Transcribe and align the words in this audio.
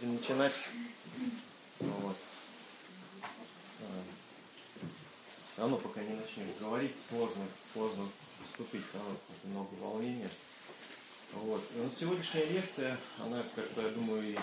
будем 0.00 0.14
начинать. 0.14 0.54
Вот. 1.78 2.16
Все 5.52 5.62
равно 5.62 5.76
пока 5.76 6.02
не 6.02 6.14
начнем 6.14 6.46
говорить, 6.58 6.92
сложно, 7.08 7.44
сложно 7.72 8.08
вступить, 8.46 8.82
все 8.88 8.98
равно 8.98 9.16
много 9.44 9.74
волнения. 9.74 10.30
Вот. 11.32 11.62
Но 11.76 11.84
ну, 11.84 11.90
сегодняшняя 11.98 12.46
лекция, 12.46 12.98
она 13.18 13.42
как-то, 13.54 13.82
я 13.82 13.90
думаю, 13.90 14.32
и 14.32 14.38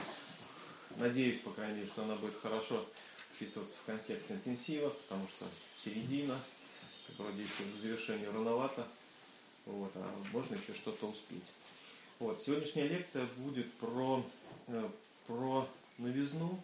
надеюсь, 0.98 1.42
по 1.42 1.52
крайней 1.52 1.78
мере, 1.80 1.88
что 1.88 2.04
она 2.04 2.16
будет 2.16 2.40
хорошо 2.40 2.86
вписываться 3.34 3.76
в 3.78 3.86
контекст 3.86 4.30
интенсива, 4.32 4.90
потому 4.90 5.28
что 5.28 5.46
середина, 5.84 6.40
вроде 7.18 7.42
еще 7.42 7.64
к 7.76 7.82
завершению 7.82 8.32
рановато, 8.32 8.86
вот, 9.66 9.92
а 9.96 10.24
можно 10.32 10.56
еще 10.56 10.74
что-то 10.74 11.08
успеть. 11.08 11.52
Вот. 12.20 12.42
Сегодняшняя 12.44 12.88
лекция 12.88 13.26
будет 13.38 13.72
про, 13.76 14.26
э, 14.68 14.90
про 15.28 15.68
новизну, 15.98 16.60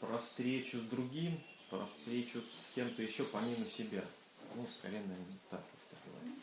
про 0.00 0.18
встречу 0.18 0.80
с 0.80 0.84
другим, 0.84 1.40
про 1.70 1.86
встречу 1.86 2.40
с 2.40 2.74
кем-то 2.74 3.02
еще 3.02 3.24
помимо 3.24 3.68
себя. 3.70 4.04
Ну, 4.54 4.66
скорее, 4.78 5.00
наверное, 5.00 5.38
так, 5.50 5.62
говорить. 6.06 6.38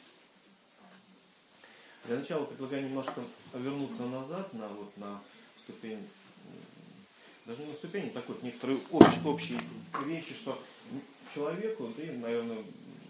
Для 2.05 2.17
начала 2.17 2.45
предлагаю 2.45 2.85
немножко 2.85 3.21
вернуться 3.53 4.05
назад 4.07 4.53
на, 4.53 4.67
вот, 4.69 4.97
на 4.97 5.21
ступень, 5.59 6.07
даже 7.45 7.61
не 7.61 7.71
на 7.71 7.75
ступень, 7.75 8.07
а 8.07 8.11
такой 8.11 8.37
некоторые 8.41 8.79
общие, 8.91 9.25
общие 9.25 9.59
вещи, 10.05 10.33
что 10.33 10.61
человеку, 11.33 11.93
да 11.95 12.03
и, 12.03 12.11
наверное, 12.17 12.63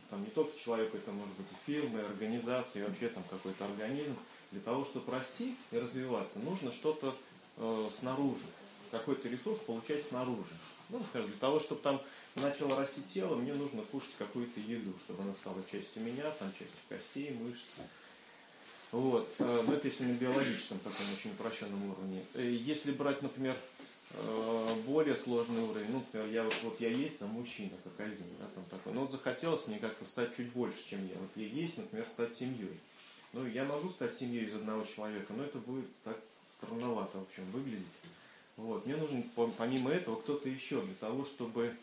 там 0.10 0.22
не 0.22 0.30
только 0.30 0.60
человеку, 0.60 0.98
это 0.98 1.12
может 1.12 1.34
быть 1.36 1.48
и 1.52 1.72
фирмы, 1.72 2.00
и 2.00 2.04
организации, 2.04 2.80
и 2.80 2.84
вообще 2.84 3.08
там 3.10 3.24
какой-то 3.30 3.66
организм, 3.66 4.16
для 4.52 4.60
того, 4.60 4.84
чтобы 4.84 5.12
расти 5.14 5.56
и 5.72 5.78
развиваться, 5.78 6.40
нужно 6.40 6.74
что-то 6.74 7.16
э, 7.58 7.90
снаружи, 8.00 8.46
какой-то 8.92 9.30
ресурс 9.30 9.60
получать 9.60 10.06
снаружи. 10.06 10.56
Ну, 10.90 11.00
например, 11.00 11.28
для 11.28 11.38
того, 11.38 11.60
чтобы 11.60 11.82
там 11.82 12.02
начало 12.36 12.76
расти 12.78 13.02
тело, 13.14 13.36
мне 13.36 13.54
нужно 13.54 13.82
кушать 13.84 14.14
какую-то 14.18 14.60
еду, 14.60 14.94
чтобы 15.06 15.24
она 15.24 15.34
стала 15.36 15.64
частью 15.72 16.04
меня, 16.04 16.30
там 16.40 16.52
частью 16.52 16.80
костей, 16.90 17.32
мышц. 17.32 17.64
Вот. 18.92 19.34
Э, 19.40 19.64
но 19.66 19.74
это 19.74 19.88
если 19.88 20.04
на 20.04 20.14
биологическом 20.14 20.80
таком 20.80 21.06
очень 21.14 21.32
упрощенном 21.32 21.92
уровне. 21.92 22.24
Э, 22.34 22.44
если 22.44 22.92
брать, 22.92 23.22
например, 23.22 23.56
э, 24.12 24.76
более 24.86 25.16
сложный 25.16 25.62
уровень, 25.62 25.92
ну, 25.92 26.00
например, 26.00 26.28
я 26.28 26.44
вот, 26.44 26.56
вот 26.64 26.82
я 26.82 26.90
есть, 26.90 27.20
там 27.20 27.30
мужчина, 27.30 27.72
как 27.84 28.06
один, 28.06 28.28
да, 28.40 28.48
там 28.54 28.66
такой. 28.66 28.94
Но 28.94 29.02
вот 29.02 29.12
захотелось 29.12 29.68
мне 29.68 29.80
как-то 29.80 30.06
стать 30.06 30.36
чуть 30.36 30.52
больше, 30.52 30.86
чем 30.90 31.08
я. 31.08 31.16
Вот 31.16 31.30
я 31.36 31.48
есть, 31.48 31.78
например, 31.78 32.06
стать 32.14 32.36
семьей. 32.36 32.80
Ну, 33.34 33.48
я 33.48 33.64
могу 33.64 33.90
стать 33.90 34.18
семьей 34.18 34.48
из 34.48 34.56
одного 34.56 34.84
человека, 34.84 35.32
но 35.32 35.44
это 35.44 35.58
будет 35.60 35.86
так 36.04 36.18
странновато, 36.62 37.18
в 37.18 37.24
общем, 37.24 37.44
выглядеть. 37.52 37.86
Вот. 38.58 38.86
Мне 38.86 38.96
нужен 38.96 39.24
помимо 39.58 39.92
этого 39.92 40.18
кто-то 40.18 40.48
еще 40.48 40.82
для 40.82 40.96
того, 40.96 41.26
чтобы 41.26 41.76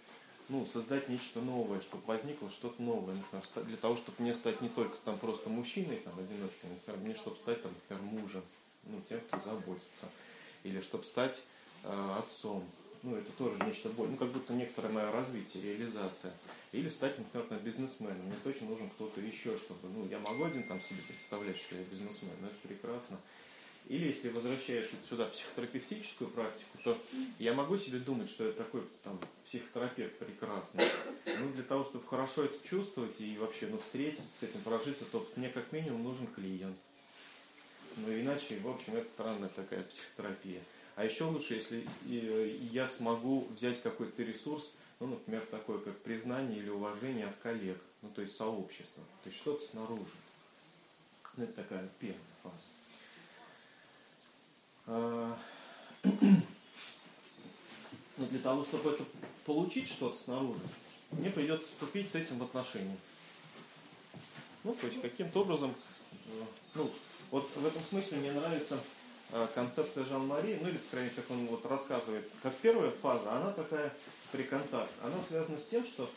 ну, 0.48 0.66
создать 0.66 1.08
нечто 1.08 1.40
новое, 1.40 1.80
чтобы 1.80 2.04
возникло 2.06 2.50
что-то 2.50 2.80
новое. 2.80 3.14
Например, 3.14 3.66
для 3.66 3.76
того, 3.76 3.96
чтобы 3.96 4.16
мне 4.22 4.34
стать 4.34 4.60
не 4.62 4.68
только 4.68 4.96
там 5.04 5.18
просто 5.18 5.50
мужчиной, 5.50 5.96
там, 5.96 6.14
одиночкой, 6.18 6.70
например, 6.70 7.00
мне, 7.00 7.14
чтобы 7.14 7.36
стать, 7.36 7.62
там, 7.62 7.72
например, 7.72 8.20
мужем, 8.20 8.42
ну, 8.84 9.00
тем, 9.08 9.20
кто 9.20 9.40
заботится. 9.40 10.08
Или 10.62 10.80
чтобы 10.80 11.04
стать 11.04 11.38
э, 11.84 12.18
отцом. 12.18 12.64
Ну, 13.02 13.14
это 13.14 13.30
тоже 13.32 13.56
нечто 13.64 13.90
более, 13.90 14.12
ну, 14.12 14.16
как 14.16 14.30
будто 14.30 14.52
некоторое 14.54 14.88
мое 14.88 15.10
развитие, 15.12 15.62
реализация. 15.62 16.32
Или 16.72 16.88
стать, 16.88 17.18
например, 17.18 17.62
бизнесменом. 17.62 18.22
Мне 18.26 18.36
точно 18.42 18.68
нужен 18.68 18.88
кто-то 18.90 19.20
еще, 19.20 19.56
чтобы, 19.58 19.88
ну, 19.88 20.08
я 20.08 20.18
могу 20.18 20.44
один 20.44 20.62
там 20.64 20.80
себе 20.80 21.00
представлять, 21.06 21.58
что 21.58 21.76
я 21.76 21.82
бизнесмен, 21.84 22.32
но 22.40 22.48
это 22.48 22.56
прекрасно. 22.66 23.18
Или 23.88 24.08
если 24.08 24.28
возвращаешь 24.28 24.90
сюда 25.08 25.24
психотерапевтическую 25.24 26.28
практику, 26.30 26.78
то 26.84 26.98
я 27.38 27.54
могу 27.54 27.78
себе 27.78 27.98
думать, 27.98 28.28
что 28.28 28.46
я 28.46 28.52
такой 28.52 28.82
там 29.02 29.18
психотерапевт 29.46 30.18
прекрасный. 30.18 30.84
Ну, 31.24 31.50
для 31.54 31.62
того, 31.62 31.84
чтобы 31.84 32.06
хорошо 32.06 32.44
это 32.44 32.68
чувствовать 32.68 33.18
и 33.18 33.38
вообще 33.38 33.66
ну, 33.66 33.78
встретиться 33.78 34.26
с 34.30 34.42
этим, 34.42 34.60
прожиться, 34.60 35.06
то 35.06 35.26
мне 35.36 35.48
как 35.48 35.72
минимум 35.72 36.04
нужен 36.04 36.26
клиент. 36.26 36.76
Ну, 37.96 38.12
иначе, 38.12 38.58
в 38.58 38.68
общем, 38.68 38.94
это 38.94 39.08
странная 39.08 39.48
такая 39.48 39.82
психотерапия. 39.82 40.62
А 40.94 41.04
еще 41.06 41.24
лучше, 41.24 41.54
если 41.54 41.86
я 42.04 42.88
смогу 42.88 43.48
взять 43.54 43.80
какой-то 43.80 44.22
ресурс, 44.22 44.76
ну, 45.00 45.06
например, 45.06 45.46
такое, 45.50 45.78
как 45.78 45.96
признание 46.00 46.58
или 46.58 46.68
уважение 46.68 47.26
от 47.26 47.36
коллег, 47.38 47.78
ну, 48.02 48.10
то 48.10 48.20
есть 48.20 48.36
сообщества, 48.36 49.02
то 49.24 49.30
есть 49.30 49.40
что-то 49.40 49.64
снаружи. 49.64 50.04
Ну, 51.38 51.44
это 51.44 51.54
такая 51.54 51.88
первая 51.98 52.20
но 58.16 58.26
для 58.26 58.38
того, 58.40 58.64
чтобы 58.64 58.90
это 58.92 59.04
получить 59.44 59.88
что-то 59.88 60.18
снаружи, 60.18 60.60
мне 61.12 61.30
придется 61.30 61.68
вступить 61.68 62.10
с 62.10 62.14
этим 62.14 62.38
в 62.38 62.42
отношения. 62.42 62.96
Ну, 64.64 64.74
то 64.74 64.86
есть 64.86 65.00
каким-то 65.00 65.42
образом, 65.42 65.74
э, 66.26 66.42
ну, 66.74 66.90
вот 67.30 67.48
в 67.54 67.66
этом 67.66 67.82
смысле 67.82 68.18
мне 68.18 68.32
нравится 68.32 68.78
э, 69.32 69.46
концепция 69.54 70.04
Жан-Мари, 70.04 70.58
ну 70.60 70.68
или, 70.68 70.78
по 70.78 70.90
крайней 70.90 71.10
мере, 71.10 71.22
как 71.22 71.30
он 71.30 71.46
вот 71.46 71.66
рассказывает, 71.66 72.28
как 72.42 72.54
первая 72.56 72.90
фаза, 72.90 73.32
она 73.32 73.52
такая 73.52 73.94
при 74.32 74.42
контакте, 74.42 74.94
она 75.02 75.16
связана 75.26 75.58
с 75.58 75.66
тем, 75.66 75.84
что 75.84 76.10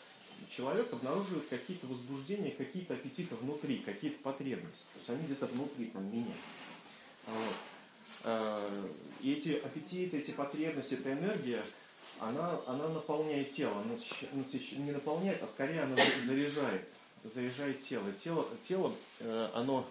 человек 0.49 0.91
обнаруживает 0.91 1.47
какие-то 1.49 1.87
возбуждения, 1.87 2.51
какие-то 2.51 2.93
аппетиты 2.93 3.35
внутри, 3.35 3.77
какие-то 3.79 4.21
потребности. 4.21 4.85
То 4.93 4.99
есть 4.99 5.09
они 5.09 5.23
где-то 5.23 5.45
внутри 5.47 5.87
там 5.87 6.05
меня. 6.11 6.33
Вот. 7.27 7.55
Э, 8.23 8.85
и 9.21 9.33
эти 9.33 9.53
аппетиты, 9.53 10.19
эти 10.19 10.31
потребности, 10.31 10.95
эта 10.95 11.13
энергия, 11.13 11.63
она, 12.19 12.59
она 12.67 12.87
наполняет 12.89 13.51
тело, 13.51 13.73
она 13.81 13.95
не 14.77 14.91
наполняет, 14.91 15.41
а 15.43 15.47
скорее 15.47 15.81
она 15.81 15.95
заряжает, 16.25 16.87
заряжает 17.23 17.83
тело. 17.83 18.11
Тело, 18.23 18.45
тело 18.67 18.93
э, 19.19 19.49
оно, 19.53 19.87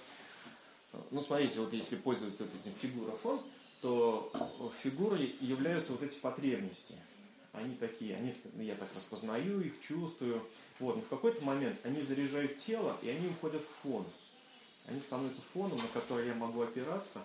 ну 1.11 1.23
смотрите, 1.23 1.61
вот 1.61 1.73
если 1.73 1.97
пользоваться 1.97 2.45
этим 2.45 2.75
фигурофон, 2.81 3.41
то 3.81 4.33
фигурой 4.83 5.35
являются 5.41 5.93
вот 5.93 6.03
эти 6.03 6.19
потребности. 6.19 6.95
Они 7.53 7.75
такие, 7.75 8.17
они, 8.17 8.33
я 8.59 8.77
так 8.77 8.89
распознаю 8.95 9.61
их, 9.61 9.81
чувствую. 9.81 10.43
Вот, 10.79 10.97
но 10.97 11.03
в 11.03 11.09
какой-то 11.09 11.45
момент 11.45 11.79
они 11.85 12.03
заряжают 12.03 12.59
тело, 12.59 12.97
и 13.03 13.09
они 13.09 13.29
уходят 13.29 13.63
в 13.63 13.83
фон. 13.83 14.05
Они 14.87 15.01
становятся 15.01 15.43
фоном, 15.53 15.77
на 15.77 15.89
который 15.89 16.29
я 16.29 16.35
могу 16.35 16.63
опираться, 16.63 17.21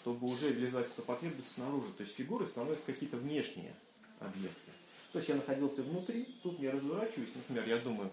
чтобы 0.00 0.28
уже 0.28 0.52
реализовать 0.52 0.88
эту 0.88 1.02
потребность 1.02 1.52
снаружи. 1.52 1.92
То 1.96 2.02
есть 2.02 2.14
фигуры 2.16 2.46
становятся 2.46 2.86
какие-то 2.86 3.16
внешние 3.16 3.74
объекты. 4.18 4.70
То 5.12 5.18
есть 5.18 5.28
я 5.28 5.34
находился 5.34 5.82
внутри, 5.82 6.24
тут 6.42 6.58
я 6.60 6.72
разворачиваюсь, 6.72 7.34
например, 7.34 7.68
я 7.68 7.76
думаю, 7.78 8.10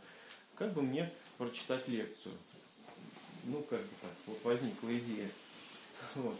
как 0.55 0.73
бы 0.73 0.81
мне 0.81 1.11
прочитать 1.37 1.87
лекцию. 1.87 2.33
Ну, 3.45 3.61
как 3.69 3.79
бы 3.79 3.87
так, 4.01 4.11
вот 4.25 4.43
возникла 4.43 4.97
идея. 4.97 5.29
Вот. 6.15 6.35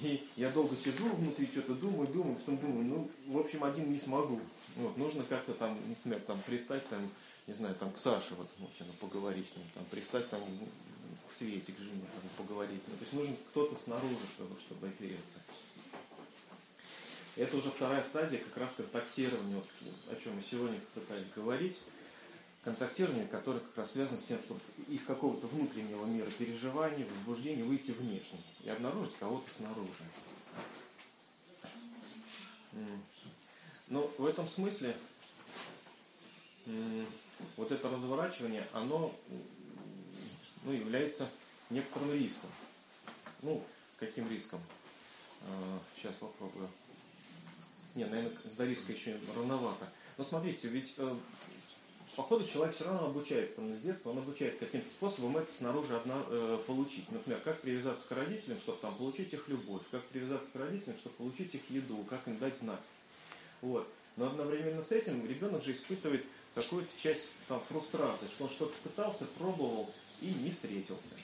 И 0.00 0.26
я 0.36 0.50
долго 0.50 0.74
сижу 0.76 1.08
внутри, 1.14 1.46
что-то 1.46 1.74
думаю, 1.74 2.08
думаю, 2.08 2.36
потом 2.36 2.56
думаю, 2.58 2.84
ну, 2.84 3.10
в 3.26 3.38
общем, 3.38 3.62
один 3.62 3.92
не 3.92 3.98
смогу. 3.98 4.40
Вот, 4.76 4.96
нужно 4.96 5.22
как-то 5.24 5.52
там, 5.52 5.78
например, 5.86 6.20
там 6.20 6.40
пристать 6.40 6.88
там, 6.88 7.08
не 7.46 7.54
знаю, 7.54 7.74
там 7.76 7.92
к 7.92 7.98
Саше, 7.98 8.34
вот, 8.34 8.48
ну, 8.58 8.68
поговорить 9.00 9.48
с 9.52 9.56
ним, 9.56 9.66
там, 9.74 9.84
пристать 9.90 10.28
там 10.30 10.40
к 11.32 11.36
Свете, 11.36 11.72
к 11.72 11.78
жене, 11.78 12.04
там, 12.04 12.46
поговорить 12.46 12.86
ним. 12.86 12.98
То 12.98 13.04
есть 13.04 13.12
нужен 13.14 13.36
кто-то 13.50 13.76
снаружи, 13.76 14.26
чтобы, 14.34 14.60
чтобы 14.60 14.88
опереться. 14.88 15.40
Это 17.36 17.56
уже 17.56 17.70
вторая 17.70 18.04
стадия, 18.04 18.38
как 18.38 18.56
раз 18.58 18.74
контактирование, 18.74 19.56
вот, 19.56 19.66
о 20.10 20.20
чем 20.20 20.34
мы 20.36 20.42
сегодня 20.42 20.78
пытались 20.94 21.30
говорить. 21.34 21.80
Контактирование, 22.62 23.26
которое 23.26 23.60
как 23.60 23.78
раз 23.78 23.92
связано 23.92 24.20
с 24.20 24.24
тем, 24.24 24.40
чтобы 24.42 24.60
из 24.88 25.02
какого-то 25.02 25.46
внутреннего 25.46 26.04
мира 26.04 26.30
переживаний, 26.30 27.04
возбуждения 27.04 27.64
выйти 27.64 27.90
внешне 27.90 28.38
и 28.62 28.68
обнаружить 28.68 29.16
кого-то 29.18 29.52
снаружи. 29.52 29.90
Но 33.88 34.06
в 34.18 34.26
этом 34.26 34.46
смысле 34.46 34.96
вот 37.56 37.72
это 37.72 37.90
разворачивание, 37.90 38.68
оно 38.72 39.12
ну, 40.64 40.72
является 40.72 41.28
некоторым 41.70 42.12
риском. 42.12 42.50
Ну, 43.42 43.62
каким 43.98 44.30
риском? 44.30 44.60
Сейчас 45.96 46.14
а, 46.20 46.26
попробую. 46.26 46.68
Не, 47.94 48.04
наверное, 48.04 48.32
до 48.56 48.64
риска 48.64 48.92
еще 48.92 49.18
рановато. 49.36 49.88
Но 50.16 50.24
смотрите, 50.24 50.68
ведь 50.68 50.94
э, 50.98 51.16
по 52.16 52.22
ходу 52.22 52.46
человек 52.46 52.74
все 52.74 52.84
равно 52.84 53.06
обучается 53.06 53.56
там, 53.56 53.76
с 53.76 53.80
детства, 53.80 54.10
он 54.10 54.18
обучается 54.18 54.60
каким-то 54.60 54.88
способом 54.88 55.36
это 55.36 55.52
снаружи 55.52 55.96
одна, 55.96 56.22
э, 56.28 56.58
получить. 56.66 57.10
Например, 57.10 57.40
как 57.40 57.60
привязаться 57.60 58.06
к 58.08 58.12
родителям, 58.12 58.58
чтобы 58.60 58.78
там 58.80 58.94
получить 58.94 59.32
их 59.32 59.48
любовь, 59.48 59.82
как 59.90 60.04
привязаться 60.06 60.50
к 60.52 60.56
родителям, 60.56 60.96
чтобы 60.98 61.16
получить 61.16 61.54
их 61.54 61.62
еду, 61.70 62.04
как 62.08 62.26
им 62.26 62.38
дать 62.38 62.56
знать. 62.58 62.80
Вот. 63.60 63.88
Но 64.16 64.26
одновременно 64.26 64.84
с 64.84 64.92
этим 64.92 65.26
ребенок 65.26 65.62
же 65.64 65.72
испытывает 65.72 66.24
какую-то 66.54 66.90
часть 67.00 67.22
там, 67.48 67.62
фрустрации, 67.68 68.26
что 68.26 68.44
он 68.44 68.50
что-то 68.50 68.74
пытался, 68.82 69.24
пробовал 69.38 69.90
и 70.22 70.32
не 70.42 70.50
встретился. 70.50 71.16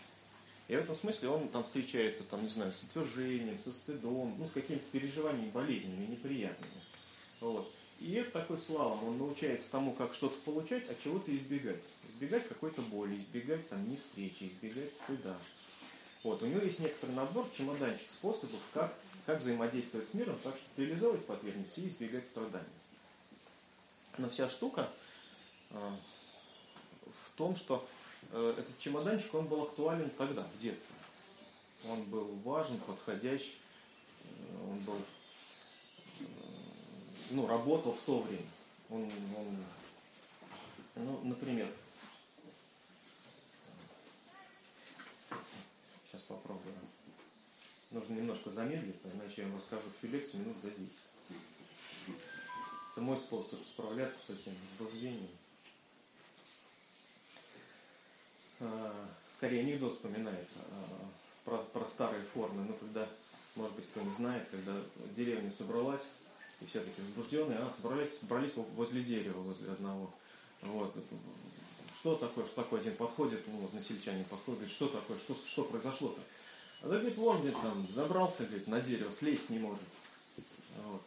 И 0.67 0.77
в 0.77 0.81
этом 0.81 0.97
смысле 0.97 1.31
он 1.31 1.49
там 1.49 1.65
встречается, 1.65 2.25
там, 2.25 2.43
не 2.43 2.51
знаю, 2.51 2.73
с 2.73 2.83
отвержением, 2.83 3.59
со 3.59 3.73
стыдом, 3.73 4.35
ну, 4.39 4.47
с 4.47 4.53
какими-то 4.53 4.85
переживаниями, 4.93 5.51
болезнями, 5.51 6.07
неприятными. 6.07 6.83
Вот. 7.41 7.73
И 8.01 8.13
это 8.13 8.31
такой 8.33 8.59
слалом, 8.59 9.03
он 9.03 9.19
научается 9.19 9.71
тому, 9.71 9.93
как 9.93 10.15
что-то 10.15 10.39
получать, 10.43 10.85
а 10.89 10.95
чего-то 11.03 11.35
избегать. 11.35 11.83
Избегать 12.11 12.47
какой-то 12.47 12.83
боли, 12.83 13.19
избегать 13.19 13.69
там 13.69 13.89
не 13.89 13.97
встречи, 13.97 14.53
избегать 14.53 14.93
стыда. 14.95 15.37
Вот, 16.23 16.43
у 16.43 16.47
него 16.47 16.61
есть 16.61 16.81
некоторый 16.81 17.13
набор, 17.13 17.49
чемоданчик 17.57 18.11
способов, 18.11 18.61
как, 18.75 18.95
как 19.25 19.41
взаимодействовать 19.41 20.09
с 20.09 20.15
миром, 20.15 20.37
так, 20.45 20.57
чтобы 20.57 20.87
реализовать 20.87 21.25
потребности 21.25 21.81
и 21.81 21.89
избегать 21.89 22.27
страданий. 22.27 22.67
Но 24.19 24.29
вся 24.29 24.51
штука 24.51 24.91
э, 25.71 25.91
в 27.07 27.37
том, 27.37 27.57
что 27.57 27.89
этот 28.33 28.79
чемоданчик, 28.79 29.35
он 29.35 29.47
был 29.47 29.63
актуален 29.63 30.11
тогда, 30.11 30.43
в 30.43 30.61
детстве. 30.61 30.95
Он 31.89 32.03
был 32.05 32.27
важен, 32.45 32.79
подходящий, 32.81 33.57
э, 34.25 34.71
он 34.71 34.79
был 34.81 34.97
ну, 37.31 37.47
работал 37.47 37.93
в 37.93 38.03
то 38.03 38.21
время. 38.21 38.47
Он, 38.91 39.03
он, 39.37 39.65
ну, 40.97 41.21
например, 41.25 41.69
сейчас 46.07 46.23
попробую. 46.23 46.75
Нужно 47.91 48.15
немножко 48.15 48.51
замедлиться, 48.51 49.11
иначе 49.13 49.43
я 49.43 49.49
вам 49.49 49.59
расскажу 49.59 49.85
всю 49.99 50.09
лекцию 50.09 50.43
минут 50.43 50.57
за 50.63 50.71
10. 50.71 50.91
Это 52.93 53.01
мой 53.01 53.19
способ 53.19 53.65
справляться 53.65 54.19
с 54.19 54.27
таким 54.27 54.55
возбуждением. 54.79 55.29
А, 55.29 55.39
скорее 59.39 59.61
анекдот 59.61 59.95
вспоминается 59.95 60.59
а, 60.73 61.09
про, 61.45 61.59
про 61.59 61.89
старые 61.89 62.25
формы. 62.35 62.65
Ну, 62.65 62.75
когда, 62.75 63.09
может 63.55 63.75
быть, 63.77 63.87
кто 63.91 64.03
не 64.03 64.13
знает, 64.15 64.49
когда 64.51 64.75
деревня 65.17 65.53
собралась, 65.53 66.03
и 66.61 66.67
все 66.67 66.81
такие 66.81 67.07
возбужденные, 67.07 67.59
а, 67.59 67.73
собрались, 67.75 68.19
собрались 68.19 68.53
возле 68.75 69.03
дерева, 69.03 69.39
возле 69.39 69.71
одного. 69.71 70.13
Вот. 70.63 70.93
Что 72.01 72.17
такое, 72.17 72.47
что 72.47 72.63
такое? 72.63 72.81
Один 72.81 72.97
подходит, 72.97 73.47
ну, 73.47 73.59
вот 73.59 73.73
насельчанин 73.75 74.25
подходит, 74.25 74.61
говорит, 74.61 74.75
что 74.75 74.89
такое, 74.89 75.19
что, 75.19 75.37
что 75.47 75.65
произошло-то? 75.65 76.21
А 76.83 76.87
он 76.87 76.91
говорит, 76.93 77.17
вон, 77.17 77.43
где 77.43 77.53
там, 77.53 77.87
забрался, 77.93 78.45
говорит, 78.45 78.67
на 78.67 78.81
дерево, 78.81 79.13
слезть 79.13 79.51
не 79.51 79.59
может. 79.59 79.81
Вот. 80.85 81.03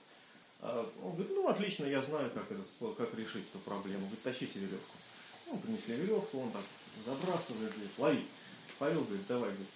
А 0.61 0.89
он 1.03 1.11
говорит, 1.13 1.31
ну, 1.31 1.47
отлично, 1.47 1.85
я 1.85 2.01
знаю, 2.01 2.29
как, 2.31 2.49
это, 2.51 2.63
как 2.93 3.13
решить 3.15 3.45
эту 3.49 3.59
проблему. 3.59 4.01
Говорит, 4.01 4.23
тащите 4.23 4.59
веревку. 4.59 4.97
Ну, 5.47 5.57
принесли 5.57 5.95
веревку, 5.95 6.39
он 6.39 6.51
так 6.51 6.63
забрасывает, 7.05 7.71
говорит, 7.73 7.91
лови. 7.97 8.25
Павел 8.79 9.01
говорит, 9.03 9.27
давай, 9.27 9.49
говорит, 9.49 9.67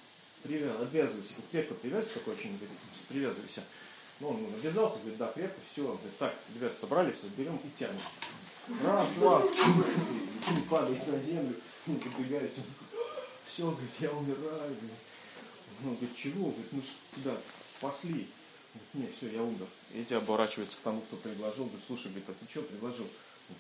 привяз, 0.44 0.82
обвязывайся. 0.82 1.34
Крепко 1.52 1.76
привязывайся, 1.76 2.20
такой 2.20 2.34
очень, 2.34 2.58
говорит, 2.58 2.78
привязывайся. 3.08 3.64
Ну, 4.20 4.30
он 4.30 4.52
навязался, 4.52 5.00
говорит, 5.00 5.18
да, 5.18 5.32
крепко, 5.32 5.60
все. 5.72 5.84
Говорит, 5.84 6.18
так, 6.18 6.34
ребята, 6.54 6.80
собрались, 6.80 7.18
берем 7.38 7.58
и 7.58 7.80
тянем. 7.80 8.00
Раз, 8.84 9.08
два, 9.18 9.44
падает 10.70 11.08
на 11.08 11.20
землю, 11.20 11.56
ну, 11.86 11.96
подбегает, 11.96 12.52
все, 13.46 13.70
говорит, 13.70 13.92
я 14.00 14.12
умираю, 14.12 14.76
говорит. 14.76 14.92
Ну, 15.82 15.92
говорит, 15.92 16.16
чего? 16.16 16.50
Говорит, 16.50 16.74
мы 16.74 16.82
же 16.82 16.88
тебя 17.16 17.38
спасли. 17.78 18.28
Говорит, 18.74 18.94
нет, 18.94 19.12
все, 19.18 19.32
я 19.32 19.44
умер. 19.44 19.68
Эти 19.94 20.14
оборачиваются 20.14 20.78
к 20.78 20.82
тому, 20.82 21.02
кто 21.02 21.16
предложил, 21.18 21.66
говорит, 21.66 21.86
слушай, 21.86 22.08
говорит, 22.08 22.30
а 22.30 22.34
ты 22.34 22.50
что 22.50 22.62
предложил? 22.64 23.08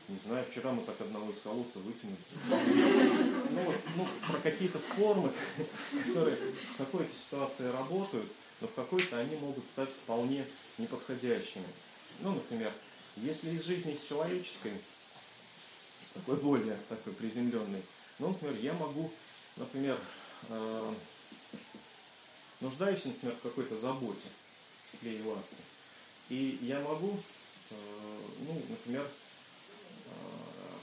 Не 0.07 0.17
знаю, 0.25 0.45
вчера 0.49 0.71
мы 0.71 0.83
так 0.83 0.99
одного 1.01 1.31
из 1.31 1.39
колодца 1.41 1.79
вытянули. 1.79 2.17
Ну, 3.51 3.73
ну, 3.97 4.07
про 4.27 4.39
какие-то 4.39 4.79
формы, 4.79 5.31
которые 6.07 6.35
в 6.35 6.77
какой-то 6.77 7.11
ситуации 7.15 7.71
работают, 7.71 8.31
но 8.61 8.67
в 8.67 8.73
какой-то 8.73 9.19
они 9.19 9.35
могут 9.37 9.63
стать 9.65 9.89
вполне 9.89 10.45
неподходящими. 10.77 11.65
Ну, 12.19 12.31
например, 12.31 12.71
если 13.17 13.51
из 13.51 13.65
жизни 13.65 13.93
из 13.93 14.07
человеческой, 14.07 14.73
с 16.09 16.13
такой 16.13 16.37
более 16.37 16.77
такой 16.89 17.13
приземленной, 17.13 17.81
ну, 18.19 18.29
например, 18.29 18.55
я 18.61 18.73
могу, 18.73 19.11
например, 19.57 19.99
э, 20.49 20.93
нуждаюсь, 22.61 23.05
например, 23.05 23.35
в 23.35 23.41
какой-то 23.41 23.77
заботе, 23.77 24.29
тепле 24.91 25.17
и 25.17 25.23
ласке. 25.23 25.55
И 26.29 26.59
я 26.61 26.79
могу, 26.79 27.19
э, 27.69 27.75
ну, 28.47 28.61
например, 28.69 29.07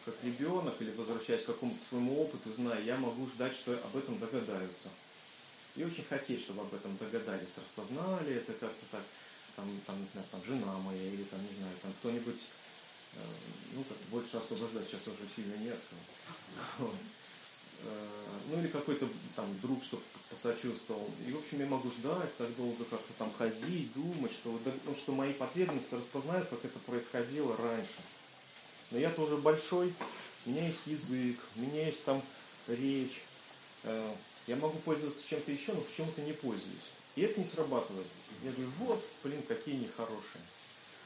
как 0.04 0.14
ребенок 0.22 0.74
или 0.80 0.90
возвращаясь 0.92 1.44
к 1.44 1.46
какому-то 1.46 1.80
своему 1.88 2.22
опыту, 2.22 2.52
зная, 2.54 2.80
я 2.82 2.96
могу 2.96 3.26
ждать, 3.28 3.56
что 3.56 3.72
об 3.72 3.96
этом 3.96 4.18
догадаются 4.18 4.88
и 5.76 5.84
очень 5.84 6.04
хотеть, 6.04 6.42
чтобы 6.42 6.62
об 6.62 6.74
этом 6.74 6.96
догадались, 6.98 7.48
распознали 7.56 8.34
это 8.34 8.52
как-то 8.52 8.84
так, 8.90 9.02
там, 9.56 9.68
там, 9.86 9.96
знаю, 10.12 10.26
там 10.30 10.44
жена 10.44 10.78
моя 10.78 11.08
или 11.08 11.24
там, 11.24 11.40
не 11.40 11.56
знаю, 11.58 11.74
там 11.82 11.92
кто-нибудь, 12.00 12.40
э, 13.14 13.18
ну, 13.74 13.84
как 13.84 13.96
больше 14.10 14.36
освобождать 14.36 14.86
сейчас 14.88 15.06
уже 15.06 15.28
сильно 15.34 15.56
нет. 15.56 15.78
Вот. 16.78 16.94
Э, 17.84 18.06
ну, 18.48 18.60
или 18.60 18.68
какой-то 18.68 19.08
там 19.34 19.46
друг, 19.60 19.82
чтобы 19.82 20.02
посочувствовал. 20.30 21.10
И, 21.26 21.32
в 21.32 21.38
общем, 21.38 21.60
я 21.60 21.66
могу 21.66 21.90
ждать 21.90 22.36
так 22.36 22.54
долго 22.56 22.84
как-то 22.84 23.12
там 23.18 23.32
ходить, 23.32 23.92
думать, 23.94 24.32
что, 24.32 24.58
ну, 24.84 24.94
что 24.94 25.12
мои 25.12 25.32
потребности 25.32 25.94
распознают, 25.94 26.48
как 26.48 26.64
это 26.64 26.78
происходило 26.80 27.56
раньше. 27.56 28.02
Но 28.92 28.98
я 28.98 29.10
тоже 29.10 29.38
большой, 29.38 29.92
у 30.44 30.50
меня 30.50 30.66
есть 30.66 30.86
язык, 30.86 31.38
у 31.56 31.60
меня 31.60 31.86
есть 31.86 32.04
там 32.04 32.22
речь, 32.68 33.22
э, 33.84 34.14
я 34.46 34.56
могу 34.56 34.78
пользоваться 34.80 35.26
чем-то 35.26 35.50
еще, 35.50 35.72
но 35.72 35.80
почему-то 35.80 36.20
не 36.20 36.34
пользуюсь. 36.34 36.90
И 37.16 37.22
это 37.22 37.40
не 37.40 37.46
срабатывает. 37.46 38.06
Я 38.42 38.52
говорю, 38.52 38.70
вот, 38.78 39.04
блин, 39.24 39.42
какие 39.48 39.76
нехорошие. 39.76 40.42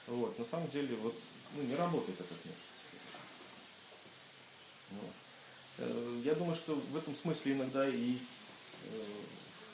Вот, 0.09 0.37
на 0.39 0.45
самом 0.45 0.69
деле, 0.69 0.97
вот, 0.97 1.15
ну, 1.55 1.63
не 1.63 1.77
работает 1.77 2.21
этот 2.21 2.45
метод. 2.45 2.61
Вот. 4.91 5.15
Э, 5.79 6.21
я 6.25 6.35
думаю, 6.35 6.57
что 6.57 6.75
в 6.75 6.97
этом 6.97 7.15
смысле 7.15 7.53
иногда 7.53 7.89
и 7.89 8.17
э, 8.17 9.03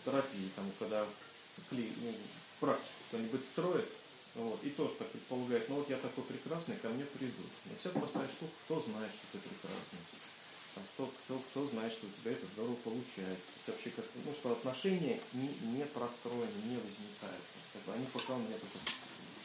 в 0.00 0.04
терапии, 0.04 0.50
там, 0.54 0.70
когда 0.78 1.06
ну, 1.70 2.14
практику 2.60 2.88
кто-нибудь 3.08 3.40
строит, 3.52 3.88
вот, 4.34 4.64
и 4.64 4.70
тоже 4.70 4.94
так 4.94 5.08
предполагает, 5.08 5.68
ну 5.68 5.76
вот 5.76 5.90
я 5.90 5.98
такой 5.98 6.24
прекрасный, 6.24 6.76
ко 6.76 6.88
мне 6.88 7.04
придут. 7.04 7.50
Но 7.66 7.72
вся 7.78 7.90
простая 7.90 8.28
штука, 8.28 8.52
кто 8.64 8.80
знает, 8.80 9.12
что 9.12 9.38
ты 9.38 9.48
прекрасный 9.48 9.98
там, 10.74 10.84
кто, 10.94 11.06
кто, 11.06 11.38
кто 11.38 11.66
знает, 11.66 11.92
что 11.92 12.06
у 12.06 12.10
тебя 12.10 12.32
это 12.32 12.46
здорово 12.54 12.74
получается. 12.76 13.44
вообще 13.66 13.90
как 13.90 14.04
ну, 14.24 14.32
что 14.32 14.52
отношения 14.52 15.20
не, 15.32 15.48
не 15.76 15.84
простроены, 15.86 16.62
не 16.64 16.76
возникают. 16.76 17.44
Как 17.72 17.94
они 17.94 18.06
пока 18.06 18.34
у 18.34 18.38
меня 18.38 18.56
только 18.56 18.78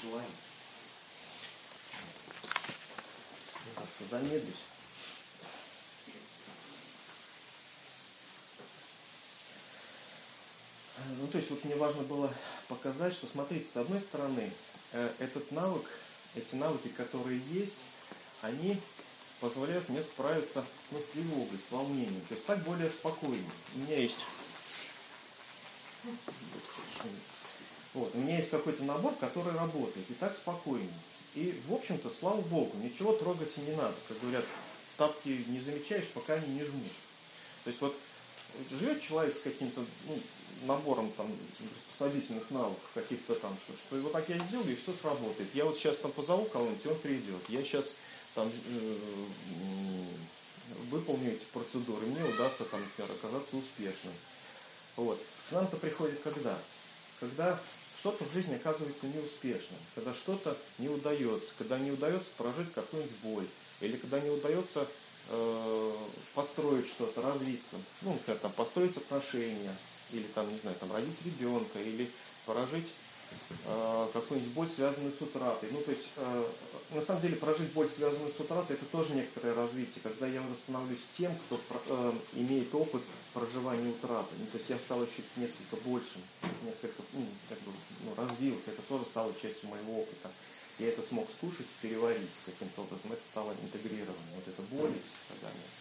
желаем. 0.04 0.32
Так 3.76 3.86
что 3.96 4.08
замедлюсь. 4.10 4.56
Ну, 11.20 11.28
то 11.28 11.38
есть 11.38 11.50
вот 11.52 11.64
мне 11.64 11.76
важно 11.76 12.04
было 12.04 12.34
показать, 12.68 13.14
что, 13.14 13.28
смотрите, 13.28 13.70
с 13.70 13.78
одной 13.78 14.02
стороны, 14.02 14.52
этот 14.92 15.52
навык, 15.52 15.86
эти 16.36 16.56
навыки, 16.56 16.90
которые 16.90 17.40
есть, 17.52 17.78
они 18.42 18.80
позволяют 19.40 19.88
мне 19.90 20.02
справиться 20.02 20.66
ну, 20.92 21.00
с 21.00 21.14
тревогой, 21.14 21.58
с 21.58 21.72
волнением. 21.72 22.22
То 22.28 22.36
есть 22.36 22.46
так 22.46 22.64
более 22.64 22.90
спокойно. 22.90 23.50
У 23.76 23.80
меня 23.80 23.98
есть 24.00 24.26
вот, 27.94 28.14
у 28.14 28.20
меня 28.20 28.38
есть 28.38 28.52
какой-то 28.52 28.84
набор, 28.84 29.16
который 29.16 29.54
работает, 29.54 30.10
и 30.10 30.14
так 30.14 30.36
спокойнее. 30.38 30.90
И, 31.36 31.60
в 31.68 31.74
общем-то, 31.74 32.10
слава 32.10 32.42
богу, 32.42 32.78
ничего 32.78 33.14
трогать 33.14 33.56
не 33.58 33.76
надо. 33.76 33.96
Как 34.08 34.20
говорят, 34.20 34.46
тапки 34.98 35.44
не 35.48 35.60
замечаешь, 35.60 36.08
пока 36.14 36.34
они 36.34 36.56
не 36.56 36.64
жмут. 36.64 36.92
То 37.64 37.70
есть 37.70 37.82
вот 37.82 37.96
живет 38.72 39.02
человек 39.02 39.36
с 39.36 39.42
каким-то 39.42 39.84
ну, 40.08 40.20
набором 40.64 41.12
там 41.18 41.32
приспособительных 41.58 42.50
навыков, 42.52 42.90
каких-то 42.94 43.36
там, 43.36 43.56
что, 43.64 43.74
что 43.74 44.02
вот 44.02 44.12
так 44.12 44.28
я 44.30 44.38
сделаю, 44.40 44.72
и 44.72 44.76
все 44.76 44.94
сработает. 44.94 45.50
Я 45.54 45.66
вот 45.66 45.78
сейчас 45.78 45.98
там 45.98 46.12
позову 46.12 46.46
кого-нибудь, 46.46 46.86
он 46.86 47.00
придет. 47.00 47.42
Я 47.50 47.64
сейчас 47.64 47.96
там, 48.36 48.50
э, 48.50 48.98
выполню 50.90 51.34
эти 51.34 51.46
процедуры, 51.54 52.06
мне 52.06 52.24
удастся 52.24 52.66
там, 52.66 52.82
например, 52.82 53.12
оказаться 53.12 53.58
успешным. 53.58 54.14
Вот. 54.96 55.20
К 55.50 55.54
нам 55.54 55.66
это 55.66 55.78
приходит 55.78 56.20
когда? 56.22 56.58
Когда 57.20 57.60
что-то 58.00 58.26
в 58.26 58.34
жизни 58.34 58.56
оказывается 58.56 59.08
неуспешным, 59.08 59.80
когда 59.96 60.14
что-то 60.14 60.58
не 60.78 60.90
удается, 60.90 61.48
когда 61.58 61.80
не 61.80 61.92
удается 61.92 62.30
прожить 62.38 62.72
какую-нибудь 62.74 63.18
боль, 63.24 63.48
или 63.82 63.98
когда 63.98 64.20
не 64.20 64.30
удается 64.30 64.88
э, 65.30 65.94
построить 66.34 66.88
что-то, 66.88 67.22
развиться, 67.22 67.76
ну, 68.02 68.14
например, 68.14 68.40
там, 68.40 68.52
построить 68.54 68.98
отношения, 68.98 69.76
или 70.12 70.26
там, 70.34 70.52
не 70.52 70.60
знаю, 70.60 70.76
там, 70.80 70.92
родить 70.92 71.18
ребенка, 71.26 71.80
или 71.80 72.10
прожить 72.46 72.92
э, 73.66 74.08
какую-нибудь 74.14 74.54
боль, 74.54 74.70
связанную 74.70 75.14
с 75.14 75.22
утратой. 75.22 75.70
Ну, 75.72 75.82
то 75.82 75.92
есть, 75.92 76.08
э, 76.16 76.46
на 76.92 77.02
самом 77.02 77.22
деле, 77.22 77.36
прожить 77.36 77.72
боль, 77.74 77.90
связанную 77.90 78.34
с 78.34 78.40
утратой, 78.40 78.76
это 78.76 78.86
тоже 78.86 79.14
некоторое 79.14 79.54
развитие. 79.54 80.02
Когда 80.04 80.28
я 80.28 80.42
уже 80.42 80.56
становлюсь 80.56 81.02
тем, 81.18 81.32
кто 81.36 81.60
э, 81.90 82.14
имеет 82.34 82.74
опыт 82.74 83.02
проживания 83.34 83.90
утраты. 83.90 84.34
Ну, 84.40 84.46
то 84.48 84.58
есть, 84.58 84.70
я 84.70 84.78
стал 84.78 85.02
еще 85.04 85.24
несколько 85.36 85.76
большим, 85.88 86.22
несколько, 86.64 87.04
ну, 87.14 87.26
как 87.50 87.60
бы, 87.60 87.72
ну, 88.06 88.16
развился. 88.16 88.72
Это 88.72 88.82
тоже 88.84 89.06
стало 89.06 89.34
частью 89.42 89.70
моего 89.70 90.02
опыта. 90.02 90.32
Я 90.80 90.90
это 90.90 91.02
смог 91.02 91.28
скушать, 91.32 91.66
переварить 91.82 92.30
каким-то 92.46 92.82
образом. 92.82 93.12
Это 93.12 93.22
стало 93.32 93.52
интегрировано. 93.64 94.30
Вот 94.36 94.48
это 94.48 94.62
боль 94.70 94.92
и 94.92 95.02
страдания. 95.26 95.72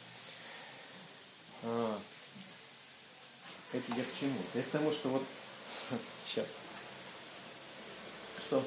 А, 1.64 1.99
это 3.73 3.94
я 3.94 4.04
к 4.04 4.18
чему? 4.18 4.38
Это 4.54 4.68
к 4.68 4.70
тому, 4.70 4.92
что 4.92 5.08
вот 5.08 5.23
сейчас. 6.26 6.54
Что? 8.38 8.62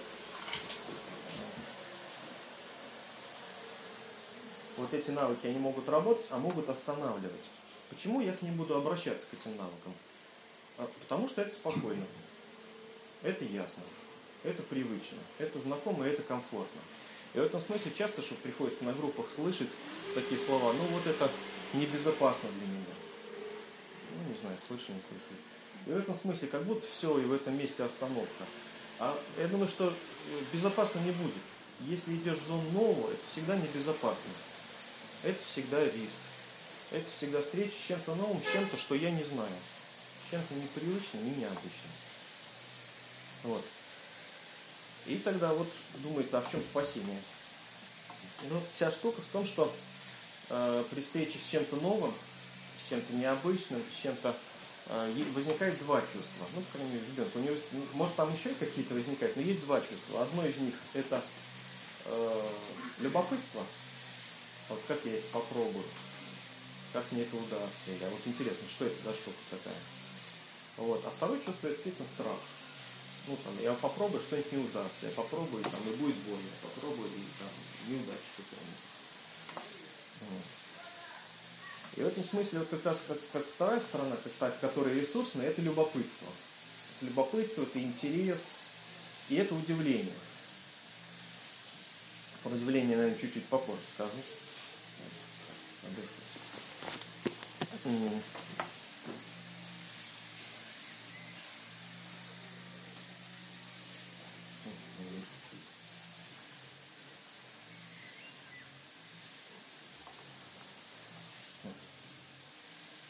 Вот 4.77 4.93
эти 4.93 5.11
навыки, 5.11 5.47
они 5.47 5.59
могут 5.59 5.89
работать, 5.89 6.25
а 6.29 6.37
могут 6.37 6.69
останавливать. 6.69 7.45
Почему 7.89 8.21
я 8.21 8.33
к 8.33 8.41
ним 8.41 8.55
буду 8.55 8.75
обращаться, 8.75 9.27
к 9.27 9.33
этим 9.33 9.57
навыкам? 9.57 9.93
А, 10.77 10.89
потому 11.01 11.27
что 11.27 11.41
это 11.41 11.53
спокойно. 11.53 12.05
Это 13.23 13.43
ясно. 13.43 13.83
Это 14.43 14.61
привычно. 14.63 15.17
Это 15.37 15.59
знакомо, 15.59 16.05
это 16.05 16.21
комфортно. 16.23 16.79
И 17.33 17.39
в 17.39 17.43
этом 17.43 17.61
смысле 17.61 17.91
часто, 17.97 18.21
что 18.21 18.35
приходится 18.35 18.85
на 18.85 18.93
группах 18.93 19.27
слышать 19.33 19.69
такие 20.15 20.39
слова, 20.39 20.73
ну 20.73 20.83
вот 20.85 21.05
это 21.05 21.29
небезопасно 21.73 22.49
для 22.57 22.67
меня. 22.67 23.08
Знаю, 24.41 24.57
слышу, 24.67 24.91
не 24.93 25.01
слышу. 25.01 25.41
И 25.85 25.91
в 25.91 25.97
этом 25.97 26.17
смысле 26.17 26.47
как 26.47 26.63
будто 26.63 26.85
все, 26.87 27.17
и 27.19 27.25
в 27.25 27.33
этом 27.33 27.57
месте 27.57 27.83
остановка. 27.83 28.45
А 28.99 29.17
я 29.37 29.47
думаю, 29.47 29.69
что 29.69 29.93
безопасно 30.53 30.99
не 30.99 31.11
будет. 31.11 31.41
Если 31.81 32.15
идешь 32.15 32.39
в 32.39 32.47
зону 32.47 32.69
нового, 32.71 33.11
это 33.11 33.21
всегда 33.31 33.55
небезопасно. 33.55 34.31
Это 35.23 35.39
всегда 35.45 35.83
риск. 35.83 36.19
Это 36.91 37.05
всегда 37.17 37.41
встреча 37.41 37.71
с 37.71 37.87
чем-то 37.87 38.15
новым, 38.15 38.41
с 38.41 38.51
чем-то, 38.51 38.77
что 38.77 38.95
я 38.95 39.11
не 39.11 39.23
знаю. 39.23 39.51
С 40.27 40.31
чем-то 40.31 40.53
непривычным 40.55 41.23
и 41.23 41.39
необычным. 41.39 41.91
Вот. 43.43 43.63
И 45.05 45.15
тогда 45.17 45.53
вот 45.53 45.67
думается, 45.97 46.37
а 46.37 46.41
в 46.41 46.51
чем 46.51 46.61
спасение? 46.61 47.19
Ну, 48.49 48.61
вся 48.73 48.91
штука 48.91 49.21
в 49.21 49.31
том, 49.31 49.45
что 49.45 49.71
э, 50.49 50.83
при 50.91 51.01
встрече 51.01 51.37
с 51.37 51.51
чем-то 51.51 51.77
новым, 51.77 52.13
чем-то 52.89 53.13
необычным, 53.13 53.81
с 53.81 54.01
чем-то 54.01 54.35
э, 54.87 55.23
возникает 55.33 55.77
два 55.79 56.01
чувства. 56.01 56.45
Ну, 56.55 56.61
по 56.61 56.77
крайней 56.77 56.93
мере, 56.93 57.05
ребенок. 57.05 57.35
У 57.35 57.39
него, 57.39 57.55
ну, 57.71 57.85
может, 57.93 58.15
там 58.15 58.33
еще 58.33 58.49
какие-то 58.55 58.95
возникают, 58.95 59.35
но 59.35 59.41
есть 59.41 59.65
два 59.65 59.79
чувства. 59.79 60.23
Одно 60.23 60.45
из 60.45 60.57
них 60.57 60.73
это 60.93 61.23
э, 62.05 62.49
любопытство. 62.99 63.63
Вот 64.69 64.81
как 64.87 64.99
я 65.05 65.13
это 65.13 65.27
попробую, 65.31 65.85
как 66.93 67.11
мне 67.11 67.23
это 67.23 67.35
удастся. 67.35 67.87
Или, 67.87 68.03
а 68.03 68.09
вот 68.09 68.21
интересно, 68.25 68.67
что 68.69 68.85
это 68.85 69.03
за 69.03 69.13
штука 69.13 69.37
такая. 69.51 69.79
Вот. 70.77 71.03
А 71.05 71.09
второе 71.09 71.39
чувство 71.39 71.67
это 71.67 71.75
действительно 71.75 72.07
страх. 72.13 72.37
Ну, 73.27 73.37
там, 73.43 73.53
я 73.61 73.73
попробую, 73.73 74.23
что-нибудь 74.23 74.51
не 74.53 74.57
удастся. 74.59 75.05
Я 75.05 75.11
попробую, 75.11 75.63
там, 75.63 75.81
и 75.85 75.95
будет 75.97 76.15
больно. 76.15 76.49
Попробую, 76.61 77.09
и 77.09 77.23
там, 77.37 77.49
неудача 77.87 78.29
какая-нибудь. 78.37 78.89
Вот. 80.21 80.58
И 81.99 82.01
в 82.01 82.07
этом 82.07 82.23
смысле 82.23 82.59
вот 82.59 82.69
как 82.69 82.85
раз 82.85 82.97
как, 83.09 83.17
как 83.33 83.45
вторая 83.45 83.79
сторона, 83.81 84.15
как 84.39 84.59
которая 84.61 84.95
ресурсная, 84.95 85.47
это 85.47 85.61
любопытство. 85.61 86.27
Это 86.95 87.07
любопытство, 87.07 87.63
это 87.63 87.77
интерес, 87.77 88.39
и 89.27 89.35
это 89.35 89.53
удивление. 89.53 90.13
Про 92.41 92.51
удивление, 92.51 92.95
наверное, 92.95 93.19
чуть-чуть 93.19 93.45
попозже 93.47 93.81
скажу. 93.95 94.11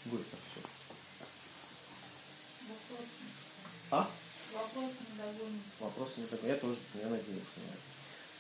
Быстро 0.06 0.38
все. 0.50 0.62
А? 3.92 4.10
Вопросы 4.54 4.96
недовольны. 5.12 5.60
Вопросы 6.00 6.22
не 6.22 6.28
так. 6.28 6.40
Я 6.44 6.56
тоже, 6.56 6.78
я 6.96 7.10
надеюсь. 7.10 7.44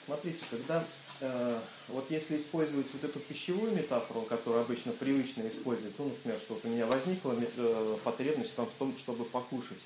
Смотрите, 0.05 0.39
когда 0.49 0.81
э, 1.19 1.59
вот 1.89 2.09
если 2.09 2.37
использовать 2.37 2.87
вот 2.93 3.03
эту 3.03 3.19
пищевую 3.19 3.73
метафору, 3.73 4.21
которую 4.21 4.63
обычно 4.63 4.93
привычно 4.93 5.45
использовать, 5.49 5.93
ну, 5.99 6.05
например, 6.05 6.39
что 6.39 6.53
вот 6.53 6.63
у 6.63 6.69
меня 6.69 6.85
возникла 6.85 7.35
э, 7.37 7.97
потребность 8.05 8.55
там, 8.55 8.65
в 8.65 8.71
том, 8.79 8.95
чтобы 8.97 9.25
покушать, 9.25 9.77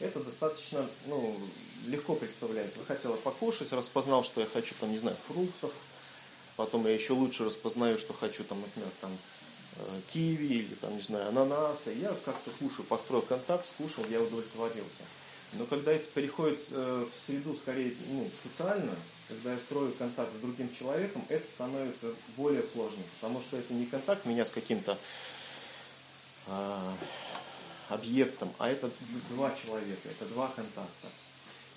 это 0.00 0.18
достаточно 0.18 0.84
ну, 1.06 1.38
легко 1.86 2.16
представляется. 2.16 2.80
Я 2.80 2.96
хотела 2.96 3.14
покушать, 3.14 3.72
распознал, 3.72 4.24
что 4.24 4.40
я 4.40 4.48
хочу, 4.48 4.74
там, 4.80 4.90
не 4.90 4.98
знаю, 4.98 5.16
фруктов, 5.28 5.72
потом 6.56 6.84
я 6.88 6.94
еще 6.94 7.12
лучше 7.12 7.44
распознаю, 7.44 7.96
что 7.96 8.12
хочу, 8.12 8.42
там, 8.42 8.60
например, 8.60 8.90
там, 9.00 9.16
э, 9.76 10.00
киви 10.12 10.46
или, 10.46 10.74
там, 10.74 10.96
не 10.96 11.02
знаю, 11.02 11.28
ананасы. 11.28 11.92
Я 11.92 12.12
как-то 12.24 12.50
кушаю, 12.58 12.86
построил 12.86 13.22
контакт, 13.22 13.64
скушал, 13.68 14.04
я 14.10 14.20
удовлетворился. 14.20 15.04
Но 15.54 15.66
когда 15.66 15.92
это 15.92 16.06
переходит 16.12 16.60
э, 16.70 17.04
в 17.04 17.26
среду 17.26 17.56
скорее 17.56 17.94
ну, 18.08 18.30
социальную, 18.42 18.96
когда 19.28 19.52
я 19.52 19.58
строю 19.58 19.92
контакт 19.92 20.30
с 20.36 20.40
другим 20.40 20.72
человеком, 20.72 21.24
это 21.28 21.44
становится 21.44 22.14
более 22.36 22.62
сложным. 22.62 23.04
Потому 23.20 23.40
что 23.40 23.56
это 23.56 23.74
не 23.74 23.86
контакт 23.86 24.24
меня 24.26 24.44
с 24.44 24.50
каким-то 24.50 24.96
э, 26.46 26.92
объектом, 27.88 28.52
а 28.58 28.68
это 28.68 28.90
два 29.30 29.54
человека, 29.62 30.08
это 30.08 30.24
два 30.26 30.48
контакта. 30.48 31.08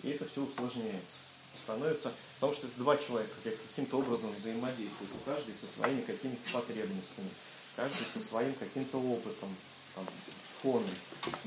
И 0.03 0.09
это 0.09 0.27
все 0.27 0.43
усложняется. 0.43 1.23
Становится, 1.63 2.11
потому 2.35 2.53
что 2.53 2.67
это 2.67 2.77
два 2.77 2.97
человека 2.97 3.33
каким-то 3.43 3.99
образом 3.99 4.33
взаимодействуют, 4.35 5.11
каждый 5.25 5.53
со 5.53 5.65
своими 5.67 6.01
какими-то 6.01 6.51
потребностями, 6.51 7.29
каждый 7.75 8.05
со 8.13 8.19
своим 8.19 8.53
каким-то 8.55 8.97
опытом, 8.97 9.55
там, 9.95 10.05
фоном. 10.62 10.89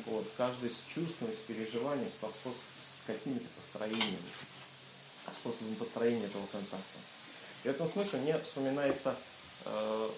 Вот, 0.07 0.26
каждый 0.37 0.71
с 0.71 0.83
чувством, 0.93 1.29
с 1.33 1.47
переживанием, 1.47 2.11
с, 2.11 2.15
с 2.15 3.07
какими-то 3.07 3.47
построениями, 3.57 4.19
способом 5.41 5.75
построения 5.76 6.26
этого 6.26 6.47
контакта. 6.47 6.99
И 7.65 7.69
в 7.69 7.71
этом 7.71 7.91
смысле 7.91 8.21
мне 8.21 8.38
вспоминается, 8.38 9.17
э, 9.65 10.11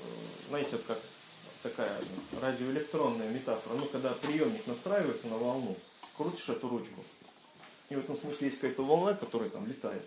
знаете, 0.49 0.71
вот 0.73 0.83
как 0.87 0.99
такая 1.63 2.01
радиоэлектронная 2.41 3.31
метафора, 3.31 3.75
ну, 3.75 3.87
когда 3.87 4.13
приемник 4.13 4.67
настраивается 4.67 5.29
на 5.29 5.39
волну, 5.39 5.77
крутишь 6.17 6.49
эту 6.49 6.69
ручку, 6.69 7.05
и 7.89 7.97
в 7.97 8.01
этом 8.01 8.19
смысле 8.19 8.49
есть 8.49 8.61
какая-то 8.61 8.85
волна, 8.85 9.15
которая 9.15 9.49
там 9.51 9.67
летает, 9.67 10.05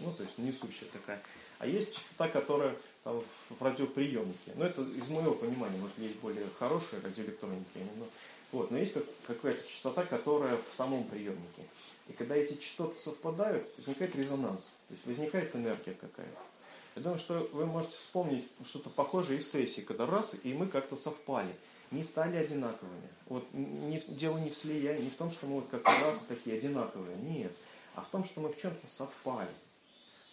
ну, 0.00 0.12
то 0.12 0.22
есть 0.22 0.36
несущая 0.38 0.88
такая. 0.92 1.22
А 1.60 1.66
есть 1.66 1.94
частота, 1.94 2.28
которая 2.28 2.74
там, 3.04 3.22
в 3.50 3.62
радиоприемнике. 3.62 4.52
Ну, 4.56 4.64
это 4.64 4.82
из 4.82 5.08
моего 5.08 5.34
понимания, 5.34 5.76
может, 5.78 5.96
есть 5.98 6.16
более 6.16 6.46
хорошие 6.58 7.00
радиоэлектроники, 7.02 7.66
но, 7.98 8.06
вот, 8.52 8.70
но 8.70 8.78
есть 8.78 8.94
как, 8.94 9.04
какая-то 9.26 9.68
частота, 9.68 10.04
которая 10.04 10.56
в 10.56 10.76
самом 10.76 11.04
приемнике. 11.04 11.62
И 12.08 12.12
когда 12.14 12.34
эти 12.34 12.54
частоты 12.54 12.96
совпадают, 12.96 13.70
возникает 13.76 14.16
резонанс, 14.16 14.72
то 14.88 14.94
есть 14.94 15.06
возникает 15.06 15.54
энергия 15.54 15.92
какая-то. 15.92 16.40
Я 16.96 17.02
думаю, 17.02 17.18
что 17.18 17.48
вы 17.52 17.66
можете 17.66 17.96
вспомнить 17.98 18.48
что-то 18.64 18.88
похожее 18.88 19.38
и 19.38 19.42
в 19.42 19.46
сессии, 19.46 19.82
когда 19.82 20.06
раз, 20.06 20.34
и 20.42 20.54
мы 20.54 20.66
как-то 20.66 20.96
совпали, 20.96 21.54
не 21.90 22.02
стали 22.02 22.36
одинаковыми. 22.36 23.08
Вот 23.26 23.44
не, 23.52 24.02
дело 24.08 24.38
не 24.38 24.48
в 24.48 24.56
слиянии, 24.56 25.02
не 25.02 25.10
в 25.10 25.16
том, 25.16 25.30
что 25.30 25.46
мы 25.46 25.56
вот 25.56 25.68
как 25.70 25.84
раз 25.84 26.24
такие 26.26 26.56
одинаковые, 26.56 27.16
нет, 27.18 27.52
а 27.94 28.00
в 28.00 28.08
том, 28.08 28.24
что 28.24 28.40
мы 28.40 28.48
в 28.48 28.58
чем-то 28.58 28.88
совпали. 28.88 29.50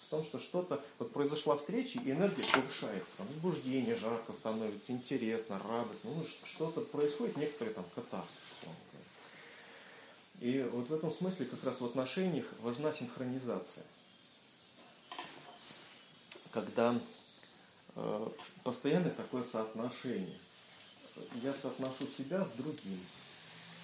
Том, 0.09 0.23
что 0.23 0.39
что-то, 0.39 0.81
вот 0.99 1.11
произошла 1.11 1.57
встреча, 1.57 1.99
и 1.99 2.11
энергия 2.11 2.43
повышается, 2.51 3.17
там, 3.17 3.27
возбуждение, 3.27 3.95
жарко 3.97 4.31
становится, 4.31 4.93
интересно, 4.93 5.61
радостно, 5.67 6.11
ну, 6.11 6.25
что-то 6.45 6.81
происходит, 6.81 7.35
некоторые 7.35 7.73
там 7.73 7.85
катарсис, 7.93 8.29
И 10.39 10.61
вот 10.71 10.87
в 10.87 10.93
этом 10.93 11.11
смысле 11.11 11.45
как 11.47 11.63
раз 11.65 11.81
в 11.81 11.85
отношениях 11.85 12.45
важна 12.61 12.93
синхронизация 12.93 13.83
когда 16.57 16.99
э, 17.95 18.27
постоянно 18.63 19.11
такое 19.11 19.43
соотношение. 19.43 20.39
Я 21.41 21.53
соотношу 21.53 22.07
себя 22.07 22.45
с 22.45 22.51
другим. 22.51 22.99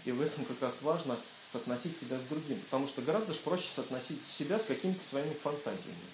И 0.05 0.11
в 0.11 0.21
этом 0.21 0.43
как 0.45 0.61
раз 0.61 0.81
важно 0.81 1.15
соотносить 1.53 1.97
себя 1.99 2.17
с 2.17 2.23
другим. 2.23 2.59
Потому 2.59 2.87
что 2.87 3.01
гораздо 3.03 3.33
проще 3.35 3.69
соотносить 3.73 4.19
себя 4.37 4.59
с 4.59 4.65
какими-то 4.65 5.05
своими 5.07 5.33
фантазиями. 5.33 6.09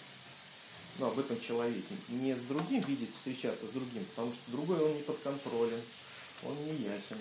Ну, 1.00 1.08
об 1.08 1.18
этом 1.18 1.40
человеке. 1.40 1.96
Не 2.10 2.36
с 2.36 2.42
другим 2.42 2.82
видеть, 2.84 3.16
встречаться 3.16 3.66
с 3.66 3.70
другим, 3.70 4.04
потому 4.06 4.34
что 4.34 4.52
другой 4.52 4.80
он 4.84 4.94
не 4.96 5.02
под 5.02 5.18
контролем, 5.20 5.82
он 6.44 6.56
не 6.66 6.74
ясен, 6.74 7.18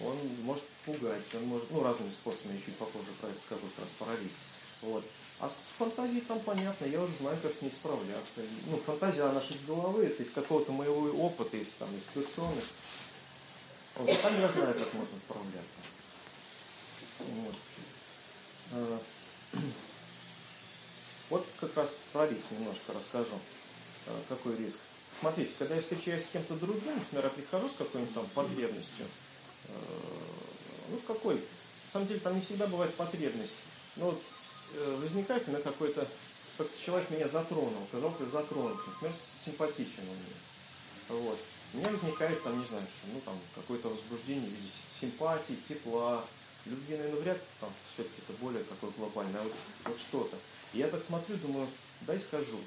он 0.00 0.16
может 0.42 0.64
пугать, 0.84 1.24
он 1.34 1.44
может, 1.44 1.70
ну, 1.70 1.82
разными 1.82 2.10
способами, 2.10 2.56
я 2.56 2.62
чуть 2.64 2.76
попозже 2.76 3.08
про 3.20 3.30
это 3.30 3.40
скажу, 3.40 3.62
как 3.76 4.08
раз. 4.08 4.18
Вот. 4.82 5.04
А 5.40 5.48
с 5.48 5.78
фантазией 5.78 6.20
там 6.20 6.38
понятно, 6.40 6.84
я 6.84 7.00
уже 7.00 7.12
знаю, 7.20 7.38
как 7.42 7.54
с 7.54 7.62
ней 7.62 7.70
справляться. 7.70 8.42
Ну, 8.66 8.76
фантазия, 8.78 9.22
она 9.22 9.40
же 9.40 9.54
из 9.54 9.64
головы, 9.64 10.04
это 10.04 10.22
из 10.22 10.30
какого-то 10.30 10.72
моего 10.72 11.08
опыта, 11.24 11.56
из 11.56 11.68
там, 11.78 11.88
из 11.94 12.02
ситуационных. 12.10 12.64
Вот, 13.96 14.20
там 14.20 14.38
я 14.38 14.48
знаю, 14.48 14.74
как 14.74 14.92
можно 14.94 15.16
справляться. 15.24 15.97
Вот. 17.18 17.54
А, 18.72 19.00
вот 21.30 21.46
как 21.60 21.76
раз 21.76 21.88
про 22.12 22.26
риск 22.26 22.44
немножко 22.50 22.92
расскажу. 22.92 23.38
А, 24.06 24.22
какой 24.28 24.56
риск? 24.56 24.78
Смотрите, 25.20 25.52
когда 25.58 25.74
я 25.74 25.82
встречаюсь 25.82 26.24
с 26.24 26.32
кем-то 26.32 26.54
другим, 26.54 26.94
например, 26.94 27.24
я 27.24 27.30
прихожу 27.30 27.68
с 27.68 27.76
какой-нибудь 27.76 28.14
там 28.14 28.26
потребностью, 28.28 29.06
э, 29.64 29.72
ну, 30.90 30.98
какой? 31.06 31.34
На 31.34 31.92
самом 31.92 32.06
деле 32.06 32.20
там 32.20 32.34
не 32.36 32.40
всегда 32.40 32.66
бывает 32.68 32.94
потребность. 32.94 33.54
Но 33.96 34.06
вот 34.06 34.22
э, 34.74 34.98
возникает 35.02 35.48
у 35.48 35.50
меня 35.50 35.60
какой-то, 35.60 36.06
как 36.56 36.68
человек 36.84 37.10
меня 37.10 37.26
затронул, 37.26 37.82
оказался 37.90 38.30
затронутым, 38.30 38.84
например, 38.86 39.14
симпатичен 39.44 40.02
он 40.08 40.16
мне. 40.16 41.20
Вот. 41.20 41.38
У 41.74 41.78
меня 41.78 41.90
возникает 41.90 42.42
там, 42.44 42.58
не 42.58 42.64
знаю, 42.66 42.84
что, 42.84 43.12
ну 43.12 43.20
там 43.24 43.34
какое-то 43.56 43.88
возбуждение 43.88 44.48
в 44.48 44.52
виде 44.52 44.70
симпатии, 45.00 45.58
тепла, 45.68 46.24
любви, 46.68 46.96
наверное, 46.96 47.20
вряд 47.20 47.36
ли 47.36 47.42
там 47.60 47.70
все-таки 47.94 48.22
это 48.26 48.38
более 48.40 48.62
такое 48.64 48.90
глобальное, 48.96 49.40
а 49.40 49.44
вот, 49.44 49.52
вот 49.84 49.98
что-то. 49.98 50.36
Я 50.72 50.88
так 50.88 51.02
смотрю, 51.06 51.36
думаю, 51.36 51.68
дай 52.02 52.20
скажу. 52.20 52.58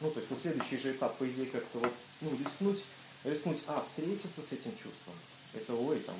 Ну, 0.00 0.10
то 0.10 0.18
есть, 0.18 0.30
ну, 0.30 0.38
следующий 0.40 0.78
же 0.78 0.92
этап, 0.92 1.16
по 1.18 1.28
идее, 1.28 1.46
как-то 1.46 1.78
вот, 1.78 1.92
ну, 2.20 2.30
рискнуть, 2.36 2.82
рискнуть, 3.24 3.60
а, 3.66 3.84
встретиться 3.88 4.42
с 4.42 4.52
этим 4.52 4.72
чувством. 4.72 5.14
Это, 5.54 5.74
ой, 5.74 6.00
там, 6.00 6.16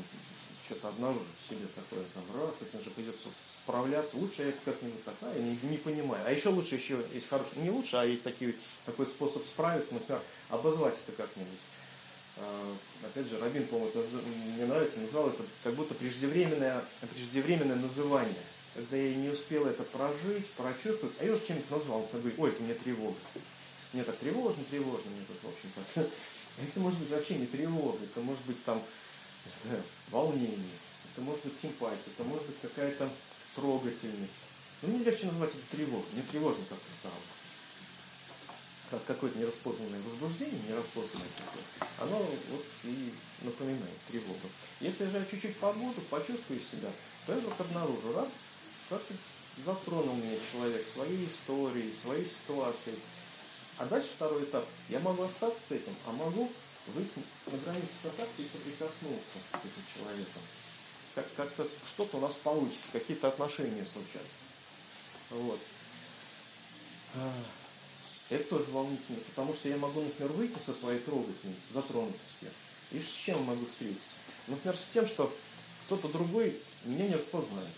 что-то 0.66 0.88
обнаружить 0.88 1.26
в 1.45 1.49
себе 1.49 1.66
такое, 1.75 2.04
там, 2.14 2.25
раз, 2.40 2.54
это 2.61 2.83
же 2.83 2.90
придется 2.90 3.28
справляться. 3.62 4.16
Лучше 4.16 4.43
я 4.43 4.52
как-нибудь 4.64 5.04
так, 5.04 5.14
а, 5.23 5.35
я 5.37 5.43
не, 5.43 5.59
не 5.62 5.76
понимаю. 5.78 6.23
А 6.26 6.31
еще 6.31 6.50
лучше, 6.50 6.76
еще 6.76 7.04
есть 7.12 7.28
хороший, 7.28 7.59
не 7.59 7.71
лучше, 7.71 7.97
а 7.97 8.04
есть 8.04 8.23
такие, 8.23 8.54
такой 8.87 9.07
способ 9.07 9.45
справиться, 9.45 9.95
например, 9.95 10.21
обозвать 10.50 10.95
это 11.07 11.16
как-нибудь. 11.16 11.59
А, 12.36 12.76
опять 13.04 13.28
же, 13.28 13.38
Рабин, 13.38 13.66
по-моему, 13.66 13.92
мне 14.54 14.66
нравится, 14.66 14.98
назвал 14.98 15.28
это 15.30 15.42
как 15.62 15.74
будто 15.74 15.94
преждевременное, 15.94 16.82
преждевременное 17.14 17.76
называние. 17.76 18.34
Когда 18.74 18.96
я 18.96 19.14
не 19.14 19.28
успел 19.28 19.66
это 19.66 19.84
прожить, 19.84 20.50
прочувствовать, 20.52 21.14
а 21.20 21.24
я 21.24 21.32
уже 21.32 21.46
чем-нибудь 21.46 21.70
назвал, 21.70 22.08
он 22.12 22.20
говорит, 22.20 22.38
ой, 22.38 22.50
это 22.50 22.62
мне 22.62 22.74
тревога. 22.74 23.16
Мне 23.92 24.02
так 24.02 24.16
тревожно, 24.16 24.64
тревожно, 24.64 25.10
мне 25.10 25.24
тут, 25.28 25.36
в 25.42 25.54
общем-то. 25.54 26.10
Это 26.62 26.80
может 26.80 26.98
быть 27.00 27.10
вообще 27.10 27.34
не 27.34 27.46
тревога, 27.46 27.98
это 28.04 28.20
может 28.20 28.40
быть 28.44 28.62
там, 28.64 28.80
не 29.44 29.68
знаю, 29.68 29.82
волнение, 30.12 30.78
это 31.10 31.20
может 31.22 31.42
быть 31.42 31.54
симпатия, 31.60 31.98
это 32.14 32.22
может 32.22 32.46
быть 32.46 32.60
какая-то 32.62 33.10
трогательность. 33.56 34.38
Ну, 34.82 34.88
мне 34.90 35.04
легче 35.04 35.26
назвать 35.26 35.50
это 35.50 35.76
тревогой. 35.76 36.06
Мне 36.12 36.22
тревожно 36.30 36.62
как-то 36.68 36.86
стало. 36.98 37.14
Как 38.90 39.04
какое-то 39.06 39.38
нераспознанное 39.38 40.00
возбуждение, 40.02 40.60
нераспознанное 40.68 41.28
такое, 41.36 41.88
оно 42.00 42.18
вот 42.18 42.64
и 42.84 43.12
напоминает 43.42 43.98
тревогу. 44.08 44.48
Если 44.80 45.06
же 45.06 45.18
я 45.18 45.24
чуть-чуть 45.24 45.56
побуду, 45.56 46.00
почувствую 46.02 46.60
себя, 46.60 46.90
то 47.26 47.32
я 47.32 47.38
вдруг 47.38 47.58
обнаружу, 47.60 48.12
раз, 48.14 48.28
как-то 48.88 49.14
затронул 49.64 50.16
меня 50.16 50.38
человек 50.52 50.86
своей 50.86 51.26
историей, 51.26 51.94
своей 52.02 52.28
ситуацией, 52.28 52.98
а 53.78 53.86
дальше 53.86 54.10
второй 54.14 54.44
этап. 54.44 54.64
Я 54.88 55.00
могу 55.00 55.22
остаться 55.22 55.58
с 55.68 55.72
этим, 55.72 55.94
а 56.06 56.12
могу 56.12 56.52
выйти 56.88 57.22
на 57.46 57.58
границу 57.58 57.88
контакта 58.02 58.42
и 58.42 58.46
соприкоснуться 58.46 59.38
с 59.52 59.64
этим 59.64 59.82
человеком. 59.94 60.42
Как, 61.14 61.34
как-то 61.36 61.66
что-то 61.88 62.18
у 62.18 62.20
нас 62.20 62.32
получится, 62.42 62.86
какие-то 62.92 63.28
отношения 63.28 63.86
случатся. 63.90 64.28
Вот. 65.30 65.60
Это 68.31 68.45
тоже 68.45 68.64
волнительно, 68.71 69.19
потому 69.28 69.52
что 69.54 69.69
я 69.69 69.76
могу, 69.76 70.00
например, 70.00 70.33
выйти 70.33 70.59
со 70.64 70.73
своей 70.73 71.00
трогательностью, 71.00 71.75
затронутостью. 71.75 72.50
И 72.93 72.99
с 73.00 73.09
чем 73.09 73.43
могу 73.43 73.66
встретиться? 73.66 74.14
Например, 74.49 74.76
с 74.76 74.93
тем, 74.95 75.07
что 75.07 75.35
кто-то 75.87 76.09
другой 76.09 76.57
меня 76.85 77.09
не 77.09 77.14
распознает. 77.14 77.69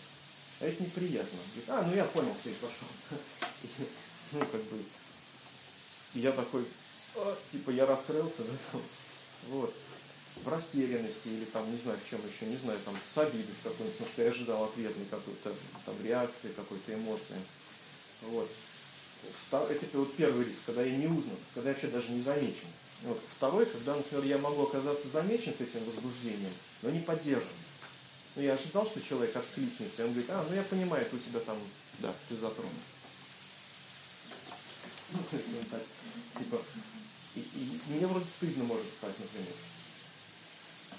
А 0.60 0.66
это 0.66 0.82
неприятно. 0.82 1.38
Говорит, 1.54 1.68
а, 1.68 1.82
ну 1.82 1.94
я 1.94 2.04
понял, 2.04 2.34
что 2.40 2.48
я 2.48 2.54
пошел. 2.56 2.88
Ну, 4.32 4.40
как 4.40 4.62
бы, 4.64 4.82
и 6.14 6.20
я 6.20 6.32
такой, 6.32 6.64
а, 7.14 7.38
типа, 7.52 7.70
я 7.70 7.86
раскрылся, 7.86 8.42
да, 8.42 8.52
там, 8.72 8.82
вот, 9.48 9.72
в 10.42 10.48
растерянности 10.48 11.28
или 11.28 11.44
там, 11.44 11.70
не 11.70 11.78
знаю, 11.78 11.98
в 11.98 12.08
чем 12.08 12.20
еще, 12.26 12.46
не 12.46 12.56
знаю, 12.56 12.78
там, 12.84 12.98
с 13.14 13.18
обидой 13.18 13.54
с 13.54 13.62
какой-нибудь, 13.62 13.92
потому 13.98 14.12
что 14.12 14.22
я 14.22 14.30
ожидал 14.30 14.64
ответной 14.64 15.06
какой-то 15.06 15.54
там 15.84 15.94
реакции, 16.02 16.52
какой-то 16.56 16.94
эмоции. 16.94 17.36
Вот. 18.22 18.50
Это 19.50 19.98
вот 19.98 20.14
первый 20.16 20.44
риск, 20.44 20.60
когда 20.66 20.82
я 20.82 20.96
не 20.96 21.06
узнан, 21.06 21.36
когда 21.54 21.70
я 21.70 21.74
вообще 21.74 21.88
даже 21.88 22.08
не 22.10 22.22
замечен. 22.22 22.68
Вот. 23.02 23.20
Второй, 23.36 23.66
когда, 23.66 23.94
например, 23.94 24.24
я 24.24 24.38
могу 24.38 24.64
оказаться 24.64 25.08
замечен 25.08 25.52
с 25.52 25.60
этим 25.60 25.84
возбуждением, 25.84 26.52
но 26.82 26.90
не 26.90 27.00
поддержан. 27.00 27.48
Ну, 28.34 28.42
я 28.42 28.54
ожидал, 28.54 28.86
что 28.86 29.00
человек 29.00 29.34
откликнется, 29.34 30.02
и 30.02 30.04
он 30.04 30.10
говорит, 30.12 30.30
а, 30.30 30.44
ну 30.48 30.54
я 30.54 30.62
понимаю, 30.62 31.02
это 31.04 31.16
у 31.16 31.18
тебя 31.18 31.40
там, 31.40 31.56
да, 32.00 32.12
ты 32.28 32.36
затронут. 32.36 32.72
Ну, 35.12 35.20
так, 35.70 35.82
типа, 36.38 36.60
и, 37.34 37.40
и 37.40 37.80
мне 37.88 38.06
вроде 38.06 38.26
стыдно 38.26 38.64
может 38.64 38.86
стать, 38.86 39.18
например. 39.18 39.54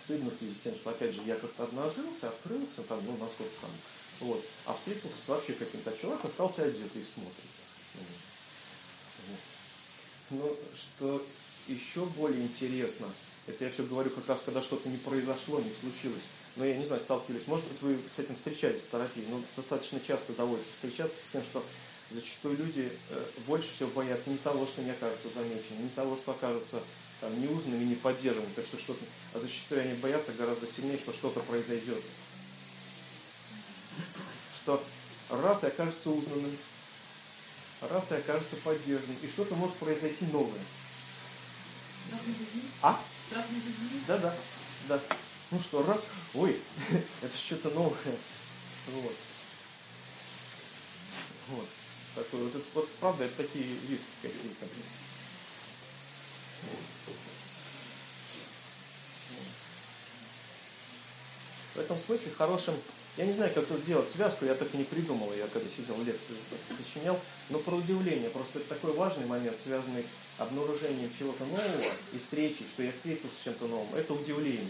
Стыдно 0.04 0.32
в 0.32 0.36
связи 0.36 0.56
с 0.56 0.64
тем, 0.64 0.76
что, 0.76 0.90
опять 0.90 1.14
же, 1.14 1.22
я 1.24 1.36
как-то 1.36 1.64
обнажился, 1.64 2.30
открылся, 2.30 2.82
там, 2.88 3.06
ну, 3.06 3.18
насколько 3.18 3.54
там, 3.62 3.72
вот, 4.22 4.44
а 4.66 4.74
встретился 4.74 5.18
с 5.24 5.28
вообще 5.28 5.54
каким-то 5.54 5.96
человеком, 5.96 6.30
остался 6.30 6.64
одетый 6.64 7.02
и 7.02 7.06
смотрит. 7.06 7.67
Но 10.30 10.56
что 10.76 11.26
еще 11.68 12.06
более 12.06 12.44
интересно, 12.44 13.08
это 13.48 13.64
я 13.64 13.72
все 13.72 13.84
говорю 13.84 14.10
как 14.10 14.28
раз, 14.28 14.42
когда 14.46 14.62
что-то 14.62 14.90
не 14.90 14.98
произошло, 14.98 15.60
не 15.60 15.72
случилось. 15.80 16.24
Но 16.58 16.66
я 16.66 16.78
не 16.78 16.86
знаю, 16.86 17.02
сталкивались. 17.02 17.48
Может 17.48 17.66
быть, 17.68 17.82
вы 17.82 18.00
с 18.16 18.20
этим 18.20 18.36
встречались 18.36 18.82
в 18.82 18.92
терапии, 18.92 19.24
но 19.30 19.42
достаточно 19.56 20.00
часто 20.00 20.34
доводится 20.34 20.72
встречаться 20.74 21.18
с 21.18 21.32
тем, 21.32 21.44
что 21.44 21.64
Зачастую 22.10 22.58
люди 22.58 22.90
э, 23.10 23.26
больше 23.48 23.74
всего 23.74 23.90
боятся 23.90 24.30
не 24.30 24.38
того, 24.38 24.66
что 24.66 24.82
не 24.82 24.92
окажутся 24.92 25.28
замеченными, 25.36 25.84
не 25.84 25.90
того, 25.90 26.16
что 26.16 26.32
окажутся 26.32 26.80
там, 27.20 27.42
неузнанными, 27.42 27.84
не 27.84 27.96
поддержанными, 27.96 28.54
так 28.56 28.66
что 28.66 28.78
что-то, 28.78 29.04
а 29.34 29.40
зачастую 29.40 29.82
они 29.82 29.94
боятся 29.96 30.32
гораздо 30.32 30.68
сильнее, 30.68 30.98
что 30.98 31.12
что-то 31.12 31.42
произойдет. 31.42 32.02
Что 34.62 34.82
раз 35.32 35.64
и 35.64 35.68
окажется 35.68 36.10
узнанным, 36.10 36.58
раз 37.82 38.12
и 38.12 38.16
окажется 38.16 38.56
поддержанным, 38.58 39.18
и 39.22 39.28
что-то 39.28 39.56
может 39.56 39.76
произойти 39.78 40.26
новое. 40.28 40.62
А? 42.82 43.00
Да, 44.08 44.18
да, 44.18 44.36
да. 44.88 45.02
Ну 45.52 45.62
что, 45.62 45.84
раз, 45.86 46.02
ой, 46.34 46.60
это 47.22 47.38
что-то 47.38 47.70
новое. 47.72 48.18
Вот. 48.88 49.16
Вот 51.50 51.68
такой. 52.18 52.42
Вот, 52.44 52.56
это, 52.56 52.66
вот 52.74 52.90
правда, 53.00 53.26
это 53.26 53.44
такие 53.44 53.66
риски 53.66 54.06
какие-то. 54.22 54.66
В 61.76 61.80
этом 61.80 61.98
смысле 62.06 62.32
хорошим, 62.36 62.76
я 63.18 63.26
не 63.26 63.34
знаю, 63.34 63.54
как 63.54 63.66
тут 63.66 63.86
делать 63.86 64.10
связку, 64.10 64.46
я 64.46 64.56
так 64.56 64.74
и 64.74 64.78
не 64.78 64.84
придумал, 64.84 65.34
я 65.34 65.48
когда 65.48 65.68
сидел 65.70 65.98
лекцию 66.04 66.38
сочинял, 66.78 67.20
но 67.50 67.60
про 67.60 67.76
удивление, 67.76 68.30
просто 68.30 68.60
это 68.60 68.70
такой 68.70 68.94
важный 68.94 69.26
момент, 69.26 69.58
связанный 69.64 70.04
с 70.04 70.42
обнаружением 70.42 71.10
чего-то 71.18 71.44
нового 71.46 71.92
и 72.14 72.18
встречей, 72.18 72.68
что 72.72 72.84
я 72.84 72.92
встретился 72.92 73.36
с 73.36 73.44
чем-то 73.44 73.68
новым, 73.68 73.96
это 73.96 74.14
удивление. 74.14 74.68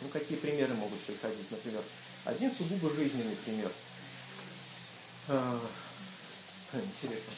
Ну, 0.00 0.08
какие 0.08 0.38
примеры 0.38 0.74
могут 0.74 0.98
приходить, 1.00 1.50
например? 1.50 1.82
Один 2.24 2.50
сугубо 2.52 2.90
жизненный 2.94 3.36
пример– 3.44 3.70
а, 5.28 5.60
интересно. 6.72 7.32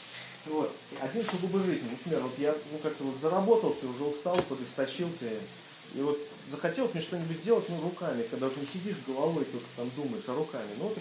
Вот. 0.46 0.72
Один 1.00 1.24
сугубо 1.24 1.60
жизни. 1.60 1.90
Например, 1.90 2.20
вот 2.22 2.38
я 2.38 2.54
ну, 2.72 2.78
как-то 2.78 3.04
вот 3.04 3.16
заработался, 3.20 3.86
уже 3.86 4.04
устал, 4.04 4.36
подисточился. 4.48 5.28
И 5.94 6.00
вот 6.00 6.18
захотелось 6.50 6.94
мне 6.94 7.02
что-нибудь 7.02 7.36
сделать 7.38 7.68
ну, 7.68 7.80
руками, 7.82 8.22
когда 8.30 8.46
уже 8.46 8.60
не 8.60 8.66
сидишь 8.66 8.96
головой, 9.06 9.44
только 9.44 9.66
там 9.76 9.90
думаешь, 9.96 10.24
а 10.28 10.34
руками. 10.34 10.68
Ну 10.78 10.84
вот 10.84 10.98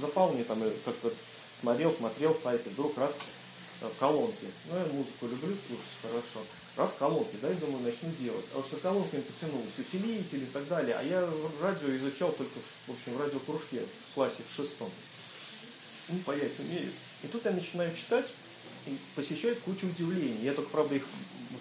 запал 0.00 0.32
мне 0.32 0.44
там, 0.44 0.62
как-то 0.84 1.12
смотрел, 1.60 1.92
смотрел 1.92 2.36
сайты, 2.42 2.70
вдруг 2.70 2.96
раз 2.98 3.14
э, 3.82 3.88
колонки. 3.98 4.46
Ну, 4.70 4.76
я 4.76 4.84
музыку 4.92 5.26
люблю 5.26 5.56
слушать 5.66 6.00
хорошо. 6.02 6.46
Раз 6.76 6.90
колонки, 6.98 7.36
дай, 7.40 7.54
думаю, 7.54 7.84
начну 7.84 8.10
делать. 8.18 8.44
А 8.52 8.56
вот 8.56 8.66
с 8.66 8.82
колонками 8.82 9.22
потянулся, 9.22 9.80
усилитель 9.80 10.42
и 10.42 10.46
так 10.46 10.66
далее. 10.68 10.96
А 10.98 11.02
я 11.02 11.28
радио 11.62 11.94
изучал 11.96 12.32
только, 12.32 12.58
в 12.86 12.90
общем, 12.90 13.14
в 13.16 13.20
радиокружке 13.20 13.82
в 14.10 14.14
классе 14.14 14.42
в 14.50 14.56
шестом 14.56 14.90
ну, 16.08 16.18
понять 16.20 16.58
умеют. 16.58 16.92
И 17.22 17.26
тут 17.28 17.44
я 17.44 17.52
начинаю 17.52 17.94
читать 17.94 18.26
и 18.86 18.96
посещает 19.14 19.58
кучу 19.60 19.86
удивлений. 19.86 20.42
Я 20.42 20.52
только, 20.52 20.70
правда, 20.70 20.94
их 20.94 21.04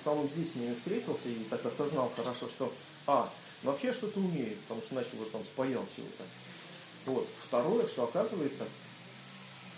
основном 0.03 0.29
здесь 0.29 0.51
с 0.51 0.77
встретился 0.77 1.29
и 1.29 1.43
так 1.49 1.65
осознал 1.65 2.11
хорошо, 2.15 2.47
что, 2.49 2.71
а, 3.07 3.31
вообще 3.63 3.93
что-то 3.93 4.19
умеет, 4.19 4.59
потому 4.61 4.81
что 4.81 4.95
начал 4.95 5.17
вот 5.17 5.31
там 5.31 5.41
спаял 5.43 5.85
чего-то. 5.95 6.23
Вот. 7.05 7.27
Второе, 7.47 7.87
что 7.87 8.03
оказывается, 8.03 8.65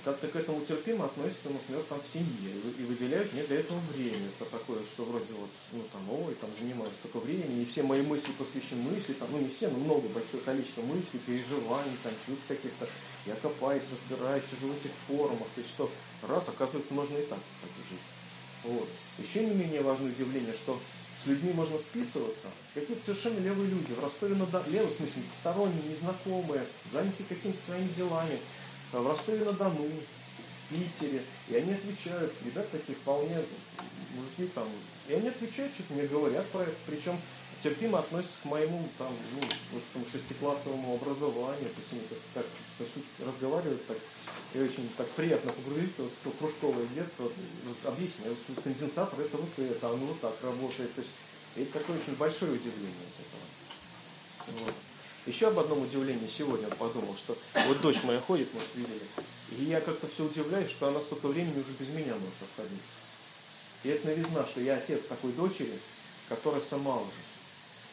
как-то 0.04 0.28
к 0.28 0.36
этому 0.36 0.64
терпимо 0.66 1.06
относятся, 1.06 1.50
например, 1.50 1.84
там 1.90 2.00
в 2.00 2.14
семье 2.14 2.52
и 2.78 2.84
выделяют 2.84 3.34
мне 3.34 3.44
для 3.44 3.60
этого 3.60 3.80
время. 3.94 4.30
Это 4.38 4.50
такое, 4.50 4.80
что 4.94 5.06
вроде 5.06 5.34
вот, 5.34 5.50
ну 5.72 5.82
там, 5.92 6.10
ой, 6.12 6.36
там 6.36 6.50
занимаюсь 6.60 6.94
столько 7.00 7.26
времени, 7.26 7.64
и 7.64 7.66
все 7.66 7.82
мои 7.82 8.02
мысли 8.02 8.32
посвящены 8.38 8.84
мысли, 8.84 9.14
там, 9.14 9.28
ну 9.32 9.40
не 9.40 9.50
все, 9.50 9.68
но 9.70 9.80
много, 9.80 10.08
большое 10.10 10.44
количество 10.44 10.82
мыслей, 10.84 11.20
переживаний, 11.26 11.98
там, 12.04 12.14
чувств 12.26 12.46
каких-то. 12.48 12.88
Я 13.26 13.36
копаюсь, 13.36 13.82
разбираюсь, 13.92 14.44
сижу 14.46 14.72
в 14.72 14.78
этих 14.78 14.92
форумах, 15.08 15.48
и 15.58 15.62
что 15.62 15.90
раз, 16.28 16.48
оказывается, 16.48 16.94
можно 16.94 17.18
и 17.18 17.26
так, 17.26 17.40
жить. 17.90 18.15
Вот. 18.68 18.90
Еще 19.20 19.46
не 19.46 19.54
менее 19.54 19.82
важное 19.82 20.12
удивление, 20.12 20.54
что 20.54 20.80
с 21.24 21.28
людьми 21.28 21.54
можно 21.54 21.78
списываться. 21.78 22.48
Какие-то 22.74 23.04
совершенно 23.06 23.40
левые 23.40 23.70
люди, 23.70 23.94
в 23.94 24.04
Ростове 24.04 24.36
на 24.36 24.46
Дону, 24.46 24.66
левые, 24.70 24.94
в 24.94 24.98
смысле, 24.98 25.22
сторонние, 25.40 25.84
незнакомые, 25.90 26.66
заняты 26.92 27.24
какими-то 27.28 27.60
своими 27.66 27.90
делами, 27.96 28.38
а 28.94 29.02
в 29.02 29.08
Ростове-на-Дону, 29.08 29.76
в 29.76 30.70
Питере, 30.70 31.22
и 31.50 31.56
они 31.56 31.74
отвечают, 31.74 32.34
ребят 32.46 32.70
такие 32.72 32.96
вполне 32.96 33.38
мужики 34.16 34.52
там, 34.54 34.68
и 35.08 35.14
они 35.14 35.28
отвечают, 35.30 35.74
что-то 35.74 35.94
мне 35.94 36.08
говорят 36.08 36.46
про 36.48 36.64
это, 36.64 36.76
причем 36.88 37.18
терпимо 37.66 37.98
относятся 37.98 38.38
к 38.44 38.46
моему 38.46 38.88
там, 39.00 39.12
ну, 39.34 39.42
вот 39.72 39.82
этому 39.90 40.06
шестиклассовому 40.12 40.96
образованию, 41.02 41.68
они 41.92 42.02
так, 42.36 42.46
так 42.78 42.88
разговаривают 43.26 43.88
так, 43.88 43.98
и 44.54 44.60
очень 44.60 44.88
так 44.96 45.10
приятно 45.10 45.52
погрузиться 45.52 46.04
вот, 46.04 46.12
в 46.36 46.38
кружковое 46.38 46.86
детство, 46.94 47.24
вот, 47.24 47.92
объясняю, 47.92 48.38
вот, 48.48 48.64
конденсатор 48.64 49.20
это 49.20 49.38
вот 49.38 49.50
это, 49.58 49.90
оно 49.90 50.06
вот 50.06 50.22
так 50.22 50.36
работает, 50.44 50.94
то 50.94 51.02
есть 51.02 51.14
это 51.56 51.80
такое 51.80 51.98
очень 51.98 52.16
большое 52.18 52.52
удивление 52.52 53.08
от 53.10 53.26
этого. 53.26 54.64
Вот. 54.66 54.74
Еще 55.26 55.48
об 55.48 55.58
одном 55.58 55.82
удивлении 55.82 56.30
сегодня 56.30 56.68
подумал, 56.68 57.16
что 57.18 57.36
вот 57.68 57.82
дочь 57.82 58.04
моя 58.04 58.22
ходит, 58.22 58.54
может, 58.54 58.76
видели, 58.76 59.02
и 59.58 59.64
я 59.64 59.82
как-то 59.82 60.08
все 60.08 60.24
удивляюсь, 60.24 60.70
что 60.70 60.90
она 60.90 61.00
столько 61.00 61.30
времени 61.30 61.60
уже 61.60 61.72
без 61.80 61.90
меня 61.90 62.14
может 62.14 62.44
обходиться. 62.44 63.02
И 63.84 63.90
это 63.90 64.06
новизна, 64.06 64.46
что 64.46 64.62
я 64.62 64.76
отец 64.76 65.02
такой 65.10 65.32
дочери, 65.32 65.74
которая 66.30 66.62
сама 66.62 66.98
уже. 66.98 67.35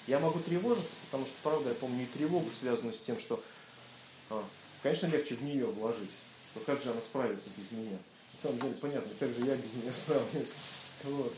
Я 0.06 0.18
могу 0.18 0.40
тревожиться, 0.40 0.90
потому 1.06 1.24
что, 1.24 1.34
правда, 1.42 1.68
я 1.68 1.74
помню 1.76 2.02
и 2.02 2.18
тревогу, 2.18 2.48
связанную 2.60 2.94
с 2.94 3.00
тем, 3.00 3.18
что, 3.20 3.42
а, 4.30 4.44
конечно, 4.82 5.06
легче 5.06 5.34
в 5.34 5.42
нее 5.42 5.66
вложить, 5.66 6.10
но 6.54 6.60
как 6.62 6.82
же 6.82 6.90
она 6.90 7.00
справится 7.00 7.48
без 7.56 7.78
меня? 7.78 7.98
На 8.34 8.42
самом 8.42 8.60
деле, 8.60 8.74
понятно, 8.74 9.12
как 9.18 9.30
же 9.30 9.44
я 9.44 9.54
без 9.54 9.74
нее 9.74 9.92
справлюсь. 9.92 10.48
Вот. 11.04 11.32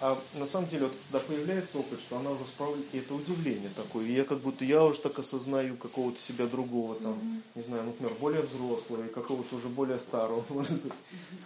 А 0.00 0.18
на 0.34 0.46
самом 0.46 0.68
деле, 0.68 0.86
вот, 0.86 0.92
когда 1.10 1.26
появляется 1.26 1.78
опыт, 1.78 2.00
что 2.00 2.18
она 2.18 2.32
уже 2.32 2.44
справляет, 2.44 2.86
и 2.92 2.98
это 2.98 3.14
удивление 3.14 3.70
такое. 3.74 4.04
И 4.04 4.12
я 4.12 4.24
как 4.24 4.40
будто 4.40 4.64
я 4.64 4.84
уже 4.84 5.00
так 5.00 5.18
осознаю 5.18 5.76
какого-то 5.76 6.20
себя 6.20 6.46
другого, 6.46 6.96
там, 6.96 7.12
mm-hmm. 7.12 7.42
не 7.54 7.62
знаю, 7.62 7.84
например, 7.84 8.12
более 8.20 8.42
взрослого 8.42 9.06
и 9.06 9.08
какого-то 9.08 9.56
уже 9.56 9.68
более 9.68 10.00
старого, 10.00 10.44
может 10.50 10.82
быть. 10.82 10.92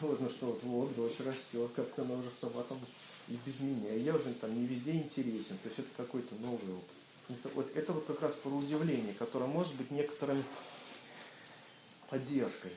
Вот, 0.01 0.21
ну 0.21 0.29
что, 0.31 0.47
вот, 0.47 0.61
вот, 0.65 0.97
дочь 0.97 1.21
растет, 1.21 1.71
как-то 1.77 2.03
она 2.03 2.15
уже 2.15 2.31
сама 2.33 2.63
там 2.69 2.81
и 3.29 3.39
без 3.45 3.61
меня. 3.61 3.95
И 3.95 4.01
я 4.01 4.15
уже 4.15 4.33
там 4.35 4.59
не 4.59 4.67
везде 4.67 4.93
интересен. 4.93 5.57
То 5.63 5.69
есть 5.69 5.79
это 5.79 5.89
какой-то 5.97 6.35
новый 6.37 6.75
опыт. 6.75 6.97
Это 7.29 7.49
вот, 7.55 7.77
это 7.77 7.93
вот 7.93 8.07
как 8.07 8.23
раз 8.23 8.35
про 8.35 8.51
удивление, 8.51 9.15
которое 9.15 9.47
может 9.47 9.75
быть 9.75 9.91
некоторым 9.91 10.43
поддержкой 12.09 12.73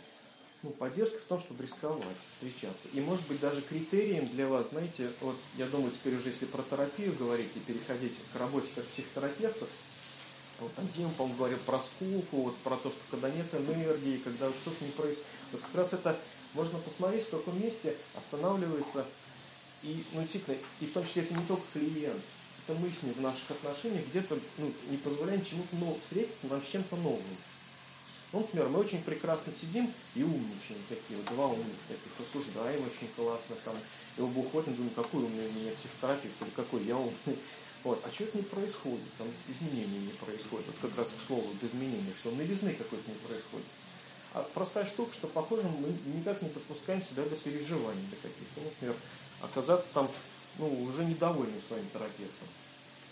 ну, 0.63 0.69
поддержка 0.71 1.17
в 1.17 1.23
том, 1.23 1.39
чтобы 1.39 1.63
рисковать, 1.63 2.03
встречаться. 2.35 2.87
И 2.93 3.01
может 3.01 3.27
быть 3.27 3.39
даже 3.39 3.61
критерием 3.61 4.27
для 4.29 4.47
вас, 4.47 4.69
знаете, 4.69 5.09
вот 5.21 5.35
я 5.57 5.65
думаю, 5.67 5.91
теперь 5.91 6.15
уже 6.15 6.29
если 6.29 6.45
про 6.45 6.61
терапию 6.61 7.13
говорить 7.13 7.49
и 7.55 7.59
переходить 7.59 8.13
к 8.31 8.39
работе 8.39 8.67
как 8.75 8.85
психотерапевтов, 8.85 9.69
вот 10.59 10.73
там 10.75 10.87
Дима, 10.95 11.09
по-моему, 11.17 11.37
говорил 11.37 11.57
про 11.65 11.79
скуку, 11.79 12.43
вот 12.43 12.55
про 12.57 12.75
то, 12.77 12.89
что 12.89 12.99
когда 13.09 13.31
нет 13.31 13.47
энергии, 13.53 14.17
когда 14.17 14.49
что-то 14.49 14.85
не 14.85 14.91
происходит. 14.91 15.25
Вот 15.51 15.61
как 15.61 15.75
раз 15.75 15.93
это 15.93 16.19
можно 16.53 16.77
посмотреть, 16.79 17.25
в 17.25 17.31
каком 17.31 17.59
месте 17.59 17.95
останавливается 18.15 19.07
и, 19.83 20.03
ну, 20.13 20.21
действительно, 20.21 20.57
и 20.79 20.85
в 20.85 20.93
том 20.93 21.05
числе 21.05 21.23
это 21.23 21.33
не 21.33 21.45
только 21.45 21.63
клиент, 21.73 22.21
это 22.65 22.79
мы 22.79 22.89
с 22.89 23.03
ним 23.03 23.13
в 23.13 23.21
наших 23.21 23.51
отношениях 23.51 24.05
где-то 24.07 24.37
ну, 24.57 24.71
не 24.89 24.97
позволяем 24.97 25.43
чему-то 25.43 25.75
ну, 25.77 25.97
встретиться 26.03 26.47
нам 26.47 26.61
с 26.61 26.71
чем-то 26.71 26.95
новым. 26.97 27.23
Ну, 28.33 28.39
например, 28.39 28.69
мы 28.69 28.79
очень 28.79 29.01
прекрасно 29.01 29.51
сидим 29.51 29.91
и 30.15 30.23
умничаем 30.23 30.79
такие, 30.87 31.17
вот 31.17 31.25
два 31.33 31.47
умных 31.47 31.75
таких, 31.87 32.11
рассуждаем 32.17 32.81
очень 32.83 33.11
классно, 33.15 33.55
там, 33.65 33.75
и 34.17 34.21
оба 34.21 34.39
уходим, 34.39 34.75
думаем, 34.75 34.93
какой 34.95 35.23
умный 35.23 35.47
у 35.47 35.51
меня 35.51 35.71
психотерапевт, 35.71 36.41
или 36.41 36.49
какой 36.55 36.83
я 36.83 36.97
умный. 36.97 37.13
Вот. 37.83 37.99
А 38.05 38.11
что 38.11 38.25
это 38.25 38.37
не 38.37 38.43
происходит? 38.43 39.01
Там 39.17 39.27
изменений 39.49 40.05
не 40.05 40.13
происходит. 40.13 40.67
Вот 40.67 40.75
как 40.91 40.99
раз 40.99 41.07
к 41.07 41.25
слову 41.25 41.49
об 41.49 41.67
изменениях, 41.67 42.13
что 42.19 42.29
новизны 42.29 42.75
какой-то 42.75 43.09
не 43.09 43.17
происходит. 43.17 43.65
А 44.35 44.47
простая 44.53 44.85
штука, 44.85 45.11
что, 45.15 45.25
похоже, 45.25 45.63
мы 45.63 45.89
никак 46.13 46.43
не 46.43 46.49
подпускаем 46.49 47.01
себя 47.01 47.23
до 47.23 47.35
переживаний 47.37 48.05
до 48.11 48.17
каких-то. 48.17 48.61
Ну, 48.61 48.65
например, 48.65 48.95
оказаться 49.41 49.89
там 49.93 50.09
ну, 50.57 50.83
уже 50.83 51.05
недовольным 51.05 51.61
своим 51.67 51.87
терапевтом. 51.89 52.47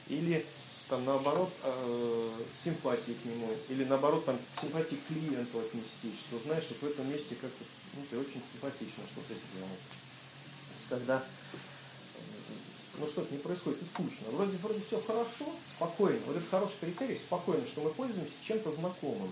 Или 0.07 0.45
там 0.89 1.05
наоборот 1.05 1.51
э, 1.63 2.29
симпатии 2.63 3.13
к 3.13 3.25
нему, 3.25 3.47
или 3.69 3.85
наоборот 3.85 4.25
там 4.25 4.37
симпатии 4.61 4.95
к 4.95 5.07
клиенту 5.07 5.59
отнести, 5.59 6.11
что 6.27 6.39
знаешь, 6.39 6.65
вот 6.69 6.81
в 6.81 6.93
этом 6.93 7.09
месте 7.09 7.35
как-то, 7.35 7.63
ну, 7.95 8.05
ты 8.09 8.17
очень 8.17 8.41
симпатично 8.51 9.03
что-то 9.11 9.33
сделал. 9.33 9.69
Когда 10.89 11.23
ну 12.99 13.07
что-то 13.07 13.33
не 13.33 13.39
происходит, 13.39 13.81
и 13.81 13.85
скучно. 13.85 14.31
Вроде, 14.31 14.57
вроде 14.57 14.81
все 14.85 15.01
хорошо, 15.01 15.45
спокойно. 15.75 16.19
Вот 16.25 16.35
это 16.35 16.45
хороший 16.49 16.75
критерий, 16.81 17.17
спокойно, 17.17 17.65
что 17.65 17.81
мы 17.81 17.91
пользуемся 17.91 18.33
чем-то 18.45 18.71
знакомым. 18.71 19.31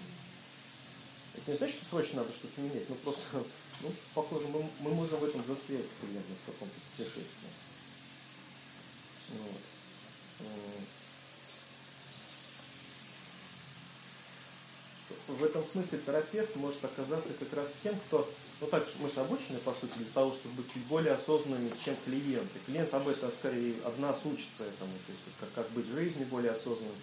Это 1.36 1.52
не 1.52 1.58
значит, 1.58 1.76
что 1.76 1.86
срочно 1.90 2.22
надо 2.22 2.34
что-то 2.34 2.62
менять, 2.62 2.90
но 2.90 2.96
просто, 2.96 3.22
ну, 3.82 3.94
похоже, 4.14 4.48
мы, 4.48 4.70
мы 4.80 4.94
можем 4.94 5.20
в 5.20 5.24
этом 5.24 5.46
застрять 5.46 5.90
примерно 6.02 6.36
в 6.44 6.52
каком-то 6.52 6.76
путешествии. 6.96 7.50
Вот. 9.30 9.62
в 15.28 15.44
этом 15.44 15.64
смысле 15.72 16.00
терапевт 16.06 16.56
может 16.56 16.84
оказаться 16.84 17.30
как 17.40 17.54
раз 17.54 17.68
тем, 17.84 17.94
кто, 18.08 18.28
ну 18.62 18.68
так, 18.68 18.86
мы 19.00 19.10
же 19.10 19.20
обучены, 19.20 19.60
по 19.60 19.72
сути, 19.72 19.94
для 19.98 20.12
того, 20.14 20.34
чтобы 20.34 20.56
быть 20.56 20.74
чуть 20.74 20.84
более 20.84 21.14
осознанными, 21.14 21.72
чем 21.84 21.96
клиенты. 22.06 22.60
Клиент 22.66 22.94
об 22.94 23.08
этом 23.08 23.32
скорее 23.40 23.76
от 23.84 23.98
нас 24.00 24.18
учится 24.24 24.64
этому, 24.64 24.94
то 25.06 25.12
есть 25.12 25.24
как, 25.40 25.54
как 25.54 25.70
быть 25.72 25.86
в 25.86 25.94
жизни 25.94 26.24
более 26.26 26.52
осознанным. 26.52 26.96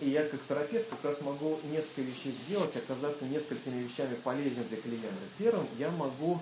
И 0.00 0.08
я 0.08 0.24
как 0.26 0.40
терапевт 0.48 0.88
как 0.88 1.04
раз 1.04 1.20
могу 1.20 1.58
несколько 1.70 2.00
вещей 2.00 2.34
сделать, 2.46 2.74
оказаться 2.76 3.26
несколькими 3.26 3.82
вещами 3.82 4.14
полезен 4.14 4.66
для 4.68 4.78
клиента. 4.78 5.24
Первым 5.38 5.66
я 5.78 5.90
могу 5.90 6.40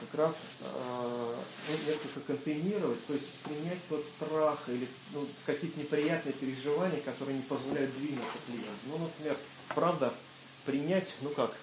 как 0.00 0.20
раз 0.20 0.34
э, 0.60 1.34
ну, 1.68 1.76
несколько 1.86 2.20
контейнировать, 2.20 3.06
то 3.06 3.12
есть 3.12 3.28
принять 3.44 3.78
тот 3.88 4.04
страх 4.04 4.58
или 4.68 4.88
ну, 5.12 5.26
какие-то 5.46 5.78
неприятные 5.78 6.32
переживания, 6.32 7.00
которые 7.00 7.36
не 7.36 7.42
позволяют 7.42 7.94
двинуться 7.96 8.38
клиенту. 8.46 8.80
Ну, 8.86 8.98
например, 8.98 9.36
правда, 9.68 10.12
принять, 10.64 11.14
ну 11.20 11.30
как, 11.30 11.54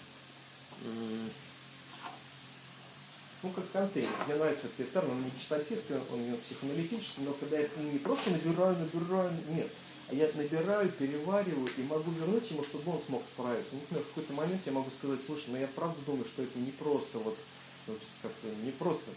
ну 3.44 3.50
как 3.50 3.70
контейнер. 3.72 4.10
Мне 4.28 4.36
нравится 4.36 4.68
этот 4.68 4.94
термин, 4.94 5.12
он 5.12 5.24
не 5.24 5.32
чистотистый, 5.40 5.98
он 6.12 6.32
не 6.32 6.38
психоаналитический, 6.38 7.24
но 7.24 7.34
когда 7.34 7.60
я 7.60 7.68
не 7.78 8.00
просто 8.00 8.30
набираю, 8.30 8.78
набираю, 8.78 9.32
нет, 9.50 9.68
я 10.12 10.30
набираю, 10.36 10.90
перевариваю 10.90 11.70
и 11.78 11.84
могу 11.84 12.12
вернуть 12.12 12.50
ему, 12.52 12.64
чтобы 12.64 12.92
он 12.92 13.00
смог 13.00 13.24
справиться. 13.24 13.76
Например, 13.76 14.04
в 14.04 14.08
какой-то 14.10 14.34
момент 14.34 14.62
я 14.66 14.72
могу 14.72 14.90
сказать, 14.98 15.20
слушай, 15.26 15.46
ну 15.50 15.58
я 15.58 15.68
правда 15.68 15.98
думаю, 16.06 16.26
что 16.26 16.44
это 16.44 16.60
не 16.60 16.72
просто 16.72 17.20
вот 17.20 17.38
то 17.86 17.94
есть 17.94 18.06
как-то 18.22 18.48
не 18.64 18.72
просто, 18.72 19.12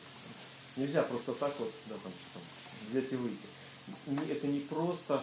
нельзя 0.77 1.03
просто 1.03 1.35
так 1.35 1.55
вот 1.59 1.71
да, 1.87 1.95
там, 2.03 2.13
там, 2.33 2.43
взять 2.91 3.13
и 3.13 3.17
выйти. 3.17 3.47
Это 4.31 4.47
не 4.47 4.61
просто 4.61 5.23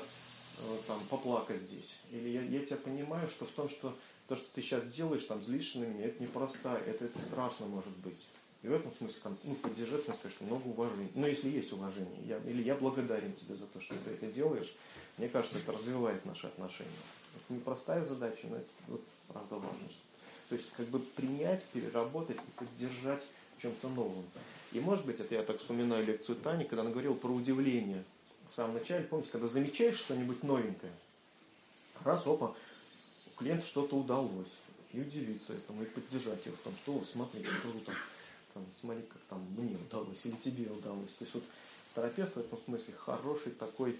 э, 0.60 0.77
там, 0.86 0.99
поплакать 1.10 1.63
здесь. 1.63 1.97
Или 2.12 2.29
я, 2.29 2.41
я 2.43 2.65
тебя 2.65 2.77
понимаю, 2.77 3.27
что 3.27 3.45
в 3.45 3.49
том, 3.49 3.67
что 3.69 3.97
то, 4.27 4.36
что 4.36 4.45
ты 4.53 4.62
сейчас 4.62 4.88
делаешь, 4.88 5.25
там, 5.25 5.41
злишься 5.41 5.79
на 5.79 5.86
меня, 5.86 6.05
это 6.05 6.21
непросто, 6.21 6.81
это, 6.86 7.05
это 7.05 7.19
страшно 7.19 7.65
может 7.65 7.95
быть. 7.97 8.23
И 8.63 8.67
в 8.67 8.74
этом 8.74 8.93
смысле 8.95 9.19
ну, 9.43 9.56
поддержать, 9.56 10.04
сказать, 10.04 10.32
что 10.32 10.43
много 10.43 10.67
уважения. 10.67 11.10
Ну, 11.15 11.26
если 11.26 11.50
есть 11.50 11.74
уважение. 11.74 12.21
Я, 12.28 12.38
или 12.39 12.62
я 12.62 12.76
благодарен 12.76 13.34
тебе 13.34 13.56
за 13.56 13.65
то, 13.65 13.82
что 13.82 13.95
ты 13.95 14.12
это 14.12 14.28
делаешь. 14.28 14.76
Мне 15.17 15.30
кажется, 15.30 15.58
это 15.58 15.71
развивает 15.71 16.24
наши 16.26 16.47
отношения. 16.47 16.89
Это 17.36 17.54
непростая 17.54 18.04
задача, 18.04 18.47
но 18.47 18.58
это 18.58 18.69
вот, 18.88 19.02
правда 19.28 19.56
важно. 19.56 19.88
То 20.50 20.56
есть 20.56 20.67
как 20.78 20.86
бы 20.88 21.00
принять, 21.00 21.63
переработать 21.74 22.38
и 22.38 22.60
поддержать 22.60 23.26
чем-то 23.62 23.89
новым. 23.89 24.26
И 24.74 24.80
может 24.80 25.06
быть, 25.06 25.19
это 25.19 25.34
я 25.36 25.43
так 25.43 25.58
вспоминаю 25.60 26.06
лекцию 26.06 26.38
Тани, 26.38 26.65
когда 26.65 26.82
она 26.82 26.91
говорила 26.91 27.13
про 27.13 27.30
удивление. 27.30 28.04
В 28.50 28.56
самом 28.56 28.76
начале, 28.76 29.06
помните, 29.06 29.30
когда 29.32 29.47
замечаешь 29.47 29.97
что-нибудь 29.97 30.43
новенькое, 30.43 30.91
раз, 32.04 32.28
опа, 32.28 32.54
у 33.28 33.39
клиента 33.39 33.65
что-то 33.65 33.95
удалось. 33.95 34.52
И 34.93 35.00
удивиться 35.00 35.54
этому, 35.54 35.84
и 35.84 35.86
поддержать 35.86 36.45
его 36.45 36.56
в 36.58 36.60
том, 36.60 36.74
что, 36.84 37.02
смотри, 37.10 37.41
круто, 37.43 37.93
там, 38.54 38.66
смотри, 38.80 39.04
как 39.04 39.22
там 39.30 39.46
мне 39.58 39.76
удалось, 39.76 40.26
или 40.26 40.36
тебе 40.36 40.72
удалось. 40.72 41.12
То 41.18 41.24
есть 41.24 41.34
вот 41.34 41.44
терапевт 41.96 42.36
в 42.36 42.40
этом 42.40 42.60
смысле 42.66 42.94
хороший 42.96 43.52
такой 43.54 43.98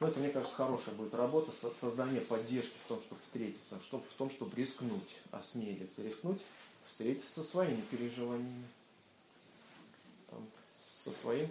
Ну, 0.00 0.08
это, 0.08 0.18
мне 0.18 0.30
кажется, 0.30 0.54
хорошая 0.56 0.94
будет 0.94 1.14
работа, 1.14 1.52
создание 1.80 2.20
поддержки 2.20 2.74
в 2.84 2.88
том, 2.88 3.00
чтобы 3.02 3.20
встретиться, 3.22 3.80
чтобы, 3.82 4.04
в 4.04 4.12
том, 4.14 4.30
чтобы 4.30 4.56
рискнуть, 4.56 5.20
осмелиться, 5.30 6.02
рискнуть, 6.02 6.40
встретиться 6.88 7.30
со 7.30 7.42
своими 7.42 7.80
переживаниями, 7.82 8.66
там, 10.28 10.46
со 11.04 11.12
своим, 11.12 11.48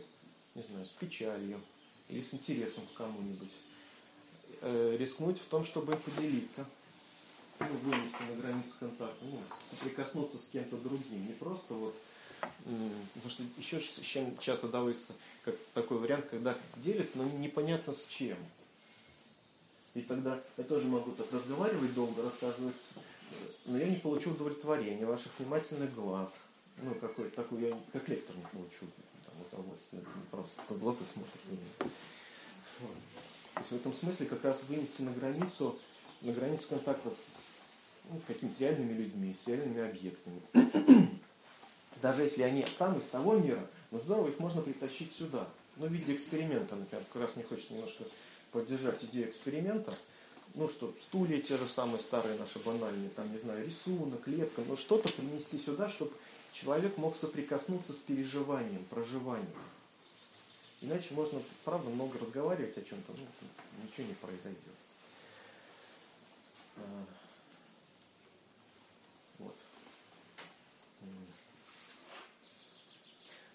не 0.56 0.63
знаю, 0.63 0.86
с 0.86 0.89
печалью 0.89 1.62
или 2.10 2.21
с 2.21 2.34
интересом 2.34 2.84
к 2.88 2.97
кому-нибудь. 2.97 3.52
Э, 4.62 4.97
рискнуть 5.00 5.39
в 5.39 5.45
том, 5.45 5.65
чтобы 5.65 5.93
поделиться, 5.93 6.65
ну, 7.69 7.91
вынести 7.91 8.21
на 8.30 8.41
границу 8.41 8.69
контакта, 8.80 9.24
ну, 9.26 9.39
соприкоснуться 9.69 10.38
с 10.38 10.50
кем-то 10.50 10.78
другим, 10.78 11.28
не 11.28 11.34
просто 11.34 11.74
вот 11.74 11.95
Потому 12.41 13.30
что 13.30 13.43
еще 13.58 13.80
с 13.80 14.00
чем 14.00 14.38
часто 14.39 14.67
доводится 14.67 15.13
как 15.43 15.56
такой 15.74 15.97
вариант, 15.97 16.26
когда 16.30 16.58
делятся, 16.78 17.19
но 17.19 17.24
непонятно 17.24 17.93
с 17.93 18.06
чем. 18.06 18.38
И 19.93 20.02
тогда 20.02 20.41
я 20.58 20.63
тоже 20.63 20.88
могу 20.88 21.12
так 21.12 21.32
разговаривать 21.32 21.93
долго, 21.93 22.24
рассказывать, 22.24 22.82
но 23.65 23.78
я 23.78 23.88
не 23.88 23.97
получу 23.97 24.32
удовлетворения 24.32 25.06
ваших 25.06 25.32
внимательных 25.38 25.93
глаз. 25.93 26.34
Ну, 26.78 26.95
какой-то 26.95 27.36
такой, 27.36 27.62
я 27.62 27.78
как 27.91 28.08
лектор 28.08 28.36
не 28.36 28.43
получу 28.43 28.88
там, 29.26 29.60
удовольствие. 29.60 30.02
Просто 30.32 30.56
такой 30.58 30.78
глаз 30.78 30.97
и 31.02 31.13
смотрит 31.13 31.45
на 31.47 31.52
меня. 31.52 31.91
Вот. 32.80 32.95
То 33.54 33.60
есть 33.60 33.71
в 33.71 33.76
этом 33.76 33.93
смысле 33.93 34.26
как 34.28 34.43
раз 34.45 34.63
вынести 34.63 35.02
на 35.02 35.12
границу, 35.12 35.78
на 36.21 36.32
границу 36.32 36.63
контакта 36.69 37.12
с 37.12 37.50
ну, 38.12 38.19
какими-то 38.28 38.63
реальными 38.63 38.93
людьми, 38.93 39.36
с 39.43 39.47
реальными 39.47 39.82
объектами 39.82 40.41
даже 42.02 42.24
если 42.24 42.41
они 42.41 42.65
там, 42.78 43.00
из 43.00 43.06
того 43.06 43.38
мира, 43.38 43.65
но 43.91 44.00
здорово, 44.00 44.30
их 44.30 44.39
можно 44.39 44.62
притащить 44.62 45.13
сюда. 45.15 45.47
Ну, 45.78 45.88
в 45.88 45.91
виде 45.91 46.15
эксперимента, 46.15 46.76
например, 46.76 47.04
как 47.12 47.21
раз 47.21 47.36
мне 47.36 47.45
хочется 47.45 47.74
немножко 47.74 48.04
поддержать 48.52 49.04
идею 49.04 49.30
эксперимента. 49.30 49.93
Ну 50.54 50.67
что, 50.67 50.93
стулья 51.00 51.39
те 51.39 51.58
же 51.58 51.67
самые 51.67 52.00
старые 52.00 52.38
наши 52.38 52.60
банальные, 52.60 53.10
там, 53.10 53.32
не 53.32 53.39
знаю, 53.39 53.65
рисунок, 53.65 54.28
лепка, 54.28 54.62
но 54.67 54.76
что-то 54.76 55.10
принести 55.10 55.60
сюда, 55.60 55.88
чтобы 55.88 56.12
человек 56.52 56.97
мог 56.97 57.15
соприкоснуться 57.15 57.93
с 57.93 57.97
переживанием, 57.97 58.84
проживанием. 58.89 59.47
Иначе 60.82 61.13
можно, 61.13 61.39
правда, 61.63 61.89
много 61.89 62.19
разговаривать 62.19 62.78
о 62.78 62.82
чем-то, 62.82 63.13
ну, 63.13 63.84
ничего 63.84 64.08
не 64.08 64.13
произойдет. 64.15 64.58
А, 66.78 67.06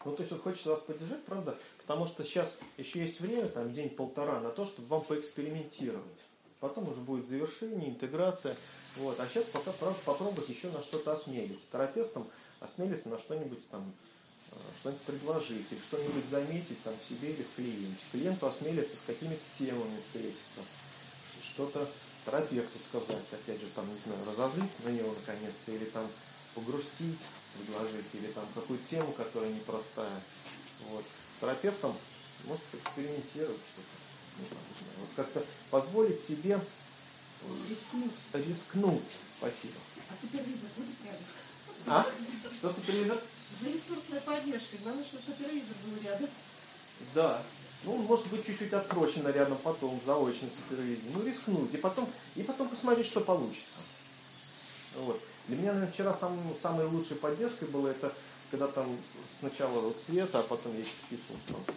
Ну, 0.07 0.13
то 0.13 0.23
есть 0.23 0.31
вот 0.31 0.43
хочется 0.43 0.71
вас 0.71 0.81
поддержать, 0.83 1.25
правда, 1.25 1.59
потому 1.79 2.07
что 2.07 2.23
сейчас 2.23 2.61
еще 2.79 3.01
есть 3.01 3.21
время, 3.21 3.49
там 3.49 3.73
день-полтора, 3.73 4.39
на 4.39 4.51
то, 4.51 4.65
чтобы 4.65 4.87
вам 4.87 5.03
поэкспериментировать. 5.03 6.05
Потом 6.61 6.89
уже 6.89 7.01
будет 7.01 7.29
завершение, 7.29 7.91
интеграция. 7.91 8.57
Вот. 8.99 9.19
А 9.19 9.27
сейчас 9.27 9.47
пока, 9.47 9.73
правда, 9.73 9.99
попробовать 10.05 10.49
еще 10.49 10.71
на 10.71 10.81
что-то 10.81 11.13
осмелиться. 11.13 11.67
Терапевтом 11.73 12.29
осмелиться 12.61 13.09
на 13.09 13.19
что-нибудь 13.19 13.69
там, 13.69 13.93
э, 14.53 14.57
что-нибудь 14.81 15.03
предложить, 15.03 15.73
или 15.73 15.79
что-нибудь 15.81 16.25
заметить 16.31 16.81
там 16.85 16.95
в 16.95 17.09
себе 17.09 17.33
или 17.33 17.43
в 17.43 17.57
клиенте. 17.57 18.05
Клиенту 18.13 18.47
осмелиться 18.47 18.97
с 18.97 19.07
какими-то 19.07 19.43
темами 19.59 19.99
встретиться. 20.07 20.61
Что-то 21.43 21.85
терапевту 22.25 22.79
сказать, 22.89 23.25
опять 23.33 23.61
же, 23.61 23.67
там, 23.75 23.87
не 23.89 23.99
знаю, 24.05 24.21
разозлиться 24.25 24.85
на 24.85 24.91
него 24.91 25.09
наконец-то, 25.09 25.73
или 25.73 25.85
там 25.87 26.07
погрустить, 26.55 27.19
предложить, 27.57 28.15
или 28.15 28.29
там 28.29 28.45
какую-то 28.55 28.85
тему, 28.91 29.13
которая 29.13 29.53
непростая. 29.53 30.21
Вот. 30.91 31.05
С 31.05 31.41
терапевтом 31.41 31.97
может 32.45 32.63
экспериментировать 32.75 33.61
что-то. 33.61 33.97
Ну, 34.39 34.45
вот 35.01 35.09
как-то 35.17 35.43
позволить 35.71 36.27
себе 36.27 36.61
рискнуть. 37.69 38.13
рискнуть. 38.35 39.03
Спасибо. 39.39 39.75
А 40.11 40.15
супервизор 40.21 40.71
будет 40.77 41.05
рядом? 41.05 41.25
А? 41.87 42.07
Что 42.59 42.73
супервизор? 42.73 43.21
За 43.61 43.69
ресурсной 43.69 44.21
поддержкой. 44.21 44.79
Главное, 44.83 45.05
чтобы 45.05 45.25
супервизор 45.25 45.77
был 45.85 46.03
рядом. 46.03 46.29
Да. 47.15 47.43
Ну, 47.85 47.97
может 47.99 48.27
быть, 48.29 48.47
чуть-чуть 48.47 48.73
отсрочено 48.73 49.29
рядом 49.29 49.59
потом, 49.59 50.01
заочно 50.05 50.49
супервизор. 50.49 51.05
Ну, 51.15 51.25
рискнуть. 51.25 51.75
И 51.75 51.79
потом, 51.79 52.11
и 52.35 52.43
потом 52.43 52.69
посмотреть, 52.69 53.07
что 53.07 53.21
получится. 53.21 53.81
Вот. 54.97 55.21
Для 55.49 55.57
меня, 55.57 55.73
наверное, 55.73 55.93
вчера 55.93 56.15
сам, 56.15 56.39
самой 56.61 56.87
лучшей 56.87 57.17
поддержкой 57.17 57.69
было 57.69 57.89
это, 57.89 58.13
когда 58.51 58.67
там 58.69 58.97
сначала 59.41 59.81
вот 59.81 59.97
Света, 60.07 60.41
а 60.41 60.43
потом 60.43 60.77
я 60.77 60.85
списывал 60.85 61.39
там 61.49 61.75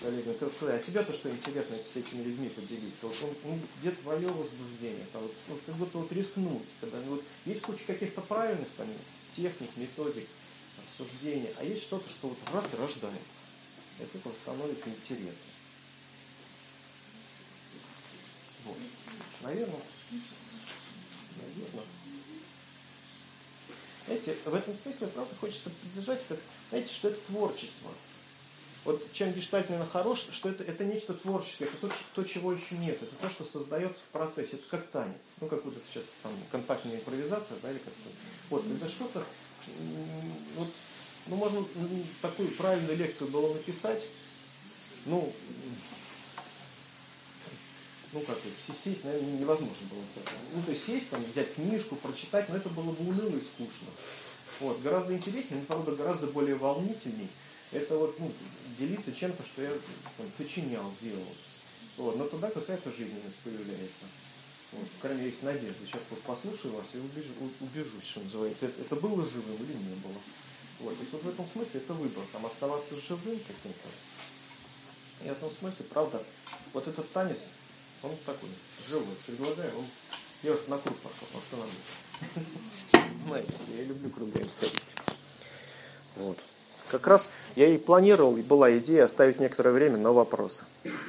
с 0.00 0.38
как 0.38 0.52
сказать, 0.52 0.82
а 0.82 0.84
тебе-то 0.84 1.12
что 1.12 1.30
интересно 1.30 1.76
с 1.76 1.96
этими 1.96 2.22
людьми 2.22 2.48
поделиться? 2.48 3.06
Вот 3.06 3.16
он, 3.22 3.34
ну, 3.44 3.60
где 3.80 3.90
твое 3.92 4.28
возбуждение? 4.28 5.06
Там, 5.12 5.22
вот, 5.22 5.32
ну, 5.48 5.58
как 5.64 5.74
будто 5.76 5.98
вот 5.98 6.12
рискнуть, 6.12 6.62
когда 6.80 7.00
вот 7.02 7.22
есть 7.46 7.62
куча 7.62 7.84
каких-то 7.86 8.20
правильных 8.20 8.68
там, 8.76 8.86
техник, 9.34 9.70
методик, 9.76 10.26
рассуждений, 10.78 11.50
а 11.58 11.64
есть 11.64 11.84
что-то, 11.84 12.08
что 12.10 12.28
вот 12.28 12.38
раз 12.52 12.64
и 12.74 12.76
рождается. 12.76 13.20
Это 13.98 14.18
вот 14.24 14.34
становится 14.42 14.90
интересно. 14.90 15.32
Вот. 18.64 18.78
Наверное. 19.42 19.80
Наверное. 21.36 21.93
Знаете, 24.06 24.36
в 24.44 24.54
этом 24.54 24.74
смысле, 24.82 25.06
правда, 25.08 25.34
хочется 25.40 25.70
поддержать, 25.70 26.20
как, 26.28 26.38
знаете, 26.70 26.94
что 26.94 27.08
это 27.08 27.18
творчество. 27.26 27.90
Вот 28.84 29.02
чем 29.14 29.32
гештальтменно 29.32 29.86
хорош, 29.86 30.26
что 30.30 30.50
это, 30.50 30.62
это 30.62 30.84
нечто 30.84 31.14
творческое, 31.14 31.64
это 31.64 31.88
то, 31.88 31.92
то, 32.14 32.24
чего 32.24 32.52
еще 32.52 32.76
нет, 32.76 33.02
это 33.02 33.14
то, 33.16 33.30
что 33.30 33.44
создается 33.44 34.00
в 34.00 34.12
процессе, 34.12 34.56
это 34.56 34.64
как 34.68 34.86
танец. 34.88 35.16
Ну, 35.40 35.48
как 35.48 35.64
вот 35.64 35.74
это 35.74 35.82
сейчас 35.90 36.04
там 36.22 36.32
контактная 36.52 36.96
импровизация, 36.96 37.56
да, 37.62 37.70
или 37.70 37.78
как-то. 37.78 38.10
Вот, 38.50 38.62
когда 38.62 38.86
что-то, 38.86 39.24
вот, 40.56 40.68
ну, 41.28 41.36
можно 41.36 41.64
такую 42.20 42.50
правильную 42.50 42.98
лекцию 42.98 43.30
было 43.30 43.54
написать, 43.54 44.02
ну, 45.06 45.32
ну 48.14 48.20
как, 48.20 48.38
сесть, 48.82 49.04
наверное, 49.04 49.38
невозможно 49.38 49.86
было. 49.90 50.00
Ну, 50.54 50.62
то 50.62 50.70
есть 50.70 50.86
сесть, 50.86 51.10
там, 51.10 51.22
взять 51.24 51.52
книжку, 51.54 51.96
прочитать, 51.96 52.48
но 52.48 52.56
это 52.56 52.68
было 52.70 52.92
бы 52.92 53.08
уныло 53.08 53.36
и 53.36 53.40
скучно. 53.40 53.88
Вот, 54.60 54.80
гораздо 54.82 55.14
интереснее, 55.14 55.60
но, 55.60 55.66
правда, 55.66 55.96
гораздо 55.96 56.28
более 56.28 56.54
волнительней. 56.54 57.28
Это 57.72 57.98
вот, 57.98 58.18
ну, 58.20 58.32
делиться 58.78 59.12
чем-то, 59.12 59.42
что 59.42 59.62
я 59.62 59.70
там, 59.70 60.26
сочинял, 60.38 60.92
делал. 61.02 61.34
Вот, 61.96 62.16
но 62.16 62.26
тогда 62.26 62.50
какая-то 62.50 62.90
жизненность 62.92 63.36
появляется. 63.42 64.06
Вот, 64.72 64.88
по 65.02 65.12
есть 65.12 65.42
надежда. 65.42 65.84
Сейчас 65.84 66.02
вот 66.10 66.20
послушаю 66.22 66.74
вас 66.74 66.86
и 66.94 66.98
убежу, 66.98 67.32
убежусь, 67.60 68.04
что 68.08 68.20
называется. 68.20 68.66
Это, 68.66 68.80
это 68.80 68.96
было 68.96 69.28
живым 69.28 69.56
или 69.56 69.72
не 69.74 69.94
было. 69.96 70.18
Вот, 70.80 70.98
есть 71.00 71.12
вот 71.12 71.22
в 71.22 71.28
этом 71.28 71.46
смысле 71.52 71.80
это 71.80 71.94
выбор, 71.94 72.24
там 72.32 72.46
оставаться 72.46 72.94
живым 72.94 73.38
каким-то. 73.38 73.88
И 75.24 75.28
в 75.28 75.32
этом 75.32 75.50
смысле, 75.50 75.84
правда, 75.90 76.22
вот 76.72 76.86
этот 76.86 77.10
танец, 77.12 77.38
он 78.04 78.16
такой, 78.26 78.50
живой, 78.88 79.16
предлагаю, 79.26 79.78
он... 79.78 79.84
Я 80.42 80.52
вот 80.52 80.68
на 80.68 80.78
круг 80.78 80.96
пошел, 80.98 81.26
остановлюсь. 81.38 83.16
Знаете, 83.24 83.54
я 83.78 83.84
люблю 83.84 84.10
кругами 84.10 84.50
ходить. 84.60 84.94
Вот. 86.16 86.38
Как 86.90 87.06
раз 87.06 87.30
я 87.56 87.66
и 87.66 87.78
планировал, 87.78 88.36
и 88.36 88.42
была 88.42 88.76
идея 88.78 89.04
оставить 89.04 89.40
некоторое 89.40 89.70
время 89.70 89.96
на 89.96 90.12
вопросы. 90.12 90.64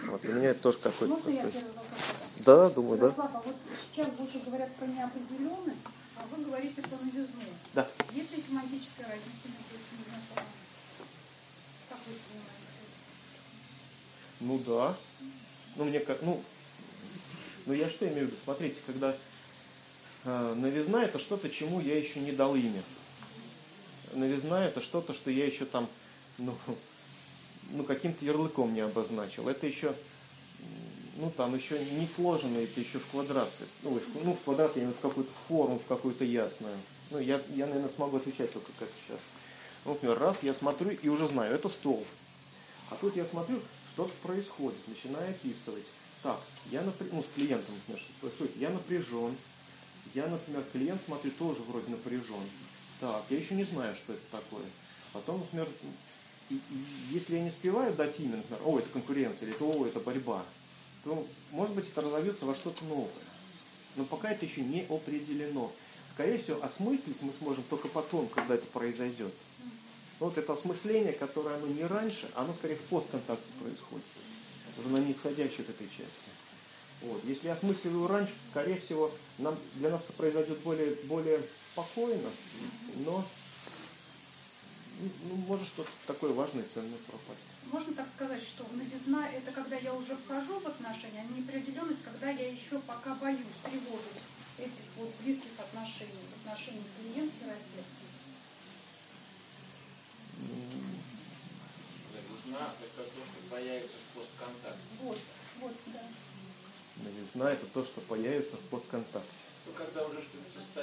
Вот, 0.08 0.22
для 0.22 0.34
меня 0.34 0.50
это 0.52 0.62
тоже 0.62 0.78
какой-то 0.78 1.18
такой... 1.18 1.34
я 1.34 1.52
Да, 2.46 2.70
думаю, 2.70 2.98
да. 2.98 3.12
Слава, 3.12 3.44
вот 3.46 3.56
сейчас 3.92 4.08
больше 4.08 4.40
говорят 4.46 4.74
про 4.76 4.86
неопределенность, 4.88 5.84
а 6.16 6.24
вы 6.34 6.46
говорите 6.46 6.82
про 6.82 6.98
новизну. 6.98 7.44
Да. 7.74 7.88
Есть 8.14 8.32
ли 8.32 8.42
семантическая 8.42 9.08
разница 9.08 9.46
между 9.46 9.76
этими 9.76 10.06
знакомыми? 10.08 10.54
Как 11.90 11.98
вы 12.08 12.14
понимаете? 12.30 12.66
Ну 14.40 14.60
да. 14.66 14.96
Ну, 15.76 15.84
мне 15.84 16.00
как, 16.00 16.22
ну, 16.22 16.42
но 17.66 17.74
я 17.74 17.90
что 17.90 18.08
имею 18.08 18.28
в 18.28 18.30
виду? 18.30 18.38
Смотрите, 18.44 18.76
когда 18.86 19.16
э, 20.24 20.54
новизна 20.56 21.04
это 21.04 21.18
что-то, 21.18 21.50
чему 21.50 21.80
я 21.80 21.98
еще 21.98 22.20
не 22.20 22.32
дал 22.32 22.56
имя. 22.56 22.84
Новизна 24.14 24.66
это 24.66 24.82
что-то, 24.82 25.14
что 25.14 25.32
я 25.32 25.46
еще 25.46 25.66
там, 25.66 25.90
ну, 26.38 26.56
ну 27.72 27.84
каким-то 27.84 28.24
ярлыком 28.24 28.74
не 28.74 28.82
обозначил. 28.82 29.50
Это 29.50 29.66
еще, 29.66 29.96
ну 31.18 31.32
там 31.36 31.56
еще 31.56 31.84
не 31.84 32.08
сложено, 32.08 32.60
это 32.60 32.80
еще 32.80 33.00
в 33.00 33.08
квадрат. 33.08 33.50
Ну, 33.84 33.98
в, 34.00 34.24
ну, 34.24 34.34
в 34.34 34.44
квадрат 34.44 34.76
я 34.76 34.84
имею 34.84 34.96
в 34.96 35.00
какую-то 35.00 35.32
форму, 35.48 35.80
в 35.80 35.88
какую-то 35.88 36.24
ясную. 36.24 36.76
Ну, 37.10 37.20
я, 37.20 37.42
я, 37.56 37.66
наверное, 37.66 37.92
смогу 37.96 38.18
отвечать 38.18 38.54
только 38.54 38.72
как 38.80 38.90
сейчас. 39.06 39.20
Ну, 39.86 39.94
например, 39.94 40.20
раз 40.20 40.44
я 40.44 40.54
смотрю 40.54 40.92
и 40.92 41.10
уже 41.10 41.28
знаю, 41.28 41.56
это 41.56 41.68
стол. 41.70 42.06
А 42.92 42.96
тут 42.96 43.16
я 43.16 43.26
смотрю, 43.26 43.60
что-то 43.94 44.14
происходит, 44.22 44.78
начинаю 44.88 45.32
описывать 45.32 45.86
так, 46.26 46.42
я 46.72 46.82
напряжен, 46.82 47.18
ну, 47.18 47.22
с 47.22 47.36
клиентом, 47.36 47.76
что 47.86 47.98
происходит, 48.20 48.58
я 48.58 48.72
напряжен, 48.72 49.36
я, 50.16 50.26
например, 50.26 50.64
клиент, 50.74 51.00
смотрю, 51.06 51.30
тоже 51.38 51.62
вроде 51.68 51.92
напряжен. 51.92 52.42
Так, 53.00 53.24
я 53.30 53.38
еще 53.38 53.54
не 53.54 53.64
знаю, 53.64 53.96
что 53.96 54.14
это 54.14 54.24
такое. 54.32 54.66
Потом, 55.14 55.42
например, 55.42 55.68
и, 56.50 56.56
и, 56.56 56.60
если 57.12 57.36
я 57.36 57.44
не 57.44 57.50
успеваю 57.50 57.94
дать 57.94 58.20
имя, 58.20 58.38
например, 58.38 58.60
о, 58.66 58.80
это 58.80 58.90
конкуренция, 58.90 59.50
или 59.50 59.56
о, 59.60 59.86
это 59.86 60.00
борьба. 60.00 60.44
то, 61.04 61.28
может 61.52 61.76
быть, 61.76 61.88
это 61.90 62.02
разовьется 62.02 62.46
во 62.46 62.56
что-то 62.56 62.84
новое. 62.86 63.12
Но 63.96 64.04
пока 64.06 64.32
это 64.32 64.48
еще 64.48 64.62
не 64.62 64.82
определено. 64.90 65.72
Скорее 66.12 66.40
всего, 66.40 66.64
осмыслить 66.64 67.22
мы 67.22 67.34
сможем 67.38 67.64
только 67.70 67.88
потом, 67.88 68.28
когда 68.30 68.56
это 68.56 68.66
произойдет. 68.66 69.34
Вот 70.20 70.40
это 70.40 70.54
осмысление, 70.54 71.14
которое 71.14 71.56
оно 71.56 71.68
не 71.68 71.84
раньше, 71.84 72.28
оно 72.34 72.52
скорее 72.56 72.78
в 72.78 72.84
постконтакте 72.86 73.46
происходит. 73.62 74.06
Уже 74.78 74.90
на 74.90 74.98
неисходящей 74.98 75.64
от 75.64 75.70
этой 75.70 75.88
части. 75.88 76.30
Вот. 77.02 77.24
Если 77.26 77.48
я 77.48 77.54
осмысливаю 77.54 78.08
раньше, 78.08 78.34
скорее 78.50 78.80
всего, 78.80 79.12
нам, 79.38 79.56
для 79.76 79.90
нас 79.90 80.02
это 80.02 80.14
произойдет 80.14 80.60
более, 80.60 80.96
более 81.06 81.42
спокойно, 81.72 82.30
но 83.06 83.26
ну, 85.00 85.10
ну, 85.30 85.36
может 85.48 85.68
что-то 85.68 85.90
такое 86.08 86.32
важное 86.34 86.64
и 86.64 86.68
ценное 86.68 86.98
пропасть. 87.08 87.44
Можно 87.72 87.94
так 87.94 88.08
сказать, 88.08 88.42
что 88.42 88.66
новизна– 88.72 89.30
это 89.34 89.52
когда 89.52 89.76
я 89.76 89.94
уже 89.94 90.16
вхожу 90.16 90.60
в 90.60 90.68
отношения, 90.68 91.26
а 91.28 91.34
неопределенность, 91.34 92.04
когда 92.04 92.30
я 92.30 92.48
еще 92.48 92.80
пока 92.88 93.16
боюсь, 93.16 93.60
тревожусь 93.64 94.24
этих 94.58 94.88
вот 94.96 95.12
близких 95.22 95.52
отношений, 95.60 96.24
отношений 96.40 96.84
клиент-терапевт. 96.98 97.92
Новизна– 102.14 102.70
это 102.82 103.04
появится 103.56 103.96
в 103.96 104.20
постконтакте. 104.20 104.82
Вот, 105.02 105.18
вот, 105.62 105.74
да. 105.88 106.02
Новизна– 107.04 107.52
это 107.54 107.66
то, 107.68 107.86
что 107.86 108.02
появится 108.02 108.58
в 108.58 108.70
постконтакте. 108.70 109.30
Ну, 109.66 109.74
когда 109.74 110.06
уже 110.06 110.22
что-то 110.22 110.82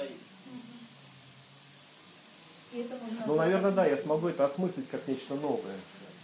это 2.73 2.95
можно 2.97 3.23
Ну, 3.27 3.35
наверное, 3.35 3.71
да, 3.71 3.85
я 3.85 3.97
смогу 3.97 4.27
это 4.29 4.45
осмыслить 4.45 4.89
как 4.89 5.07
нечто 5.07 5.35
новое. 5.35 5.75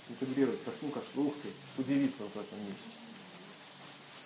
Интегрировать, 0.10 0.64
как, 0.64 0.74
ну, 0.82 0.90
как, 0.90 1.04
что, 1.04 1.22
ух 1.22 1.36
ты, 1.44 1.50
удивиться 1.80 2.24
вот 2.24 2.34
в 2.34 2.40
этом 2.40 2.60
месте. 2.66 2.90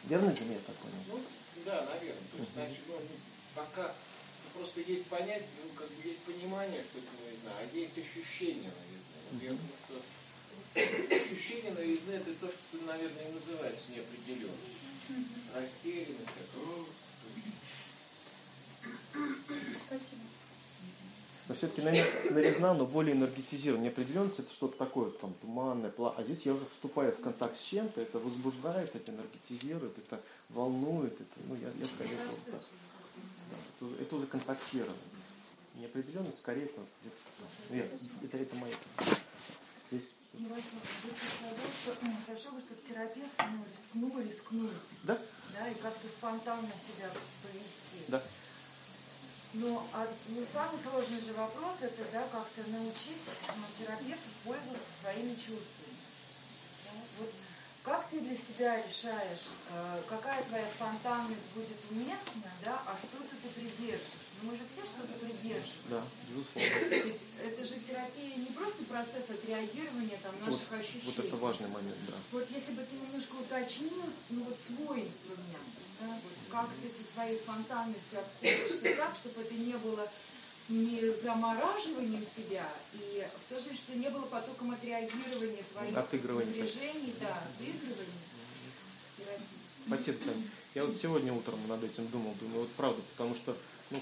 Верно 0.06 0.30
ли 0.30 0.54
я 0.54 0.60
так 0.66 0.76
понял? 0.78 1.04
Ну, 1.10 1.20
да, 1.66 1.86
наверное. 1.94 2.24
То 2.32 2.38
есть, 2.38 2.54
значит, 2.54 2.80
ну, 2.88 2.96
пока 3.54 3.94
просто 4.54 4.80
есть 4.80 5.08
понятие, 5.08 5.50
ну, 5.64 5.70
как 5.76 5.90
бы 5.90 6.08
есть 6.08 6.20
понимание, 6.20 6.82
что 6.84 7.00
это 7.00 7.10
новизна, 7.20 7.52
а 7.60 7.76
есть 7.76 7.98
ощущение 7.98 8.72
новизны. 8.72 9.20
Вот 9.32 9.44
я 9.44 9.50
думаю, 9.50 9.78
что 9.88 9.96
ощущение 10.76 11.72
новизны 11.74 12.12
это 12.14 12.34
то, 12.36 12.48
что, 12.48 12.86
наверное, 12.86 13.30
и 13.30 13.34
называется 13.34 13.92
неопределенность. 13.92 14.60
Растерянность, 15.54 16.26
как, 16.26 16.64
«О, 16.64 16.86
Спасибо. 19.88 20.22
Но 21.50 21.56
все-таки 21.56 21.82
новизна, 22.32 22.74
но 22.74 22.86
более 22.86 23.16
энергетизирована. 23.16 23.84
Неопределенность 23.84 24.40
это 24.40 24.52
что-то 24.54 24.78
такое, 24.78 25.12
там, 25.12 25.34
туманное, 25.42 25.90
пла... 25.92 26.16
А 26.18 26.24
здесь 26.24 26.46
я 26.46 26.54
уже 26.54 26.66
вступаю 26.66 27.12
в 27.12 27.20
контакт 27.20 27.58
с 27.58 27.64
чем-то, 27.64 28.00
это 28.00 28.18
возбуждает, 28.20 28.96
это 28.96 29.12
энергетизирует, 29.12 29.98
это 29.98 30.22
волнует, 30.50 31.14
это, 31.14 31.26
ну, 31.50 31.56
я, 31.56 31.68
я 31.78 31.86
скорее 31.86 32.16
вот 32.30 32.46
так. 32.46 32.62
Да, 32.62 33.58
это, 33.76 33.86
уже- 33.86 34.02
это 34.02 34.16
уже 34.16 34.28
контактирование. 34.28 34.96
Неопределенность 35.76 36.40
скорее 36.40 36.66
это, 36.66 36.82
это, 37.04 37.16
ну, 37.70 37.84
это, 38.24 38.38
это 38.38 38.56
моя. 38.56 38.76
Здесь, 39.92 40.08
Ты 40.34 40.40
сказал, 40.40 41.70
что 41.84 41.98
ну, 42.02 42.16
хорошо 42.26 42.52
бы, 42.52 42.60
чтобы 42.60 42.82
терапевт 42.82 43.32
ну, 43.38 43.66
рискнул 43.72 44.20
рискнуть, 44.20 44.72
да, 45.04 45.20
да, 45.54 45.70
и 45.70 45.76
как-то 45.76 46.08
спонтанно 46.08 46.70
себя 46.70 47.10
повести. 47.44 48.06
да. 48.08 48.24
Но 49.54 49.88
а, 49.94 50.08
ну, 50.30 50.44
самый 50.52 50.82
сложный 50.82 51.22
же 51.22 51.34
вопрос 51.34 51.78
это 51.82 52.04
да, 52.12 52.24
как-то 52.32 52.68
научить 52.72 53.22
ну, 53.56 53.64
терапевта 53.78 54.30
пользоваться 54.44 54.90
своими 55.04 55.36
чувствами. 55.36 55.94
Да? 56.86 56.92
Вот 57.20 57.30
как 57.84 58.08
ты 58.10 58.20
для 58.22 58.36
себя 58.36 58.78
решаешь, 58.82 59.52
э, 59.72 60.02
какая 60.08 60.42
твоя 60.46 60.66
спонтанность 60.68 61.48
будет 61.54 61.78
уместна, 61.92 62.52
да, 62.64 62.82
а 62.88 62.96
что-то 62.98 63.36
ты 63.36 63.48
придерживаешь? 63.60 64.24
Ну, 64.42 64.52
мы 64.52 64.58
же 64.58 64.64
все 64.72 64.84
что-то 64.88 65.14
придерживаем. 65.20 65.84
Да, 65.90 66.02
безусловно. 66.28 66.96
Ведь 67.08 67.22
это 67.44 67.64
же 67.66 67.76
терапия 67.80 68.36
не 68.38 68.52
просто 68.56 68.84
процесс 68.86 69.30
отреагирования 69.30 70.18
там, 70.24 70.32
Вот, 70.40 70.50
наших 70.52 70.72
ощущений. 70.74 71.04
вот 71.06 71.26
это 71.26 71.36
важный 71.38 71.68
момент, 71.70 71.98
да. 72.08 72.14
Вот 72.32 72.48
если 72.50 72.72
бы 72.74 72.84
ты 72.84 72.96
немножко 72.96 73.36
уточнил, 73.36 74.04
ну 74.30 74.44
вот 74.44 74.58
свой 74.60 75.04
инструмент, 75.04 75.68
да, 76.00 76.08
вот 76.08 76.34
как 76.52 76.70
ты 76.82 76.88
со 76.88 77.04
своей 77.14 77.38
спонтанностью 77.38 78.20
обходишься 78.20 78.96
так, 78.96 79.16
чтобы 79.16 79.42
это 79.42 79.54
не 79.56 79.78
было 79.78 80.08
не 80.74 81.12
замораживанием 81.12 82.24
себя, 82.26 82.66
и 82.94 83.24
в 83.46 83.50
то 83.50 83.56
же 83.60 83.66
время, 83.66 83.78
что 83.78 83.96
не 83.96 84.10
было 84.10 84.26
потоком 84.26 84.72
отреагирования 84.72 85.64
твоих 85.72 85.94
напряжений, 85.96 87.14
да, 87.22 87.38
отыгрывания. 87.60 88.24
Спасибо, 89.86 90.18
Таня. 90.26 90.44
Я 90.76 90.86
вот 90.86 90.98
сегодня 91.00 91.34
утром 91.34 91.60
над 91.68 91.84
этим 91.84 92.08
думал, 92.08 92.34
думаю, 92.40 92.62
вот 92.62 92.70
правда, 92.72 93.02
потому 93.12 93.36
что, 93.36 93.56
ну, 93.92 94.02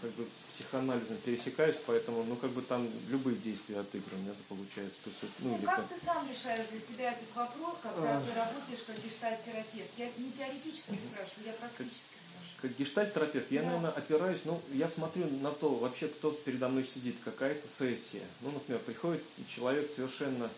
как 0.00 0.10
бы 0.12 0.24
с 0.24 0.54
психоанализом 0.54 1.16
пересекаюсь, 1.18 1.76
поэтому, 1.86 2.24
ну, 2.24 2.34
как 2.36 2.50
бы 2.50 2.62
там 2.62 2.88
любые 3.08 3.36
действия 3.36 3.78
отыграны, 3.80 4.30
это 4.30 4.42
получается. 4.48 4.96
То 5.04 5.10
есть, 5.10 5.22
ну, 5.40 5.50
Ну, 5.50 5.58
или 5.58 5.64
как 5.66 5.76
как- 5.76 5.88
ты 5.88 6.04
сам 6.04 6.28
решаешь 6.28 6.66
для 6.70 6.80
себя 6.80 7.12
этот 7.12 7.34
вопрос, 7.36 7.76
когда 7.82 8.18
А. 8.18 8.20
ты 8.22 8.34
работаешь 8.34 8.82
как 8.86 8.96
гештальт-терапевт? 9.04 9.90
Я 9.98 10.06
не 10.18 10.32
теоретически 10.32 10.98
спрашиваю, 10.98 11.46
я 11.46 11.52
практически. 11.52 12.17
Как 12.60 12.72
гештальт-терапевт, 12.76 13.52
я, 13.52 13.60
Да. 13.62 13.66
наверное, 13.68 13.90
опираюсь, 13.92 14.40
ну, 14.44 14.60
я 14.72 14.88
смотрю 14.90 15.26
на 15.42 15.52
то, 15.52 15.68
вообще, 15.76 16.08
кто 16.08 16.32
передо 16.32 16.68
мной 16.68 16.84
сидит, 16.92 17.14
какая-то 17.24 17.68
сессия. 17.68 18.22
Ну, 18.40 18.50
например, 18.50 18.80
приходит 18.80 19.22
человек 19.48 19.88
совершенно 19.94 20.50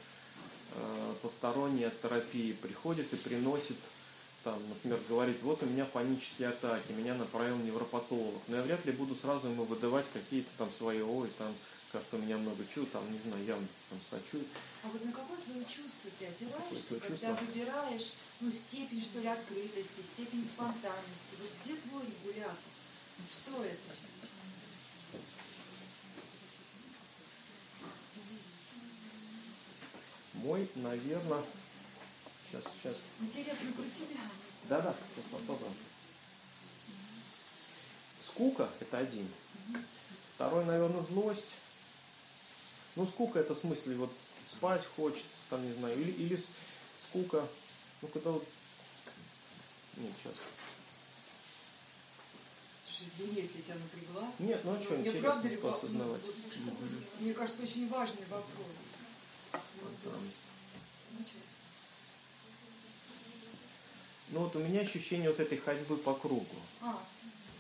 э, 0.75 1.15
посторонний 1.21 1.85
от 1.85 2.01
терапии, 2.01 2.53
приходит 2.53 3.13
и 3.13 3.17
приносит, 3.17 3.77
там, 4.45 4.59
например, 4.71 4.99
говорит, 5.11 5.37
вот 5.43 5.63
у 5.63 5.67
меня 5.67 5.85
панические 5.85 6.49
атаки, 6.49 6.93
меня 6.93 7.15
направил 7.15 7.59
невропатолог. 7.59 8.41
Но 8.49 8.57
я 8.57 8.63
вряд 8.63 8.87
ли 8.87 8.93
буду 8.93 9.15
сразу 9.15 9.49
ему 9.49 9.65
выдавать 9.65 10.07
какие-то 10.15 10.49
там 10.57 10.71
свои, 10.73 11.03
ой, 11.03 11.29
там, 11.37 11.55
как-то 11.93 12.17
у 12.17 12.21
меня 12.21 12.39
много 12.39 12.65
чего, 12.73 12.87
там, 12.87 13.03
не 13.13 13.19
знаю, 13.19 13.45
я 13.45 13.55
там 13.91 13.99
сочу. 14.09 14.43
А 14.85 14.89
вот 14.89 15.05
на 15.05 15.13
какое 15.13 15.37
свое 15.37 15.65
чувство 15.65 16.11
ты 16.19 16.25
опираешься, 16.27 16.95
когда 17.01 17.29
чувство? 17.29 17.45
выбираешь 17.45 18.13
ну, 18.41 18.51
степень, 18.51 19.03
что 19.03 19.21
ли, 19.21 19.29
открытости, 19.29 20.03
степень 20.15 20.45
спонтанности? 20.45 21.37
Вот 21.39 21.51
где 21.63 21.77
твой 21.77 22.05
регулятор? 22.07 22.57
Ну, 23.19 23.25
Что 23.29 23.65
это? 23.65 23.95
Мой, 30.35 30.71
наверное, 30.77 31.45
сейчас, 32.51 32.65
сейчас, 32.81 32.97
Интересно 33.21 33.73
про 33.73 33.83
тебя. 33.83 34.21
Да-да, 34.69 34.95
сейчас 34.95 35.31
попробуем. 35.31 35.75
Скука– 38.23 38.71
это 38.81 38.99
один. 38.99 39.29
Второй, 40.35 40.65
наверное, 40.65 41.03
злость. 41.03 41.45
Ну, 42.97 43.07
скука– 43.07 43.39
это 43.41 43.55
в 43.55 43.59
смысле, 43.59 43.97
вот 43.97 44.13
спать 44.51 44.87
хочется, 44.97 45.29
там, 45.51 45.63
не 45.67 45.75
знаю, 45.75 46.01
или, 46.01 46.11
или 46.13 46.43
скука, 47.09 47.47
ну, 48.03 48.09
когда 48.09 48.31
вот... 48.31 48.47
Нет, 49.97 50.13
сейчас. 50.23 50.35
Слушай, 52.87 53.09
извини, 53.15 53.43
если 53.43 53.59
я 53.59 53.63
тебя 53.63 53.75
напрягла. 53.77 54.33
Нет, 54.39 54.61
ну 54.65 54.73
а 54.75 54.83
что, 54.83 54.95
Я 54.97 55.13
правда 55.21 55.49
поосознавать. 55.59 56.23
ну, 56.25 56.73
вот, 56.73 57.21
Мне 57.21 57.35
кажется, 57.35 57.63
очень 57.63 57.89
важный 57.89 58.25
вопрос. 58.29 58.67
Там. 59.53 60.31
Ну, 61.13 61.25
чё? 61.25 61.39
Ну, 64.29 64.41
вот 64.41 64.57
у 64.57 64.61
меня 64.61 64.81
ощущение 64.81 65.29
вот 65.29 65.41
этой 65.41 65.59
ходьбы 65.59 65.97
по 65.97 66.15
кругу. 66.15 66.47
А, 66.81 66.99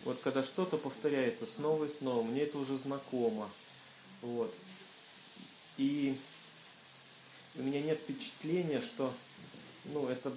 Вот 0.04 0.20
когда 0.20 0.42
что-то 0.44 0.78
повторяется 0.78 1.46
снова 1.46 1.84
и 1.84 1.92
снова, 1.92 2.22
мне 2.22 2.42
это 2.42 2.58
уже 2.58 2.78
знакомо. 2.78 3.50
Вот. 4.22 4.54
И 5.76 6.16
у 7.56 7.62
меня 7.62 7.82
нет 7.82 7.98
впечатления, 7.98 8.80
что, 8.80 9.12
ну, 9.86 10.08
это, 10.08 10.32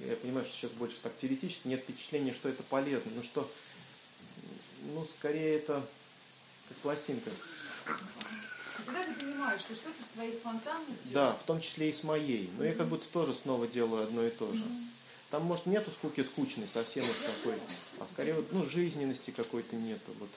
я 0.00 0.16
понимаю, 0.16 0.46
что 0.46 0.54
сейчас 0.54 0.70
больше 0.72 0.96
так 1.02 1.16
теоретически, 1.16 1.68
нет 1.68 1.82
впечатления, 1.82 2.32
что 2.34 2.48
это 2.48 2.62
полезно, 2.62 3.10
но 3.14 3.22
что, 3.22 3.50
ну, 4.94 5.06
скорее 5.18 5.56
это 5.56 5.84
как 6.68 6.76
пластинка. 6.78 7.30
и 7.30 8.82
тогда 8.84 9.04
ты 9.04 9.12
понимаешь, 9.14 9.60
что 9.60 9.74
что-то 9.74 10.02
с 10.02 10.14
твоей 10.14 10.32
спонтанностью... 10.32 11.12
Да, 11.12 11.32
в 11.32 11.44
том 11.44 11.60
числе 11.60 11.90
и 11.90 11.92
с 11.92 12.04
моей. 12.04 12.50
Но 12.58 12.64
я 12.64 12.74
как 12.74 12.88
будто 12.88 13.06
тоже 13.12 13.34
снова 13.34 13.66
делаю 13.66 14.04
одно 14.04 14.24
и 14.24 14.30
то 14.30 14.52
же. 14.52 14.62
Там, 15.30 15.44
может, 15.44 15.64
нету 15.64 15.90
скуки 15.90 16.22
скучной, 16.22 16.68
совсем 16.68 17.04
уж 17.04 17.16
такой, 17.16 17.58
а 18.00 18.06
скорее 18.12 18.34
вот, 18.34 18.52
ну, 18.52 18.66
жизненности 18.66 19.30
какой-то 19.30 19.76
нету. 19.76 20.12
Вот. 20.20 20.28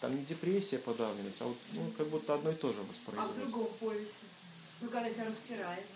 Там 0.00 0.16
не 0.16 0.24
депрессия, 0.24 0.78
подавленность, 0.78 1.40
а 1.40 1.44
вот, 1.44 1.56
ну, 1.72 1.90
как 1.96 2.08
будто 2.08 2.34
одно 2.34 2.50
и 2.50 2.54
то 2.54 2.72
же 2.72 2.80
А 2.80 2.82
в 2.82 2.88
воспроизводится. 2.88 3.40
другом 3.40 3.68
полюсе? 3.78 4.26
Ну, 4.80 4.88
когда 4.90 5.10
тебя 5.10 5.26
распирает. 5.26 5.86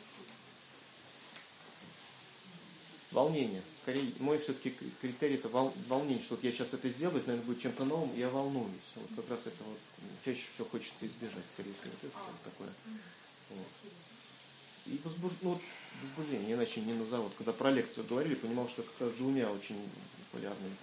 Волнение. 3.12 3.60
Скорее, 3.82 4.12
мой 4.20 4.38
все-таки 4.38 4.70
критерий 5.00 5.34
это 5.34 5.48
вол- 5.48 5.74
волнение, 5.88 6.22
что 6.22 6.36
вот 6.36 6.44
я 6.44 6.52
сейчас 6.52 6.72
это 6.74 6.88
сделаю, 6.88 7.18
это, 7.18 7.28
наверное, 7.28 7.46
будет 7.46 7.60
чем-то 7.62 7.84
новым, 7.84 8.16
я 8.16 8.28
волнуюсь. 8.28 8.70
Вот 8.94 9.08
как 9.16 9.30
раз 9.30 9.40
это 9.46 9.64
вот 9.64 9.78
чаще 10.24 10.44
всего 10.54 10.68
хочется 10.68 11.06
избежать, 11.06 11.44
скорее 11.52 11.72
всего, 11.72 11.92
это 12.02 12.10
А. 12.14 12.32
такое. 12.44 12.68
Вот. 13.50 13.66
И 14.86 15.00
возбуж... 15.02 15.32
ну, 15.42 15.50
вот 15.54 15.62
возбуждение, 16.02 16.54
иначе 16.54 16.80
не 16.82 16.92
назовут. 16.92 17.32
Когда 17.36 17.52
про 17.52 17.72
лекцию 17.72 18.06
говорили, 18.06 18.34
понимал, 18.36 18.68
что 18.68 18.82
как 18.82 19.00
раз 19.00 19.12
двумя 19.14 19.50
очень 19.50 19.76
популярными. 20.30 20.76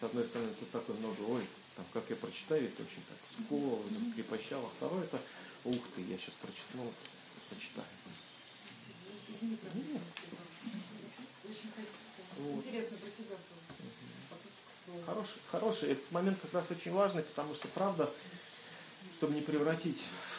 С 0.00 0.04
одной 0.04 0.24
стороны, 0.26 0.50
тут 0.60 0.70
такой 0.70 0.94
много, 0.96 1.20
ой, 1.22 1.44
там, 1.74 1.84
как 1.92 2.04
я 2.10 2.16
прочитаю, 2.16 2.64
это 2.64 2.82
очень 2.82 3.02
так 3.08 3.18
сковывало, 3.44 3.82
крепощало. 4.14 4.70
Второе, 4.76 5.02
это, 5.02 5.20
ух 5.64 5.82
ты, 5.96 6.02
я 6.02 6.16
сейчас 6.16 6.34
прочитаю, 6.34 6.84
ну, 6.84 6.92
прочитаю. 11.54 11.86
Вот. 12.38 12.64
Интересно 12.64 12.96
про 12.98 13.10
тебя 13.10 13.36
было. 13.36 15.04
Хороший, 15.06 15.40
хороший. 15.50 15.92
Этот 15.92 16.12
момент 16.12 16.38
как 16.42 16.54
раз 16.54 16.70
очень 16.70 16.92
важный, 16.92 17.22
потому 17.22 17.54
что, 17.54 17.68
правда, 17.68 18.10
чтобы 19.16 19.34
не 19.34 19.40
превратить 19.40 19.98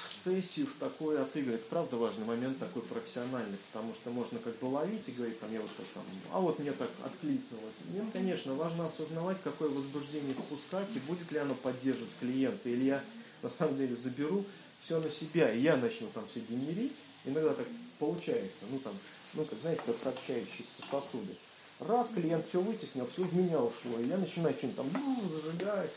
сессию 0.09 0.67
в 0.67 0.79
такой 0.79 1.21
отыграть. 1.21 1.63
Правда 1.67 1.97
важный 1.97 2.25
момент 2.25 2.59
такой 2.59 2.81
профессиональный, 2.83 3.57
потому 3.71 3.93
что 3.93 4.09
можно 4.11 4.39
как 4.39 4.57
бы 4.57 4.65
ловить 4.65 5.07
и 5.07 5.11
говорить, 5.11 5.39
там, 5.39 5.51
я 5.51 5.61
вот 5.61 5.69
так, 5.75 5.85
там, 5.93 6.03
а 6.31 6.39
вот 6.39 6.59
мне 6.59 6.71
так 6.71 6.89
откликнулось. 7.03 7.73
Нет, 7.91 8.05
конечно, 8.11 8.55
важно 8.55 8.87
осознавать, 8.87 9.37
какое 9.43 9.69
возбуждение 9.69 10.33
впускать, 10.33 10.87
и 10.95 10.99
будет 10.99 11.31
ли 11.31 11.37
оно 11.37 11.53
поддерживать 11.53 12.11
клиента, 12.19 12.69
или 12.69 12.85
я 12.85 13.03
на 13.43 13.49
самом 13.49 13.77
деле 13.77 13.95
заберу 13.95 14.43
все 14.83 14.99
на 14.99 15.09
себя, 15.09 15.51
и 15.51 15.61
я 15.61 15.77
начну 15.77 16.07
там 16.07 16.25
все 16.29 16.39
генерить. 16.39 16.93
Иногда 17.25 17.53
так 17.53 17.67
получается, 17.99 18.65
ну 18.69 18.79
там, 18.79 18.93
ну 19.35 19.45
как 19.45 19.59
знаете, 19.59 19.81
как 19.85 19.95
сообщающиеся 20.01 20.81
сосуды. 20.89 21.35
Раз 21.79 22.07
клиент 22.09 22.47
все 22.47 22.61
вытеснил, 22.61 23.07
все 23.07 23.23
в 23.23 23.35
меня 23.35 23.59
ушло, 23.59 23.99
и 23.99 24.07
я 24.07 24.17
начинаю 24.17 24.55
что-нибудь 24.55 24.77
там 24.77 25.29
зажигать, 25.29 25.91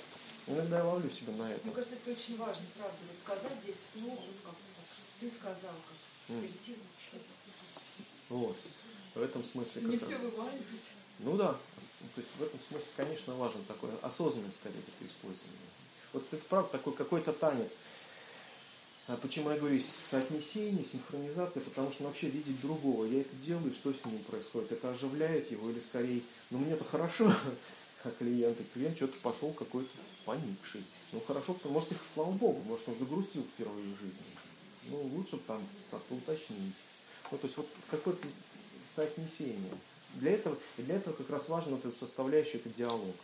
Иногда 0.49 0.79
я 0.79 0.85
ловлю 0.85 1.11
себя 1.11 1.35
на 1.35 1.53
это. 1.53 1.63
Мне 1.65 1.75
кажется, 1.75 1.97
это 1.97 2.11
очень 2.11 2.39
важно, 2.39 2.65
правда, 2.77 2.97
вот 3.07 3.21
сказать 3.21 3.59
здесь 3.63 3.77
вслух, 3.77 4.19
вот 4.19 4.37
как 4.45 4.55
ты 5.21 5.31
сказал, 5.31 5.75
как 5.85 6.37
mm. 6.37 6.41
перейти. 6.41 6.79
Вот. 8.31 8.57
В 9.15 9.23
этом 9.23 9.45
смысле 9.45 9.83
Не 9.83 9.99
все 9.99 10.17
вываливать. 10.17 10.65
Ну 11.19 11.37
да. 11.37 11.53
То 12.15 12.21
есть 12.21 12.31
в 12.39 12.43
этом 12.43 12.59
смысле, 12.69 12.87
конечно, 12.97 13.35
важен 13.35 13.63
такой 13.65 13.91
осознанный 14.01 14.53
скорее 14.59 14.79
это 14.79 15.07
использование. 15.07 15.69
Вот 16.15 16.25
это 16.33 16.43
правда 16.49 16.71
такой 16.73 16.95
какой-то 16.95 17.33
танец. 17.35 17.71
А 19.09 19.17
почему 19.17 19.51
я 19.51 19.57
говорю 19.57 19.81
соотнесение, 20.11 20.85
синхронизация, 20.85 21.63
потому 21.63 21.91
что 21.91 22.05
он 22.05 22.11
вообще 22.11 22.29
видеть 22.29 22.61
другого. 22.61 23.07
Я 23.07 23.23
это 23.23 23.35
делаю, 23.37 23.73
что 23.73 23.91
с 23.91 24.05
ним 24.05 24.19
происходит? 24.25 24.73
Это 24.73 24.91
оживляет 24.91 25.51
его 25.51 25.71
или 25.71 25.81
скорее, 25.81 26.21
ну 26.51 26.59
мне 26.59 26.75
это 26.75 26.85
хорошо, 26.85 27.35
как 28.03 28.19
клиент, 28.19 28.61
и 28.61 28.65
клиент 28.75 28.97
что-то 28.97 29.19
пошел 29.23 29.51
какой-то 29.55 29.89
поникший. 30.27 30.85
Ну 31.13 31.23
хорошо, 31.27 31.57
может, 31.65 31.91
их, 31.91 31.99
слава 32.13 32.33
богу, 32.33 32.61
может, 32.67 32.87
он 32.87 32.99
загрустил 32.99 33.45
впервые 33.45 33.95
в 33.95 33.99
жизни. 33.99 34.19
Ну, 34.91 35.01
лучше 35.17 35.39
там 35.39 35.67
как-то 35.91 36.15
уточнить. 36.15 36.75
Ну, 37.31 37.39
то 37.39 37.47
есть 37.47 37.57
вот 37.57 37.69
какое-то 37.91 38.27
соотнесение. 38.95 39.73
Для 40.15 40.33
этого, 40.33 40.57
и 40.77 40.83
для 40.83 40.97
этого 40.97 41.15
как 41.15 41.31
раз 41.31 41.49
важно 41.49 41.77
вот 41.77 41.87
эта 41.87 41.97
составляющая, 41.97 42.59
это 42.59 42.69
диалог. 42.69 43.17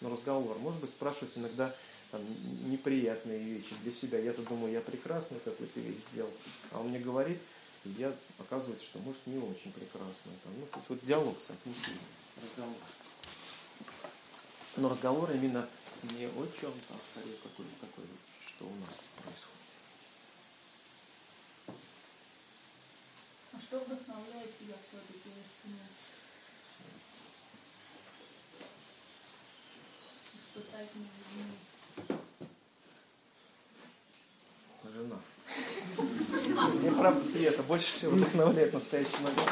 Ну, 0.00 0.12
разговор. 0.12 0.58
Может 0.58 0.80
быть, 0.80 0.90
спрашивать 0.90 1.36
иногда 1.36 1.74
там, 2.14 2.70
неприятные 2.70 3.40
вещи 3.40 3.74
для 3.82 3.92
себя. 3.92 4.20
Я-то 4.20 4.42
думаю, 4.42 4.72
я 4.72 4.80
прекрасно 4.80 5.40
какую-то 5.40 5.80
вещь 5.80 5.98
сделал. 6.12 6.30
А 6.70 6.78
он 6.78 6.90
мне 6.90 7.00
говорит, 7.00 7.40
и 7.84 7.88
я 7.98 8.14
оказывается, 8.38 8.86
что 8.86 9.00
может 9.00 9.26
не 9.26 9.38
очень 9.38 9.72
прекрасно. 9.72 10.30
Там, 10.44 10.52
ну, 10.60 10.66
то 10.66 10.76
есть 10.76 10.88
вот 10.90 11.04
диалог 11.04 11.36
соотнесение. 11.44 11.98
Разговор. 12.40 12.76
Но 14.76 14.88
разговор 14.88 15.30
именно 15.32 15.68
не 16.02 16.26
о 16.26 16.46
чем-то, 16.60 16.94
а 16.94 16.98
скорее 17.10 17.36
какой-то 17.42 17.80
такой, 17.80 18.04
что 18.46 18.66
у 18.66 18.74
нас 18.76 18.94
происходит. 19.16 19.54
А 23.52 23.60
что 23.60 23.80
вдохновляет 23.80 24.56
тебя 24.58 24.76
все-таки, 24.88 25.30
если 25.30 25.74
испытать 30.36 30.90
людьми? 30.94 31.73
Жена. 34.94 35.16
Мне 36.74 36.92
правда 36.92 37.24
Света 37.24 37.64
больше 37.64 37.92
всего 37.92 38.12
вдохновляет 38.12 38.72
настоящий 38.72 39.16
момент. 39.16 39.50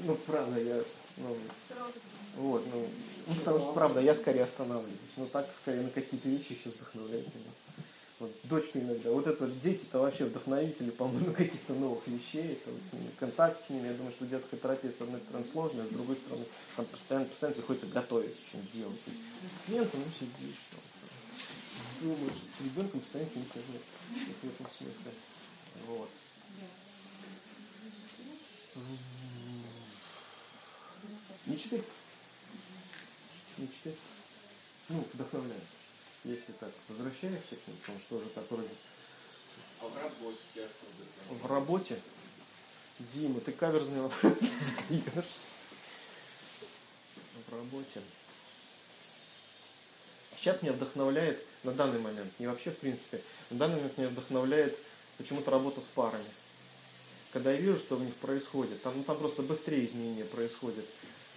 Ну, 0.00 0.14
правда, 0.26 0.60
я, 0.60 0.82
ну, 1.16 1.36
вот, 2.36 2.62
ну, 2.70 2.86
ну, 3.26 3.34
потому 3.34 3.58
что, 3.60 3.72
правда, 3.72 4.00
я 4.00 4.14
скорее 4.14 4.44
останавливаюсь. 4.44 4.98
Ну, 5.16 5.26
так, 5.26 5.48
скорее, 5.62 5.82
на 5.82 5.90
какие-то 5.90 6.28
вещи 6.28 6.48
сейчас 6.62 6.74
вдохновляют 6.74 7.26
меня. 7.34 7.50
Вот, 8.18 8.30
дочка 8.44 8.80
иногда. 8.80 9.10
Вот 9.10 9.26
это 9.26 9.46
дети-то 9.46 9.98
вообще 9.98 10.24
вдохновители, 10.24 10.90
по-моему, 10.90 11.32
каких-то 11.36 11.74
новых 11.74 12.06
вещей. 12.06 12.52
Это, 12.52 12.70
с 12.70 12.92
ними, 12.94 13.10
контакт 13.18 13.66
с 13.66 13.70
ними. 13.70 13.88
Я 13.88 13.94
думаю, 13.94 14.12
что 14.12 14.26
детская 14.26 14.56
терапия, 14.56 14.90
с 14.90 15.02
одной 15.02 15.20
стороны, 15.20 15.44
сложная, 15.52 15.86
с 15.86 15.90
другой 15.90 16.16
стороны, 16.16 16.46
там 16.76 16.86
постоянно, 16.86 17.26
постоянно 17.26 17.56
приходится 17.56 17.86
готовить, 17.88 18.34
что-нибудь 18.48 18.72
делать. 18.72 19.00
С 19.04 19.66
клиентом, 19.66 20.00
ну, 20.00 20.12
сидишь, 20.12 20.56
там, 20.70 20.80
думаешь, 22.00 22.40
с 22.40 22.64
ребенком 22.64 23.00
постоянно 23.00 23.28
интернет. 23.34 23.82
В 24.40 24.44
этом 24.46 24.66
смысле. 24.78 25.12
Вот. 25.86 26.08
Мечты. 31.44 31.82
Мечты. 33.58 33.94
Ну, 34.88 35.04
вдохновляет. 35.12 35.75
Если 36.26 36.50
так 36.58 36.70
возвращаешься 36.88 37.54
к 37.54 37.68
ним, 37.68 37.76
потому 37.76 38.00
что 38.00 38.16
уже 38.16 38.26
так 38.30 38.50
вроде... 38.50 38.68
А 39.80 39.86
в 39.86 39.96
работе 39.96 40.38
вдохновляет? 40.56 41.42
В 41.42 41.46
работе? 41.46 42.02
Дима, 43.14 43.40
ты 43.40 43.52
каверзный 43.52 44.00
вопрос 44.00 44.40
задаешь. 44.40 45.36
В 47.46 47.52
работе. 47.52 48.02
Сейчас 50.36 50.62
меня 50.62 50.72
вдохновляет, 50.72 51.44
на 51.62 51.72
данный 51.72 52.00
момент, 52.00 52.32
не 52.40 52.48
вообще 52.48 52.72
в 52.72 52.78
принципе, 52.78 53.20
на 53.50 53.58
данный 53.58 53.76
момент 53.76 53.96
меня 53.96 54.08
вдохновляет 54.08 54.76
почему-то 55.18 55.52
работа 55.52 55.80
с 55.80 55.94
парами. 55.94 56.24
Когда 57.32 57.52
я 57.52 57.60
вижу, 57.60 57.78
что 57.78 57.94
в 57.94 58.02
них 58.02 58.14
происходит, 58.16 58.82
там, 58.82 58.96
ну, 58.96 59.04
там 59.04 59.16
просто 59.16 59.42
быстрее 59.42 59.86
изменения 59.86 60.24
происходят 60.24 60.84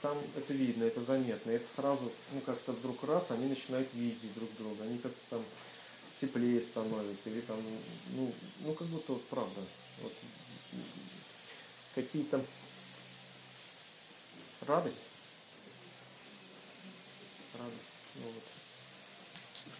там 0.02 0.18
это 0.36 0.54
видно, 0.54 0.84
это 0.84 1.02
заметно. 1.04 1.52
Это 1.52 1.66
сразу, 1.76 2.12
ну 2.34 2.42
как-то 2.42 2.72
вдруг 2.72 3.04
раз, 3.04 3.32
они 3.32 3.48
начинают 3.48 3.88
видеть 3.94 4.34
друг 4.36 4.50
друга, 4.58 4.84
они 4.84 4.98
как-то 5.00 5.20
там 5.30 5.46
теплее 6.22 6.60
становятся, 6.62 7.30
или 7.30 7.42
там, 7.42 7.58
ну, 8.16 8.34
ну 8.62 8.74
как 8.74 8.88
будто 8.88 9.14
вот 9.14 9.26
правда, 9.28 9.62
вот, 10.02 10.14
какие-то 11.96 12.44
радость, 14.68 14.96
радость, 17.58 17.78
ну 18.16 18.22
вот. 18.24 18.44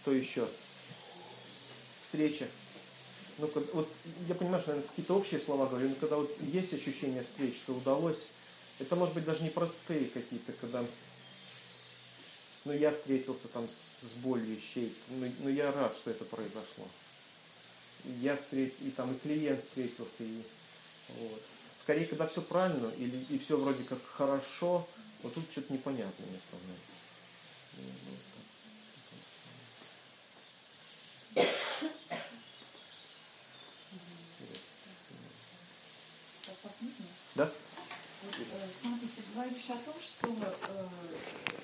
Что 0.02 0.12
еще? 0.14 0.48
Встреча. 2.02 2.48
Ну, 3.38 3.50
вот 3.74 3.90
я 4.28 4.36
понимаю, 4.36 4.62
что, 4.62 4.72
наверное, 4.72 4.90
какие-то 4.90 5.16
общие 5.16 5.40
слова 5.40 5.68
говорю, 5.68 5.90
но 5.90 5.96
когда 5.96 6.18
вот 6.18 6.36
есть 6.42 6.74
ощущение 6.74 7.24
встречи, 7.24 7.58
что 7.58 7.74
удалось 7.74 8.26
это 8.80 8.96
может 8.96 9.14
быть 9.14 9.26
даже 9.26 9.44
не 9.44 9.50
простые 9.50 10.06
какие-то, 10.08 10.54
когда 10.54 10.84
ну, 12.66 12.74
я 12.74 12.92
встретился 12.92 13.48
там 13.50 13.68
с, 13.68 14.06
болью 14.22 14.56
вещей, 14.56 14.94
но, 15.10 15.28
но 15.40 15.50
я 15.50 15.72
рад, 15.72 15.96
что 15.96 16.12
это 16.12 16.24
произошло. 16.26 16.88
Я 18.22 18.38
встретил, 18.38 18.76
и 18.88 18.92
там 18.92 19.14
и 19.14 19.20
клиент 19.20 19.64
встретился, 19.64 20.24
и 20.24 20.42
вот. 21.10 21.42
Скорее, 21.82 22.06
когда 22.06 22.28
все 22.28 22.42
правильно, 22.42 22.92
или 22.98 23.18
и 23.30 23.40
все 23.40 23.58
вроде 23.58 23.84
как 23.84 24.00
хорошо, 24.06 24.88
вот 25.24 25.34
тут 25.34 25.44
что-то 25.52 25.74
непонятное 25.74 26.28
мне 26.28 26.40
становится. 26.48 27.00
Да? 37.36 37.52
Смотрите, 38.80 39.22
говоришь 39.36 39.70
о 39.70 39.78
том, 39.84 39.96
что 40.00 40.28
э, 40.32 40.88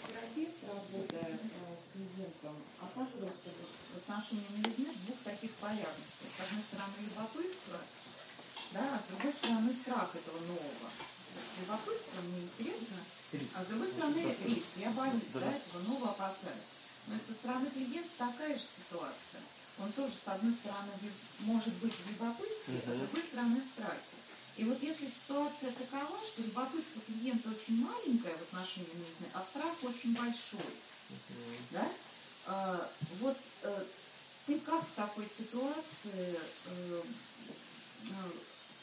терапевт, 0.04 0.60
работая 0.68 1.32
э, 1.32 1.78
с 1.80 1.88
клиентом, 1.96 2.56
оказывается 2.82 3.56
в 3.94 3.98
отношении 3.98 4.44
в 4.44 5.06
двух 5.06 5.20
таких 5.24 5.52
полярностях. 5.64 6.28
С 6.36 6.44
одной 6.44 6.64
стороны, 6.68 6.96
любопытство, 7.08 7.80
да, 8.74 8.84
а 8.96 9.00
с 9.00 9.08
другой 9.08 9.32
стороны, 9.32 9.72
страх 9.80 10.12
этого 10.14 10.40
нового. 10.44 10.90
Любопытство 11.62 12.22
мне 12.22 12.42
интересно, 12.44 12.98
а 13.56 13.64
с 13.64 13.68
другой 13.68 13.88
стороны, 13.88 14.36
риск. 14.44 14.76
Я 14.76 14.92
боюсь, 14.92 15.32
да, 15.34 15.56
этого 15.56 15.84
нового 15.88 16.10
опасаюсь. 16.12 16.76
Но 17.08 17.16
со 17.16 17.32
стороны 17.32 17.70
клиента 17.70 18.10
такая 18.18 18.58
же 18.58 18.66
ситуация. 18.66 19.42
Он 19.80 19.92
тоже, 19.94 20.12
с 20.12 20.28
одной 20.28 20.52
стороны, 20.52 20.92
может 21.40 21.74
быть 21.76 21.94
в 21.94 22.12
любопытстве, 22.12 22.76
а 22.76 22.92
с 22.92 23.00
другой 23.00 23.24
стороны 23.24 23.62
в 23.62 23.68
страхе. 23.68 24.15
И 24.58 24.64
вот 24.64 24.82
если 24.82 25.08
ситуация 25.08 25.72
такова, 25.72 26.18
что 26.26 26.42
любопытство 26.42 27.02
клиента 27.02 27.50
очень 27.50 27.84
маленькое 27.86 28.36
в 28.36 28.42
отношении 28.44 28.88
новизны, 28.94 29.28
а 29.34 29.42
страх 29.42 29.76
очень 29.84 30.14
большой, 30.14 30.60
uh-huh. 30.60 31.58
да, 31.72 31.92
а, 32.48 32.90
вот 33.20 33.38
а, 33.64 33.86
Ты 34.46 34.60
как 34.60 34.84
в 34.84 34.92
такой 34.96 35.28
ситуации 35.28 36.40
э, 36.68 37.02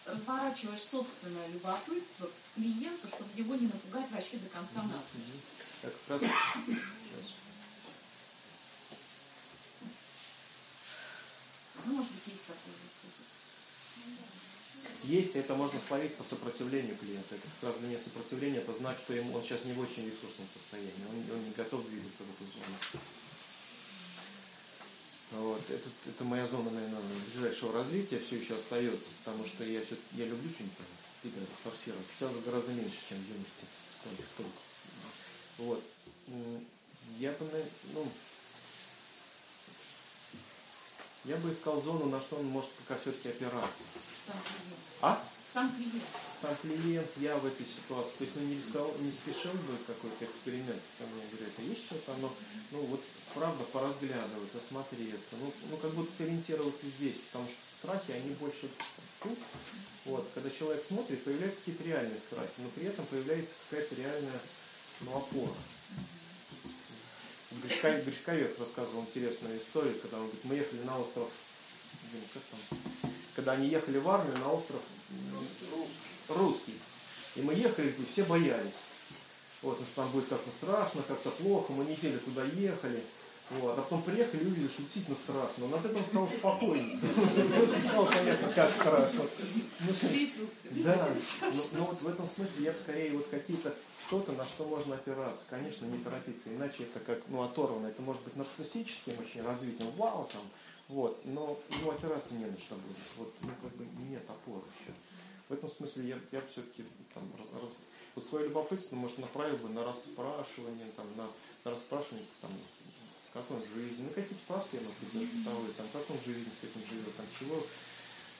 разворачиваешь 0.07 0.83
собственное 0.83 1.47
любопытство 1.49 2.27
к 2.27 2.55
клиенту, 2.57 3.07
чтобы 3.07 3.31
его 3.37 3.55
не 3.55 3.69
напугать 3.69 4.11
вообще 4.11 4.39
до 4.39 4.49
конца 4.49 4.83
нас? 4.83 5.05
Так, 5.81 5.93
как 6.09 6.23
раз 6.23 6.31
сейчас. 6.31 7.31
Ну, 11.85 11.95
может 11.95 12.11
быть, 12.11 12.27
есть 12.27 12.47
такой 12.47 12.73
вот. 12.73 12.93
Есть, 15.05 15.35
это 15.35 15.55
можно 15.55 15.81
словить 15.89 16.15
по 16.15 16.23
сопротивлению 16.23 16.97
клиента. 16.97 17.35
Это 17.35 17.47
как 17.61 17.71
раз 17.71 17.81
для 17.81 17.89
меня 17.89 17.99
сопротивление, 18.03 18.61
это 18.61 18.73
знак, 18.73 18.97
что 18.99 19.15
ему, 19.15 19.35
он 19.35 19.43
сейчас 19.43 19.65
не 19.65 19.73
в 19.73 19.81
очень 19.81 20.07
ресурсном 20.07 20.47
состоянии, 20.55 21.07
он, 21.11 21.37
он 21.37 21.45
не 21.45 21.51
готов 21.51 21.85
двигаться 21.87 22.23
в 22.23 22.31
эту 22.31 22.53
зону. 22.53 22.77
Вот. 25.33 25.63
Это, 25.71 25.89
это 26.07 26.25
моя 26.25 26.47
зона, 26.47 26.71
наверное, 26.71 27.01
ближайшего 27.35 27.73
развития 27.73 28.21
все 28.21 28.37
еще 28.37 28.55
остается, 28.55 29.09
потому 29.25 29.47
что 29.47 29.65
я, 29.65 29.85
все, 29.85 29.97
я 30.13 30.27
люблю 30.27 30.51
что-нибудь 30.51 30.77
ребята, 31.25 31.53
форсировать. 31.65 32.07
Сейчас 32.19 32.33
гораздо 32.45 32.73
меньше, 32.73 32.99
чем 33.09 33.19
в 33.19 33.29
юности. 33.29 33.67
Столько. 34.35 34.53
Вот. 35.59 35.83
Я 37.19 37.33
бы, 37.33 37.65
ну, 37.93 38.09
я 41.25 41.37
бы 41.37 41.53
искал 41.53 41.81
зону, 41.83 42.07
на 42.07 42.21
что 42.21 42.37
он 42.37 42.47
может 42.47 42.71
пока 42.73 43.01
все-таки 43.01 43.29
опираться. 43.29 43.85
Сам 44.27 44.37
клиент. 44.43 44.81
А? 45.01 45.23
Сам 45.53 45.77
клиент. 45.77 46.05
Сам 46.41 46.57
клиент, 46.63 47.11
я 47.19 47.37
в 47.37 47.47
этой 47.47 47.67
ситуации, 47.67 48.19
то 48.19 48.25
есть 48.25 48.37
ну, 48.37 48.43
не, 48.43 48.57
рисковал, 48.57 48.93
не 48.99 49.13
спешил 49.13 49.53
бы 49.53 49.77
какой-то 49.87 50.25
эксперимент, 50.25 50.83
ко 50.99 51.05
мне 51.07 51.23
говорят, 51.31 51.53
а 51.59 51.63
есть 51.63 51.87
что-то, 51.87 52.15
но, 52.21 52.33
ну 52.73 52.79
вот 52.87 53.01
правда 53.35 53.63
поразглядывать, 53.65 54.55
осмотреться, 54.55 55.37
ну, 55.39 55.53
ну 55.71 55.77
как 55.77 55.93
будто 55.93 56.11
сориентироваться 56.17 56.87
здесь, 56.87 57.19
потому 57.31 57.47
что 57.47 57.57
страхи, 57.79 58.13
они 58.13 58.35
больше 58.35 58.69
тут, 59.23 59.39
вот, 60.07 60.29
когда 60.35 60.51
человек 60.51 60.85
смотрит, 60.87 61.23
появляются 61.23 61.61
какие-то 61.61 61.85
реальные 61.85 62.21
страхи, 62.21 62.59
но 62.59 62.69
при 62.71 62.85
этом 62.87 63.07
появляется 63.07 63.55
какая-то 63.71 63.95
реальная, 63.95 64.41
ну, 65.01 65.17
опора. 65.17 65.55
Гришковец 67.51 68.59
рассказывал 68.59 69.03
интересную 69.03 69.59
историю, 69.59 69.99
когда 70.01 70.17
он 70.17 70.25
говорит, 70.25 70.45
мы 70.45 70.55
ехали 70.55 70.81
на 70.85 70.99
остров, 70.99 71.31
блин, 72.11 72.25
как 72.33 72.43
там, 72.51 73.12
когда 73.35 73.53
они 73.53 73.69
ехали 73.69 73.99
в 73.99 74.09
армию 74.09 74.39
на 74.39 74.53
остров 74.53 74.81
русский. 76.29 76.75
И 77.37 77.43
мы 77.43 77.55
ехали, 77.55 77.89
и 77.89 78.05
все 78.13 78.25
боялись. 78.25 78.75
Вот, 79.63 79.79
потому 79.79 79.87
что 79.87 80.03
там 80.03 80.11
будет 80.11 80.29
как-то 80.29 80.51
страшно, 80.51 81.03
как-то 81.03 81.31
плохо, 81.31 81.73
мы 81.73 81.85
неделю 81.85 82.19
туда 82.19 82.45
ехали. 82.45 83.03
Вот, 83.51 83.79
а 83.79 83.83
потом 83.83 84.03
приехали 84.03 84.45
и 84.45 84.47
увидели, 84.47 84.69
что 84.69 84.83
действительно 84.83 85.17
страшно. 85.17 85.67
Но 85.69 85.77
от 85.77 85.85
этого 85.85 86.03
стало 86.05 86.29
спокойнее. 86.29 86.99
Стало 87.89 88.07
понятно, 88.07 88.49
как 88.53 88.75
страшно. 88.75 89.25
Ну, 89.81 89.93
да, 90.85 91.09
но, 91.43 91.63
но 91.73 91.85
вот 91.87 92.01
в 92.01 92.09
этом 92.09 92.29
смысле 92.35 92.65
я 92.65 92.73
бы 92.73 92.79
скорее 92.79 93.13
вот 93.13 93.29
какие-то 93.29 93.75
что-то, 94.07 94.33
на 94.33 94.45
что 94.45 94.65
можно 94.65 94.95
опираться. 94.95 95.45
Конечно, 95.51 95.85
не 95.87 95.99
торопиться, 95.99 96.49
иначе 96.49 96.85
это 96.85 97.01
как, 97.01 97.19
ну, 97.29 97.43
оторвано. 97.43 97.89
Это 97.89 98.01
может 98.01 98.23
быть 98.23 98.37
нарциссическим 98.37 99.15
очень 99.21 99.43
развитием, 99.43 99.91
вау, 99.97 100.29
там, 100.33 100.43
вот, 100.93 101.25
но 101.25 101.59
ну, 101.81 101.91
опираться 101.91 102.35
не 102.35 102.45
на 102.45 102.59
что 102.61 102.75
будет. 102.77 102.97
Вот, 103.17 103.33
ну, 103.41 103.51
как 103.63 103.73
бы 103.77 103.87
нет 104.11 104.23
опоры 104.29 104.65
еще. 104.77 104.93
В 105.49 105.53
этом 105.55 105.71
смысле 105.71 106.09
я, 106.09 106.19
я 106.33 106.43
все-таки 106.53 106.85
там, 107.15 107.25
раз, 107.39 107.49
раз- 107.61 107.81
вот 108.15 108.27
свое 108.27 108.49
любопытство, 108.49 108.97
может, 108.97 109.17
направил 109.17 109.57
бы 109.57 109.71
на 109.71 109.85
расспрашивание, 109.85 110.93
там, 110.95 111.07
на, 111.17 111.29
на 111.65 111.71
расспрашивание, 111.71 112.27
там, 112.43 112.53
как 113.33 113.51
он 113.51 113.63
в 113.63 113.75
жизни, 113.75 114.05
ну, 114.05 114.11
какие-то 114.11 114.45
простые, 114.47 114.83
например, 114.85 115.29
бытовые, 115.33 115.73
там, 115.73 115.87
как 115.93 116.11
он 116.11 116.19
в 116.19 116.25
жизни 116.27 116.53
с 116.61 116.65
этим 116.65 116.85
живет, 116.85 117.17
там, 117.17 117.27
чего, 117.41 117.57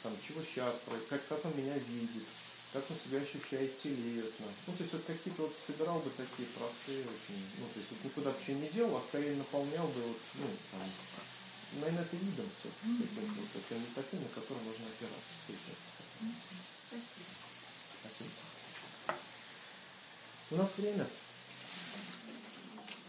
там, 0.03 0.13
чего 0.21 0.45
сейчас, 0.45 0.77
как, 1.09 1.27
как 1.27 1.45
он 1.47 1.57
меня 1.57 1.77
видит, 1.89 2.29
как 2.75 2.85
он 2.91 2.97
себя 3.01 3.25
ощущает 3.25 3.81
телесно. 3.81 4.45
Ну, 4.69 4.77
то 4.77 4.83
есть 4.85 4.93
вот 4.93 5.05
какие-то 5.09 5.49
вот 5.49 5.55
собирал 5.67 6.01
бы 6.01 6.11
такие 6.21 6.49
простые 6.53 7.01
очень, 7.01 7.41
ну, 7.61 7.67
то 7.73 7.81
есть 7.81 7.91
вот 7.97 8.05
никуда 8.05 8.29
еще 8.37 8.53
не 8.61 8.69
делал, 8.69 9.01
а 9.01 9.05
скорее 9.09 9.37
наполнял 9.37 9.89
бы 9.89 10.01
вот, 10.05 10.21
ну, 10.37 10.49
там, 10.77 10.85
наверное, 11.81 12.03
это 12.03 12.17
видом 12.17 12.47
все. 12.59 12.69
Это 12.69 13.75
не 13.75 13.87
таким, 13.95 14.23
на 14.23 14.29
который 14.29 14.63
можно 14.65 14.87
опираться. 14.87 15.33
Спасибо. 16.89 17.33
Спасибо. 18.01 18.31
У 20.51 20.57
нас 20.57 20.69
время. 20.77 21.07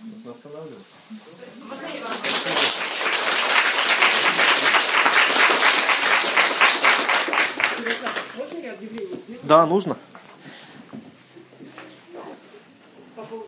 Нужно 0.01 0.31
останавливаться. 0.31 0.95
Можно 8.35 8.57
я 8.57 8.73
объявление 8.73 9.17
сделаю? 9.17 9.41
Да, 9.43 9.65
нужно. 9.65 9.97